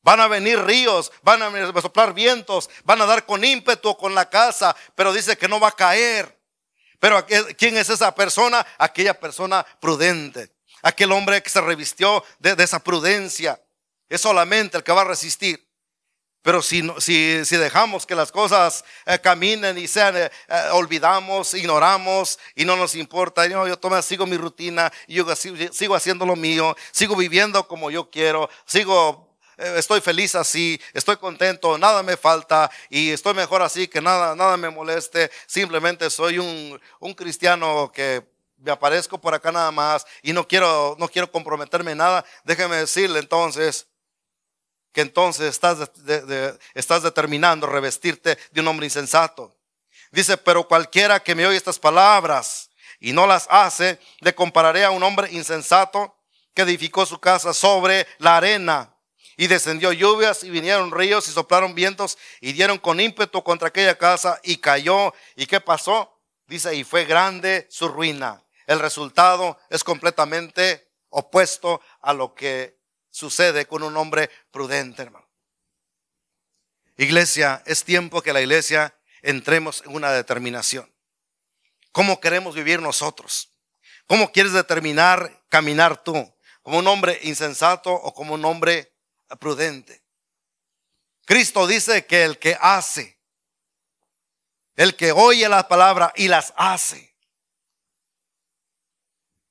Van 0.10 0.22
a 0.22 0.28
venir 0.28 0.60
ríos, 0.64 1.12
van 1.22 1.44
a 1.44 1.82
soplar 1.84 2.16
vientos, 2.16 2.68
van 2.84 3.00
a 3.00 3.06
dar 3.06 3.28
con 3.28 3.44
ímpetu 3.44 3.96
con 3.96 4.16
la 4.16 4.28
casa, 4.28 4.76
pero 4.96 5.14
dice 5.14 5.38
que 5.38 5.48
no 5.48 5.60
va 5.60 5.68
a 5.68 5.76
caer. 5.76 6.36
Pero 6.98 7.24
¿quién 7.56 7.78
es 7.78 7.92
esa 7.92 8.16
persona? 8.16 8.66
Aquella 8.80 9.14
persona 9.14 9.64
prudente. 9.80 10.52
Aquel 10.82 11.12
hombre 11.12 11.44
que 11.44 11.52
se 11.52 11.62
revistió 11.62 12.24
de, 12.40 12.56
esa 12.58 12.80
prudencia. 12.80 13.62
Es 14.10 14.22
solamente 14.22 14.78
el 14.78 14.84
que 14.84 14.92
va 14.92 15.02
a 15.02 15.04
resistir. 15.04 15.64
Pero 16.42 16.64
si, 16.64 16.82
si, 16.98 17.58
dejamos 17.58 18.08
que 18.08 18.16
las 18.16 18.32
cosas 18.32 18.84
eh, 19.06 19.20
caminen 19.20 19.78
y 19.78 19.88
sean, 19.88 20.18
eh, 20.18 20.32
eh, 20.48 20.70
olvidamos, 20.72 21.54
ignoramos 21.54 22.40
y 22.56 22.66
no 22.66 22.76
nos 22.76 22.96
importa, 22.96 23.46
yo, 23.46 23.78
tome, 23.78 24.02
sigo 24.02 24.26
mi 24.26 24.38
rutina, 24.38 24.92
y 25.06 25.16
yo 25.16 25.36
sigo, 25.36 25.72
sigo 25.72 25.94
haciendo 25.94 26.26
lo 26.26 26.36
mío, 26.36 26.76
sigo 26.92 27.16
viviendo 27.16 27.68
como 27.68 27.92
yo 27.92 28.10
quiero, 28.10 28.50
sigo 28.66 29.29
estoy 29.60 30.02
feliz 30.02 30.36
así, 30.36 30.80
estoy 30.94 31.18
contento, 31.18 31.78
nada 31.78 32.04
me 32.04 32.18
falta 32.18 32.70
y 32.90 33.12
estoy 33.12 33.34
mejor 33.34 33.62
así, 33.62 33.88
que 33.88 34.02
nada, 34.02 34.36
nada 34.36 34.58
me 34.58 34.70
moleste. 34.70 35.30
Simplemente 35.48 36.10
soy 36.10 36.40
un, 36.40 36.80
un 37.00 37.14
cristiano 37.14 37.92
que 37.94 38.24
me 38.58 38.72
aparezco 38.72 39.20
por 39.20 39.34
acá 39.34 39.52
nada 39.52 39.72
más 39.72 40.06
y 40.22 40.34
no 40.34 40.48
quiero, 40.48 40.96
no 41.00 41.08
quiero 41.08 41.32
comprometerme 41.32 41.92
en 41.92 42.00
nada. 42.00 42.26
Déjeme 42.44 42.78
decirle 42.78 43.20
entonces 43.20 43.88
que 44.92 45.02
entonces 45.02 45.50
estás, 45.50 45.92
estás 46.74 47.04
determinando 47.04 47.68
revestirte 47.68 48.38
de 48.52 48.62
un 48.62 48.68
hombre 48.68 48.88
insensato. 48.88 49.56
Dice, 50.12 50.38
pero 50.38 50.68
cualquiera 50.68 51.20
que 51.20 51.36
me 51.36 51.46
oye 51.46 51.58
estas 51.58 51.78
palabras 51.78 52.70
y 53.00 53.14
no 53.14 53.28
las 53.28 53.48
hace, 53.50 54.00
le 54.20 54.34
compararé 54.34 54.84
a 54.84 54.92
un 54.92 55.04
hombre 55.04 55.32
insensato 55.32 56.16
que 56.54 56.64
edificó 56.64 57.06
su 57.06 57.20
casa 57.20 57.54
sobre 57.54 58.08
la 58.18 58.38
arena. 58.38 58.94
Y 59.40 59.48
descendió 59.48 59.94
lluvias 59.94 60.44
y 60.44 60.50
vinieron 60.50 60.92
ríos 60.92 61.30
y 61.30 61.32
soplaron 61.32 61.74
vientos 61.74 62.18
y 62.42 62.52
dieron 62.52 62.78
con 62.78 63.00
ímpetu 63.00 63.42
contra 63.42 63.70
aquella 63.70 63.98
casa 63.98 64.38
y 64.44 64.58
cayó. 64.58 65.14
¿Y 65.38 65.46
qué 65.46 65.62
pasó? 65.62 66.20
Dice, 66.46 66.76
y 66.76 66.84
fue 66.84 67.06
grande 67.06 67.66
su 67.70 67.88
ruina. 67.88 68.44
El 68.68 68.82
resultado 68.82 69.58
es 69.70 69.86
completamente 69.86 70.92
opuesto 71.08 71.80
a 72.02 72.12
lo 72.12 72.36
que 72.36 72.82
sucede 73.12 73.66
con 73.66 73.84
un 73.84 73.96
hombre 73.96 74.30
prudente, 74.52 75.04
hermano. 75.04 75.30
Iglesia, 76.98 77.64
es 77.66 77.86
tiempo 77.86 78.22
que 78.22 78.34
la 78.34 78.42
iglesia 78.42 78.94
entremos 79.22 79.84
en 79.86 79.96
una 79.96 80.12
determinación. 80.12 80.94
¿Cómo 81.94 82.20
queremos 82.20 82.56
vivir 82.56 82.82
nosotros? 82.82 83.54
¿Cómo 84.06 84.34
quieres 84.34 84.52
determinar 84.52 85.46
caminar 85.48 86.04
tú? 86.04 86.30
¿Como 86.62 86.80
un 86.80 86.88
hombre 86.88 87.18
insensato 87.24 87.94
o 87.94 88.14
como 88.14 88.34
un 88.34 88.44
hombre 88.44 88.89
prudente. 89.36 90.04
Cristo 91.26 91.68
dice 91.68 92.06
que 92.06 92.24
el 92.24 92.40
que 92.40 92.58
hace, 92.60 93.20
el 94.76 94.96
que 94.96 95.12
oye 95.12 95.48
la 95.48 95.68
palabra 95.68 96.12
y 96.16 96.28
las 96.28 96.54
hace. 96.56 97.16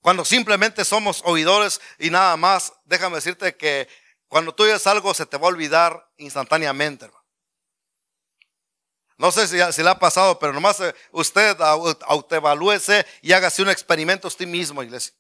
Cuando 0.01 0.25
simplemente 0.25 0.85
somos 0.85 1.23
oidores 1.25 1.81
y 1.99 2.11
nada 2.11 2.37
más, 2.37 2.73
déjame 2.85 3.17
decirte 3.17 3.57
que 3.57 3.89
cuando 4.29 4.55
tú 4.55 4.63
oyes 4.63 4.87
algo 4.87 5.13
se 5.15 5.27
te 5.27 5.37
va 5.37 5.47
a 5.47 5.51
olvidar 5.51 6.11
instantáneamente. 6.17 7.11
No 9.19 9.33
sé 9.33 9.49
si, 9.73 9.83
le 9.83 9.91
ha 9.91 9.99
pasado, 9.99 10.39
pero 10.39 10.53
nomás 10.53 10.81
eh, 10.81 10.95
usted 11.11 11.57
autoevalúese 11.61 13.05
y 13.21 13.33
hágase 13.33 13.63
un 13.63 13.69
experimento 13.69 14.29
usted 14.29 14.47
mismo, 14.47 14.83
iglesia. 14.83 15.13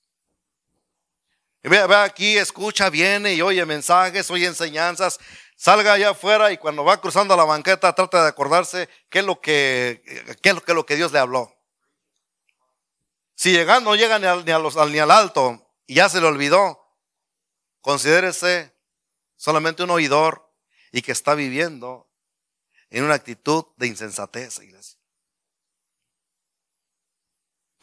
Ve, 1.62 1.78
aquí, 1.78 2.38
escucha, 2.38 2.88
viene 2.88 3.34
y 3.34 3.42
oye 3.42 3.64
mensajes, 3.66 4.30
oye 4.30 4.46
enseñanzas. 4.46 5.18
Salga 5.56 5.94
allá 5.94 6.10
afuera 6.10 6.52
y 6.52 6.58
cuando 6.58 6.84
va 6.84 7.00
cruzando 7.00 7.36
la 7.36 7.44
banqueta 7.44 7.92
trata 7.94 8.22
de 8.22 8.28
acordarse 8.28 8.88
qué 9.08 9.18
es 9.20 9.24
lo 9.24 9.40
que, 9.40 10.02
qué 10.40 10.50
es 10.50 10.54
lo 10.54 10.62
que, 10.62 10.74
lo 10.74 10.86
que 10.86 10.96
Dios 10.96 11.10
le 11.10 11.18
habló. 11.18 11.52
Si 13.34 13.52
llega, 13.52 13.80
no 13.80 13.94
llega 13.96 14.18
ni 14.18 14.26
al, 14.26 14.44
ni, 14.44 14.92
ni 14.92 14.98
al 14.98 15.10
alto 15.10 15.72
y 15.86 15.94
ya 15.94 16.08
se 16.08 16.20
le 16.20 16.26
olvidó, 16.26 16.96
considérese 17.80 18.74
solamente 19.36 19.82
un 19.82 19.90
oidor 19.90 20.52
y 20.92 21.02
que 21.02 21.12
está 21.12 21.34
viviendo 21.34 22.08
en 22.90 23.04
una 23.04 23.14
actitud 23.14 23.64
de 23.76 23.86
insensatez, 23.86 24.58
iglesia. 24.60 24.97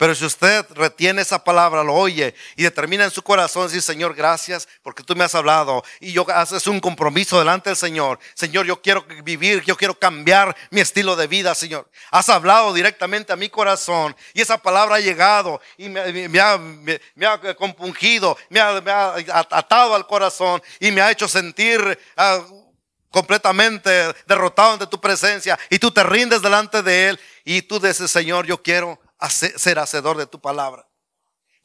Pero 0.06 0.14
si 0.14 0.24
usted 0.24 0.64
retiene 0.76 1.24
esa 1.24 1.44
palabra, 1.44 1.84
lo 1.84 1.96
oye 1.96 2.36
y 2.56 2.62
determina 2.62 3.06
en 3.06 3.10
su 3.10 3.24
corazón 3.24 3.64
decir, 3.64 3.82
Señor, 3.82 4.14
gracias 4.14 4.68
porque 4.84 5.02
tú 5.02 5.16
me 5.16 5.24
has 5.24 5.34
hablado 5.34 5.84
y 6.00 6.12
yo 6.12 6.28
haces 6.30 6.68
un 6.68 6.80
compromiso 6.80 7.40
delante 7.40 7.72
del 7.72 7.76
Señor. 7.76 8.20
Señor, 8.36 8.68
yo 8.68 8.80
quiero 8.84 9.04
vivir, 9.24 9.64
yo 9.64 9.76
quiero 9.76 9.98
cambiar 9.98 10.56
mi 10.70 10.80
estilo 10.80 11.16
de 11.16 11.26
vida, 11.26 11.56
Señor. 11.56 11.90
Has 12.12 12.30
hablado 12.30 12.72
directamente 12.72 13.34
a 13.34 13.36
mi 13.36 13.50
corazón 13.50 14.16
y 14.36 14.42
esa 14.42 14.60
palabra 14.60 14.98
ha 14.98 15.00
llegado 15.00 15.60
y 15.76 15.90
me, 15.90 16.40
ha, 16.40 17.56
compungido, 17.58 18.38
me 18.52 18.60
ha, 18.60 19.16
atado 19.34 19.96
al 19.96 20.06
corazón 20.06 20.62
y 20.80 20.92
me 20.92 21.02
ha 21.02 21.10
hecho 21.10 21.28
sentir... 21.28 21.98
Ah, 22.16 22.46
completamente 23.10 23.90
derrotado 24.28 24.74
ante 24.74 24.88
tu 24.88 25.00
presencia 25.00 25.58
y 25.70 25.80
tú 25.80 25.90
te 25.90 26.04
rindes 26.04 26.42
delante 26.42 26.84
de 26.84 27.08
Él 27.08 27.20
y 27.46 27.62
tú 27.62 27.80
dices, 27.80 28.12
Señor, 28.12 28.46
yo 28.46 28.62
quiero 28.62 29.00
ser 29.30 29.80
hacedor 29.80 30.18
de 30.18 30.28
tu 30.28 30.40
palabra. 30.40 30.88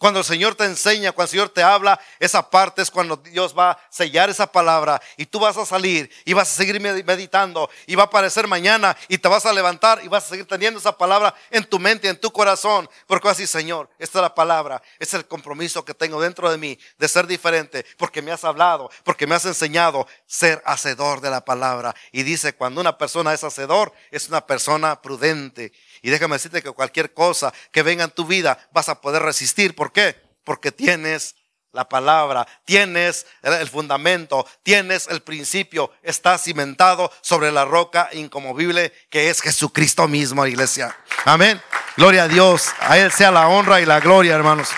Cuando 0.01 0.21
el 0.21 0.25
Señor 0.25 0.55
te 0.55 0.65
enseña, 0.65 1.13
cuando 1.13 1.27
el 1.27 1.31
Señor 1.31 1.49
te 1.51 1.63
habla, 1.63 2.01
esa 2.19 2.49
parte 2.49 2.81
es 2.81 2.91
cuando 2.91 3.19
Dios 3.19 3.55
va 3.55 3.73
a 3.73 3.79
sellar 3.91 4.31
esa 4.31 4.51
palabra 4.51 4.99
y 5.19 5.27
tú 5.27 5.39
vas 5.39 5.59
a 5.59 5.67
salir 5.67 6.11
y 6.25 6.33
vas 6.33 6.51
a 6.51 6.57
seguir 6.57 6.81
meditando 6.81 7.69
y 7.87 7.97
va 7.97 8.05
a 8.05 8.07
aparecer 8.07 8.47
mañana 8.47 8.97
y 9.09 9.19
te 9.19 9.29
vas 9.29 9.45
a 9.45 9.53
levantar 9.53 10.01
y 10.03 10.09
vas 10.09 10.25
a 10.25 10.29
seguir 10.31 10.47
teniendo 10.47 10.81
esa 10.81 10.97
palabra 10.97 11.35
en 11.51 11.67
tu 11.67 11.79
mente, 11.79 12.09
en 12.09 12.19
tu 12.19 12.31
corazón, 12.31 12.89
porque 13.07 13.29
así, 13.29 13.47
Señor, 13.47 13.91
esta 13.99 14.21
es 14.21 14.23
la 14.23 14.35
palabra, 14.35 14.81
es 14.99 15.13
el 15.13 15.27
compromiso 15.27 15.85
que 15.85 15.93
tengo 15.93 16.19
dentro 16.19 16.51
de 16.51 16.57
mí 16.57 16.79
de 16.97 17.07
ser 17.07 17.27
diferente, 17.27 17.85
porque 17.99 18.23
me 18.23 18.33
has 18.33 18.45
hablado, 18.45 18.91
porque 19.05 19.27
me 19.27 19.35
has 19.35 19.45
enseñado 19.45 20.07
ser 20.25 20.63
hacedor 20.65 21.21
de 21.21 21.29
la 21.29 21.45
palabra. 21.45 21.95
Y 22.11 22.23
dice, 22.23 22.55
cuando 22.55 22.81
una 22.81 22.97
persona 22.97 23.35
es 23.35 23.45
hacedor, 23.45 23.93
es 24.11 24.31
una 24.31 24.47
persona 24.47 25.03
prudente 25.03 25.75
y 26.03 26.11
déjame 26.11 26.37
decirte 26.37 26.63
que 26.63 26.71
cualquier 26.71 27.13
cosa 27.13 27.53
que 27.73 27.83
venga 27.83 28.05
en 28.05 28.11
tu 28.11 28.25
vida 28.25 28.59
vas 28.73 28.89
a 28.89 29.01
poder 29.01 29.23
resistir. 29.23 29.75
¿Por 29.75 29.93
qué? 29.93 30.17
Porque 30.45 30.73
tienes 30.73 31.37
la 31.73 31.89
palabra, 31.89 32.47
tienes 32.65 33.27
el 33.43 33.69
fundamento, 33.69 34.47
tienes 34.63 35.07
el 35.09 35.23
principio, 35.23 35.93
está 36.03 36.37
cimentado 36.39 37.13
sobre 37.21 37.53
la 37.53 37.65
roca 37.65 38.09
incomovible 38.13 38.93
que 39.09 39.31
es 39.31 39.41
Jesucristo 39.41 40.09
mismo, 40.09 40.47
iglesia. 40.47 40.97
Amén. 41.25 41.61
Gloria 41.97 42.25
a 42.25 42.29
Dios. 42.29 42.71
A 42.81 42.99
Él 42.99 43.13
sea 43.13 43.31
la 43.31 43.49
honra 43.49 43.81
y 43.81 43.87
la 43.87 44.01
gloria, 44.01 44.35
hermanos. 44.35 44.71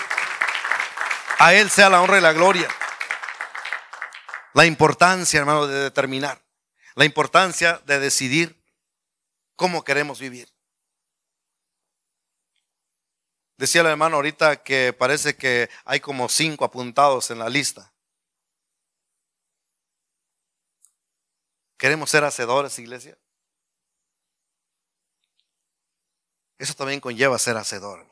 A 1.39 1.53
Él 1.53 1.69
sea 1.69 1.89
la 1.89 2.01
honra 2.01 2.17
y 2.17 2.21
la 2.21 2.33
gloria. 2.33 2.67
La 4.53 4.65
importancia, 4.65 5.39
hermano, 5.39 5.65
de 5.65 5.79
determinar. 5.83 6.39
La 6.95 7.05
importancia 7.05 7.81
de 7.85 7.99
decidir 7.99 8.61
cómo 9.55 9.83
queremos 9.83 10.19
vivir. 10.19 10.52
Decía 13.57 13.81
el 13.81 13.87
hermano 13.87 14.15
ahorita 14.17 14.63
que 14.63 14.93
parece 14.93 15.35
que 15.35 15.69
hay 15.85 15.99
como 15.99 16.27
cinco 16.29 16.65
apuntados 16.65 17.29
en 17.31 17.39
la 17.39 17.49
lista. 17.49 17.91
¿Queremos 21.77 22.09
ser 22.09 22.23
hacedores, 22.23 22.79
iglesia? 22.79 23.17
Eso 26.57 26.73
también 26.73 26.99
conlleva 26.99 27.37
ser 27.37 27.57
hacedor. 27.57 28.07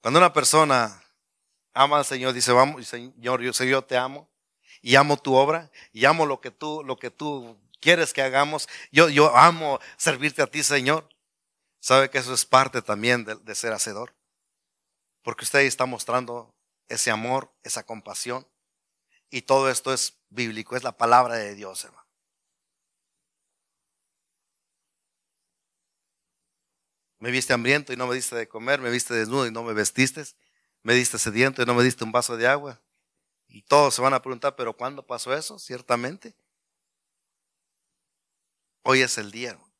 Cuando 0.00 0.18
una 0.18 0.32
persona 0.32 1.00
ama 1.72 1.98
al 1.98 2.04
Señor, 2.04 2.32
dice, 2.32 2.52
vamos, 2.52 2.86
Señor, 2.88 3.40
yo, 3.40 3.52
yo 3.52 3.82
te 3.82 3.96
amo 3.96 4.28
y 4.80 4.96
amo 4.96 5.16
tu 5.16 5.34
obra 5.34 5.70
y 5.92 6.04
amo 6.04 6.26
lo 6.26 6.40
que 6.40 6.50
tú, 6.50 6.82
lo 6.84 6.96
que 6.96 7.10
tú 7.10 7.56
quieres 7.80 8.12
que 8.12 8.22
hagamos. 8.22 8.68
Yo, 8.90 9.08
yo 9.08 9.36
amo 9.36 9.78
servirte 9.96 10.42
a 10.42 10.46
ti, 10.46 10.62
Señor. 10.62 11.08
¿Sabe 11.82 12.10
que 12.10 12.18
eso 12.18 12.32
es 12.32 12.46
parte 12.46 12.80
también 12.80 13.24
de, 13.24 13.54
ser 13.56 13.72
hacedor? 13.72 14.14
Porque 15.22 15.44
usted 15.44 15.62
está 15.62 15.84
mostrando 15.84 16.54
ese 16.88 17.10
amor, 17.10 17.52
esa 17.64 17.84
compasión. 17.84 18.46
Y 19.30 19.42
todo 19.42 19.68
esto 19.68 19.92
es 19.92 20.20
bíblico, 20.28 20.76
es 20.76 20.84
la 20.84 20.96
palabra 20.96 21.34
de 21.34 21.56
Dios, 21.56 21.84
hermano. 21.84 22.06
Me 27.18 27.32
viste 27.32 27.52
hambriento 27.52 27.92
y 27.92 27.96
no 27.96 28.06
me 28.06 28.14
diste 28.14 28.36
de 28.36 28.46
comer, 28.46 28.80
me 28.80 28.90
viste 28.90 29.14
desnudo 29.14 29.48
y 29.48 29.50
no 29.50 29.64
me 29.64 29.72
vestiste, 29.72 30.22
me 30.82 30.94
diste 30.94 31.18
sediento 31.18 31.62
y 31.62 31.66
no 31.66 31.74
me 31.74 31.82
diste 31.82 32.04
un 32.04 32.12
vaso 32.12 32.36
de 32.36 32.46
agua. 32.46 32.80
Y 33.48 33.62
todos 33.62 33.94
se 33.94 34.02
van 34.02 34.14
a 34.14 34.22
preguntar, 34.22 34.54
pero 34.54 34.76
¿cuándo 34.76 35.04
pasó 35.04 35.34
eso? 35.34 35.58
Ciertamente. 35.58 36.36
Hoy 38.82 39.00
es 39.00 39.18
el 39.18 39.32
día. 39.32 39.50
Hermano. 39.50 39.71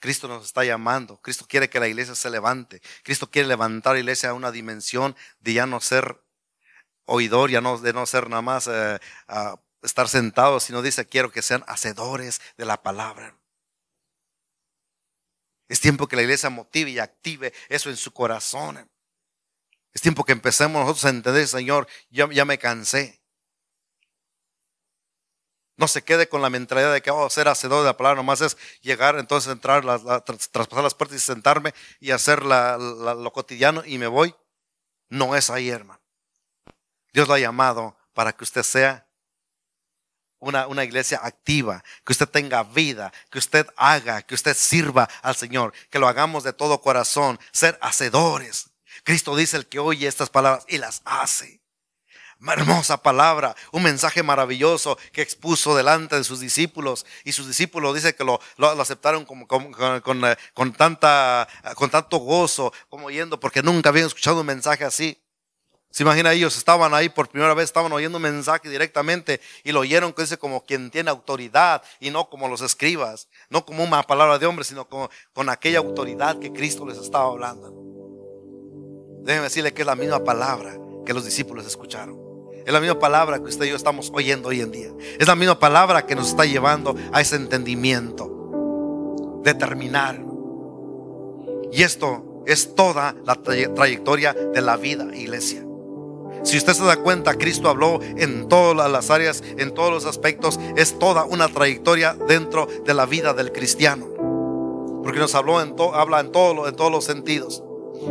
Cristo 0.00 0.26
nos 0.26 0.46
está 0.46 0.64
llamando. 0.64 1.18
Cristo 1.18 1.46
quiere 1.46 1.68
que 1.68 1.78
la 1.78 1.86
iglesia 1.86 2.14
se 2.14 2.30
levante. 2.30 2.82
Cristo 3.04 3.30
quiere 3.30 3.46
levantar 3.46 3.92
la 3.94 4.00
iglesia 4.00 4.30
a 4.30 4.34
una 4.34 4.50
dimensión 4.50 5.14
de 5.40 5.52
ya 5.52 5.66
no 5.66 5.80
ser 5.80 6.20
oidor, 7.04 7.50
ya 7.50 7.60
no, 7.60 7.78
de 7.78 7.92
no 7.92 8.06
ser 8.06 8.28
nada 8.28 8.42
más 8.42 8.66
eh, 8.66 8.98
estar 9.82 10.08
sentados, 10.08 10.64
sino 10.64 10.82
dice, 10.82 11.06
quiero 11.06 11.30
que 11.30 11.42
sean 11.42 11.64
hacedores 11.66 12.40
de 12.56 12.64
la 12.64 12.82
palabra. 12.82 13.36
Es 15.68 15.80
tiempo 15.80 16.08
que 16.08 16.16
la 16.16 16.22
iglesia 16.22 16.50
motive 16.50 16.90
y 16.90 16.98
active 16.98 17.52
eso 17.68 17.90
en 17.90 17.96
su 17.96 18.12
corazón. 18.12 18.90
Es 19.92 20.00
tiempo 20.00 20.24
que 20.24 20.32
empecemos 20.32 20.80
nosotros 20.80 21.04
a 21.04 21.10
entender, 21.10 21.46
Señor, 21.46 21.86
ya 22.10 22.44
me 22.44 22.58
cansé. 22.58 23.19
No 25.80 25.88
se 25.88 26.04
quede 26.04 26.28
con 26.28 26.42
la 26.42 26.50
mentalidad 26.50 26.92
de 26.92 27.00
que 27.00 27.10
oh, 27.10 27.30
ser 27.30 27.48
hacedor 27.48 27.80
de 27.80 27.86
la 27.86 27.96
palabra, 27.96 28.16
nomás 28.16 28.42
es 28.42 28.58
llegar, 28.82 29.18
entonces 29.18 29.50
entrar, 29.50 29.82
traspasar 30.22 30.84
las 30.84 30.92
puertas 30.92 31.16
y 31.16 31.20
sentarme 31.20 31.72
y 32.00 32.10
hacer 32.10 32.44
lo 32.44 33.32
cotidiano 33.32 33.82
y 33.86 33.96
me 33.96 34.06
voy. 34.06 34.34
No 35.08 35.34
es 35.34 35.48
ahí, 35.48 35.70
hermano. 35.70 36.02
Dios 37.14 37.28
lo 37.28 37.32
ha 37.32 37.38
llamado 37.38 37.96
para 38.12 38.34
que 38.34 38.44
usted 38.44 38.62
sea 38.62 39.08
una, 40.38 40.66
una, 40.66 40.84
iglesia 40.84 41.18
activa, 41.22 41.82
que 42.04 42.12
usted 42.12 42.28
tenga 42.28 42.62
vida, 42.62 43.10
que 43.30 43.38
usted 43.38 43.66
haga, 43.78 44.20
que 44.20 44.34
usted 44.34 44.54
sirva 44.54 45.08
al 45.22 45.34
Señor, 45.34 45.72
que 45.88 45.98
lo 45.98 46.08
hagamos 46.08 46.44
de 46.44 46.52
todo 46.52 46.82
corazón, 46.82 47.40
ser 47.52 47.78
hacedores. 47.80 48.68
Cristo 49.02 49.34
dice 49.34 49.56
el 49.56 49.66
que 49.66 49.78
oye 49.78 50.06
estas 50.06 50.28
palabras 50.28 50.66
y 50.68 50.76
las 50.76 51.00
hace. 51.06 51.59
Hermosa 52.42 53.02
palabra, 53.02 53.54
un 53.70 53.82
mensaje 53.82 54.22
maravilloso 54.22 54.96
que 55.12 55.20
expuso 55.20 55.76
delante 55.76 56.16
de 56.16 56.24
sus 56.24 56.40
discípulos 56.40 57.04
y 57.22 57.32
sus 57.32 57.46
discípulos 57.46 57.94
dice 57.94 58.14
que 58.14 58.24
lo, 58.24 58.40
aceptaron 58.80 59.26
como, 59.26 59.46
con, 59.46 60.72
tanta, 60.72 61.46
con 61.74 61.90
tanto 61.90 62.16
gozo 62.16 62.72
como 62.88 63.06
oyendo 63.06 63.38
porque 63.38 63.62
nunca 63.62 63.90
habían 63.90 64.06
escuchado 64.06 64.40
un 64.40 64.46
mensaje 64.46 64.84
así. 64.84 65.22
Se 65.90 66.02
imagina 66.02 66.32
ellos 66.32 66.56
estaban 66.56 66.94
ahí 66.94 67.10
por 67.10 67.28
primera 67.28 67.52
vez, 67.52 67.64
estaban 67.64 67.92
oyendo 67.92 68.16
un 68.16 68.22
mensaje 68.22 68.70
directamente 68.70 69.40
y 69.62 69.72
lo 69.72 69.80
oyeron 69.80 70.12
que 70.12 70.22
dice 70.22 70.38
como 70.38 70.64
quien 70.64 70.90
tiene 70.90 71.10
autoridad 71.10 71.82
y 71.98 72.10
no 72.10 72.30
como 72.30 72.48
los 72.48 72.62
escribas, 72.62 73.28
no 73.50 73.66
como 73.66 73.84
una 73.84 74.02
palabra 74.04 74.38
de 74.38 74.46
hombre, 74.46 74.64
sino 74.64 74.88
como, 74.88 75.10
con 75.34 75.50
aquella 75.50 75.78
autoridad 75.78 76.38
que 76.38 76.52
Cristo 76.52 76.86
les 76.86 76.96
estaba 76.96 77.26
hablando. 77.26 77.74
Déjenme 79.24 79.44
decirle 79.44 79.74
que 79.74 79.82
es 79.82 79.86
la 79.86 79.96
misma 79.96 80.24
palabra 80.24 80.78
que 81.04 81.12
los 81.12 81.24
discípulos 81.24 81.66
escucharon. 81.66 82.29
Es 82.66 82.72
la 82.72 82.80
misma 82.80 82.98
palabra 82.98 83.38
que 83.38 83.44
usted 83.44 83.64
y 83.64 83.70
yo 83.70 83.76
estamos 83.76 84.10
oyendo 84.14 84.48
hoy 84.48 84.60
en 84.60 84.70
día. 84.70 84.90
Es 85.18 85.26
la 85.26 85.34
misma 85.34 85.58
palabra 85.58 86.06
que 86.06 86.14
nos 86.14 86.28
está 86.28 86.44
llevando 86.44 86.94
a 87.12 87.20
ese 87.20 87.36
entendimiento, 87.36 89.40
determinar. 89.42 90.20
Y 91.72 91.82
esto 91.82 92.42
es 92.46 92.74
toda 92.74 93.14
la 93.24 93.36
trayectoria 93.36 94.34
de 94.34 94.60
la 94.60 94.76
vida, 94.76 95.06
iglesia. 95.14 95.64
Si 96.42 96.56
usted 96.56 96.72
se 96.72 96.84
da 96.84 96.96
cuenta, 96.96 97.34
Cristo 97.34 97.68
habló 97.68 98.00
en 98.02 98.48
todas 98.48 98.90
las 98.90 99.10
áreas, 99.10 99.42
en 99.58 99.72
todos 99.72 99.92
los 99.92 100.06
aspectos. 100.06 100.58
Es 100.76 100.98
toda 100.98 101.24
una 101.24 101.48
trayectoria 101.48 102.14
dentro 102.14 102.66
de 102.66 102.94
la 102.94 103.06
vida 103.06 103.34
del 103.34 103.52
cristiano. 103.52 104.06
Porque 105.02 105.18
nos 105.18 105.34
habló 105.34 105.60
en 105.60 105.74
habla 105.94 106.20
en, 106.20 106.32
todo, 106.32 106.68
en 106.68 106.76
todos 106.76 106.90
los 106.90 107.04
sentidos, 107.04 107.62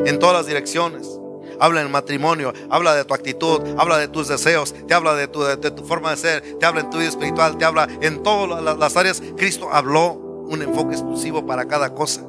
en 0.06 0.20
todas 0.20 0.36
las 0.36 0.48
direcciones. 0.48 1.20
Habla 1.60 1.82
en 1.82 1.92
matrimonio, 1.92 2.54
habla 2.70 2.96
de 2.96 3.06
tu 3.06 3.14
actitud, 3.14 3.62
habla 3.78 3.98
de 3.98 4.08
tus 4.08 4.28
deseos, 4.28 4.74
te 4.88 4.94
habla 4.94 5.16
de 5.16 5.28
tu, 5.28 5.42
forma 5.86 6.12
de 6.12 6.18
ser, 6.18 6.58
te 6.60 6.66
habla 6.66 6.82
en 6.82 6.90
tu 6.90 6.98
vida 6.98 7.10
espiritual, 7.10 7.58
te 7.58 7.66
habla 7.66 7.88
en 8.02 8.24
todas 8.24 8.78
las 8.78 8.98
áreas. 8.98 9.22
Cristo 9.36 9.70
habló 9.72 10.14
un 10.14 10.62
enfoque 10.62 10.94
exclusivo 10.94 11.46
para 11.46 11.68
cada 11.68 11.94
cosa. 11.94 12.22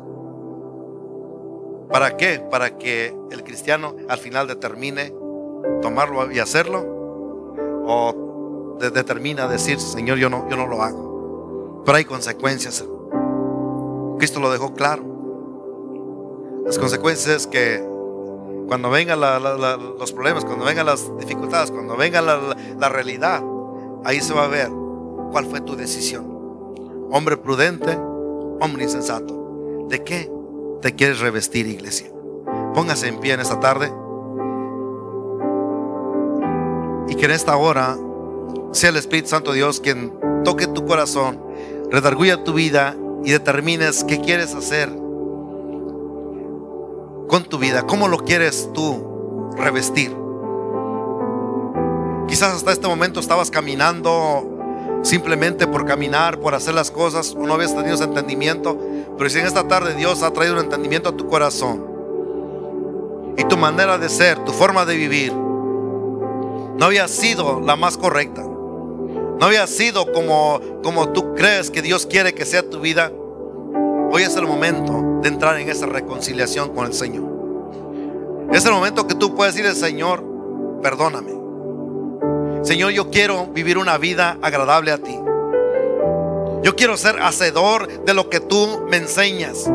¿Para 1.91 2.17
qué? 2.17 2.41
Para 2.51 2.79
que 2.79 3.15
el 3.31 3.43
cristiano 3.43 3.97
al 4.09 4.19
final 4.19 4.47
determine 4.47 5.13
tomarlo 5.83 6.31
y 6.31 6.39
hacerlo 6.39 6.85
o 7.87 8.77
determina 8.81 9.49
decir, 9.49 9.81
Señor, 9.81 10.19
yo 10.19 10.31
no, 10.31 10.49
yo 10.49 10.57
no 10.57 10.67
lo 10.67 10.83
hago. 10.83 11.83
Pero 11.85 11.97
hay 11.97 12.05
consecuencias. 12.05 12.85
Cristo 14.19 14.39
lo 14.39 14.51
dejó 14.51 14.75
claro. 14.75 15.03
Las 16.65 16.79
consecuencias 16.79 17.37
es 17.37 17.47
que 17.47 17.90
cuando 18.71 18.89
vengan 18.89 19.19
los 19.19 20.13
problemas, 20.13 20.45
cuando 20.45 20.65
vengan 20.65 20.87
las 20.87 21.11
dificultades, 21.19 21.73
cuando 21.73 21.97
venga 21.97 22.23
la 22.23 22.89
realidad, 22.89 23.43
ahí 24.05 24.21
se 24.21 24.33
va 24.33 24.45
a 24.45 24.47
ver 24.47 24.71
cuál 25.33 25.47
fue 25.47 25.61
tu 25.61 25.75
decisión. 25.75 26.25
Hombre 27.11 27.37
prudente, 27.37 27.99
hombre 28.61 28.85
insensato. 28.85 29.87
¿De 29.89 30.05
qué 30.05 30.31
te 30.83 30.95
quieres 30.95 31.19
revestir, 31.19 31.67
iglesia? 31.67 32.13
Póngase 32.73 33.09
en 33.09 33.19
pie 33.19 33.33
en 33.33 33.41
esta 33.41 33.59
tarde. 33.59 33.93
Y 37.09 37.17
que 37.17 37.25
en 37.25 37.33
esta 37.33 37.57
hora 37.57 37.99
sea 38.71 38.91
el 38.91 38.97
Espíritu 38.99 39.31
Santo 39.31 39.53
Dios 39.53 39.81
quien 39.81 40.13
toque 40.45 40.69
tu 40.69 40.87
corazón, 40.87 41.43
redarguya 41.91 42.45
tu 42.45 42.53
vida 42.53 42.95
y 43.25 43.33
determines 43.33 44.05
qué 44.05 44.21
quieres 44.21 44.55
hacer 44.55 45.00
con 47.31 47.45
tu 47.45 47.59
vida, 47.59 47.87
cómo 47.87 48.09
lo 48.09 48.19
quieres 48.19 48.69
tú 48.75 49.51
revestir. 49.57 50.15
Quizás 52.29 52.55
hasta 52.55 52.73
este 52.73 52.89
momento 52.89 53.21
estabas 53.21 53.51
caminando 53.51 55.01
simplemente 55.03 55.67
por 55.67 55.87
caminar, 55.87 56.41
por 56.41 56.55
hacer 56.55 56.75
las 56.75 56.91
cosas, 56.91 57.35
no 57.35 57.55
habías 57.55 57.75
tenido 57.75 57.95
ese 57.95 58.05
entendimiento, 58.05 58.79
pero 59.17 59.31
si 59.31 59.39
en 59.39 59.47
esta 59.47 59.67
tarde 59.67 59.95
Dios 59.95 60.23
ha 60.23 60.33
traído 60.33 60.55
un 60.55 60.61
entendimiento 60.61 61.09
a 61.09 61.17
tu 61.17 61.29
corazón 61.29 61.87
y 63.37 63.45
tu 63.45 63.57
manera 63.57 63.97
de 63.97 64.09
ser, 64.09 64.45
tu 64.45 64.53
forma 64.53 64.85
de 64.85 64.97
vivir, 64.97 65.33
no 65.33 66.85
había 66.85 67.09
sido 67.09 67.61
la 67.61 67.77
más 67.77 67.97
correcta. 67.97 68.43
No 68.43 69.47
había 69.47 69.67
sido 69.67 70.13
como, 70.13 70.61
como 70.83 71.11
tú 71.11 71.35
crees 71.35 71.71
que 71.71 71.81
Dios 71.81 72.07
quiere 72.07 72.35
que 72.35 72.45
sea 72.45 72.69
tu 72.69 72.81
vida. 72.81 73.11
Hoy 74.13 74.25
es 74.25 74.35
el 74.35 74.45
momento 74.45 75.21
de 75.23 75.29
entrar 75.29 75.57
en 75.61 75.69
esa 75.69 75.87
reconciliación 75.87 76.75
con 76.75 76.85
el 76.85 76.93
Señor. 76.93 77.23
Es 78.53 78.65
el 78.65 78.73
momento 78.73 79.07
que 79.07 79.15
tú 79.15 79.37
puedes 79.37 79.55
decir 79.55 79.69
al 79.71 79.77
Señor, 79.77 80.25
perdóname. 80.83 81.31
Señor, 82.65 82.91
yo 82.91 83.09
quiero 83.13 83.47
vivir 83.47 83.79
una 83.79 83.99
vida 83.99 84.37
agradable 84.43 84.91
a 84.91 84.99
ti. 84.99 85.17
Yo 86.65 86.75
quiero 86.75 86.97
ser 86.97 87.23
hacedor 87.23 88.05
de 88.05 88.13
lo 88.13 88.29
que 88.29 88.41
tú 88.41 88.85
me 88.89 88.97
enseñas. 88.97 89.71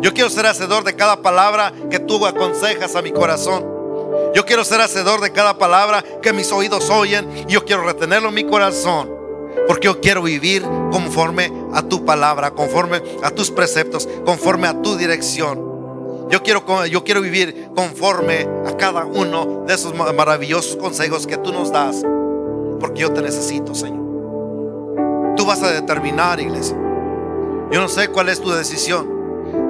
Yo 0.00 0.14
quiero 0.14 0.30
ser 0.30 0.46
hacedor 0.46 0.84
de 0.84 0.94
cada 0.94 1.20
palabra 1.20 1.72
que 1.90 1.98
tú 1.98 2.24
aconsejas 2.24 2.94
a 2.94 3.02
mi 3.02 3.10
corazón. 3.10 3.66
Yo 4.32 4.46
quiero 4.46 4.64
ser 4.64 4.80
hacedor 4.80 5.20
de 5.20 5.32
cada 5.32 5.58
palabra 5.58 6.04
que 6.22 6.32
mis 6.32 6.52
oídos 6.52 6.88
oyen 6.88 7.28
y 7.48 7.52
yo 7.52 7.64
quiero 7.64 7.82
retenerlo 7.82 8.28
en 8.28 8.34
mi 8.36 8.44
corazón. 8.44 9.11
Porque 9.66 9.86
yo 9.86 10.00
quiero 10.00 10.22
vivir 10.22 10.62
conforme 10.90 11.52
a 11.72 11.82
tu 11.82 12.04
palabra, 12.04 12.50
conforme 12.52 13.02
a 13.22 13.30
tus 13.30 13.50
preceptos, 13.50 14.08
conforme 14.24 14.66
a 14.66 14.82
tu 14.82 14.96
dirección. 14.96 15.72
Yo 16.30 16.42
quiero, 16.42 16.86
yo 16.86 17.04
quiero 17.04 17.20
vivir 17.20 17.68
conforme 17.74 18.48
a 18.66 18.76
cada 18.76 19.04
uno 19.04 19.64
de 19.66 19.74
esos 19.74 19.94
maravillosos 19.94 20.76
consejos 20.76 21.26
que 21.26 21.36
tú 21.36 21.52
nos 21.52 21.70
das. 21.70 22.02
Porque 22.80 23.02
yo 23.02 23.12
te 23.12 23.22
necesito, 23.22 23.74
Señor. 23.74 24.02
Tú 25.36 25.46
vas 25.46 25.62
a 25.62 25.70
determinar, 25.70 26.40
iglesia. 26.40 26.76
Yo 27.70 27.80
no 27.80 27.88
sé 27.88 28.08
cuál 28.08 28.28
es 28.28 28.40
tu 28.40 28.50
decisión. 28.50 29.06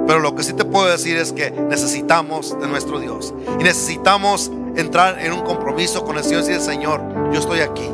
Pero 0.07 0.19
lo 0.19 0.35
que 0.35 0.43
sí 0.43 0.53
te 0.53 0.65
puedo 0.65 0.87
decir 0.87 1.17
es 1.17 1.31
que 1.31 1.51
necesitamos 1.51 2.57
de 2.59 2.67
nuestro 2.67 2.99
Dios. 2.99 3.33
Y 3.59 3.63
necesitamos 3.63 4.51
entrar 4.75 5.19
en 5.19 5.33
un 5.33 5.41
compromiso 5.41 6.03
con 6.03 6.17
el 6.17 6.23
Señor 6.23 6.43
y 6.43 6.47
decir, 6.47 6.61
Señor, 6.61 7.01
yo 7.31 7.39
estoy 7.39 7.59
aquí. 7.59 7.89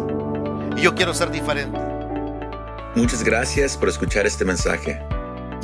Y 0.78 0.82
yo 0.82 0.95
quiero 0.95 1.14
ser 1.14 1.32
diferente. 1.32 1.89
Muchas 2.96 3.24
gracias 3.24 3.78
por 3.78 3.90
escuchar 3.90 4.26
este 4.26 4.46
mensaje. 4.46 5.00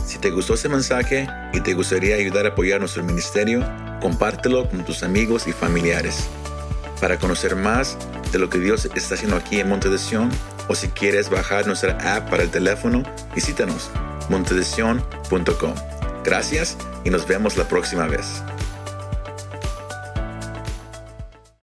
Si 0.06 0.20
te 0.20 0.30
gustó 0.30 0.54
este 0.54 0.70
mensaje 0.70 1.28
y 1.54 1.60
te 1.62 1.74
gustaría 1.74 2.16
ayudar 2.16 2.46
a 2.46 2.50
apoyar 2.50 2.80
nuestro 2.80 3.04
ministerio, 3.04 3.66
compártelo 4.00 4.70
con 4.70 4.86
tus 4.86 5.02
amigos 5.04 5.48
y 5.48 5.52
familiares. 5.52 6.28
Para 7.02 7.18
conocer 7.18 7.56
más 7.56 7.98
de 8.32 8.40
lo 8.40 8.50
que 8.50 8.60
Dios 8.60 8.86
está 8.94 9.16
haciendo 9.16 9.38
aquí 9.38 9.60
en 9.60 9.70
Monte 9.70 9.90
de 9.90 9.98
Sion, 9.98 10.30
o 10.68 10.76
si 10.76 10.88
quieres 10.90 11.30
bajar 11.30 11.68
nuestra 11.68 11.98
app 12.16 12.30
para 12.30 12.44
el 12.44 12.50
teléfono, 12.50 13.04
visítanos 13.34 13.90
montedesion.com. 14.30 15.74
Gracias 16.24 16.78
y 17.04 17.10
nos 17.10 17.28
vemos 17.28 17.58
la 17.58 17.68
próxima 17.68 18.08
vez. 18.08 18.44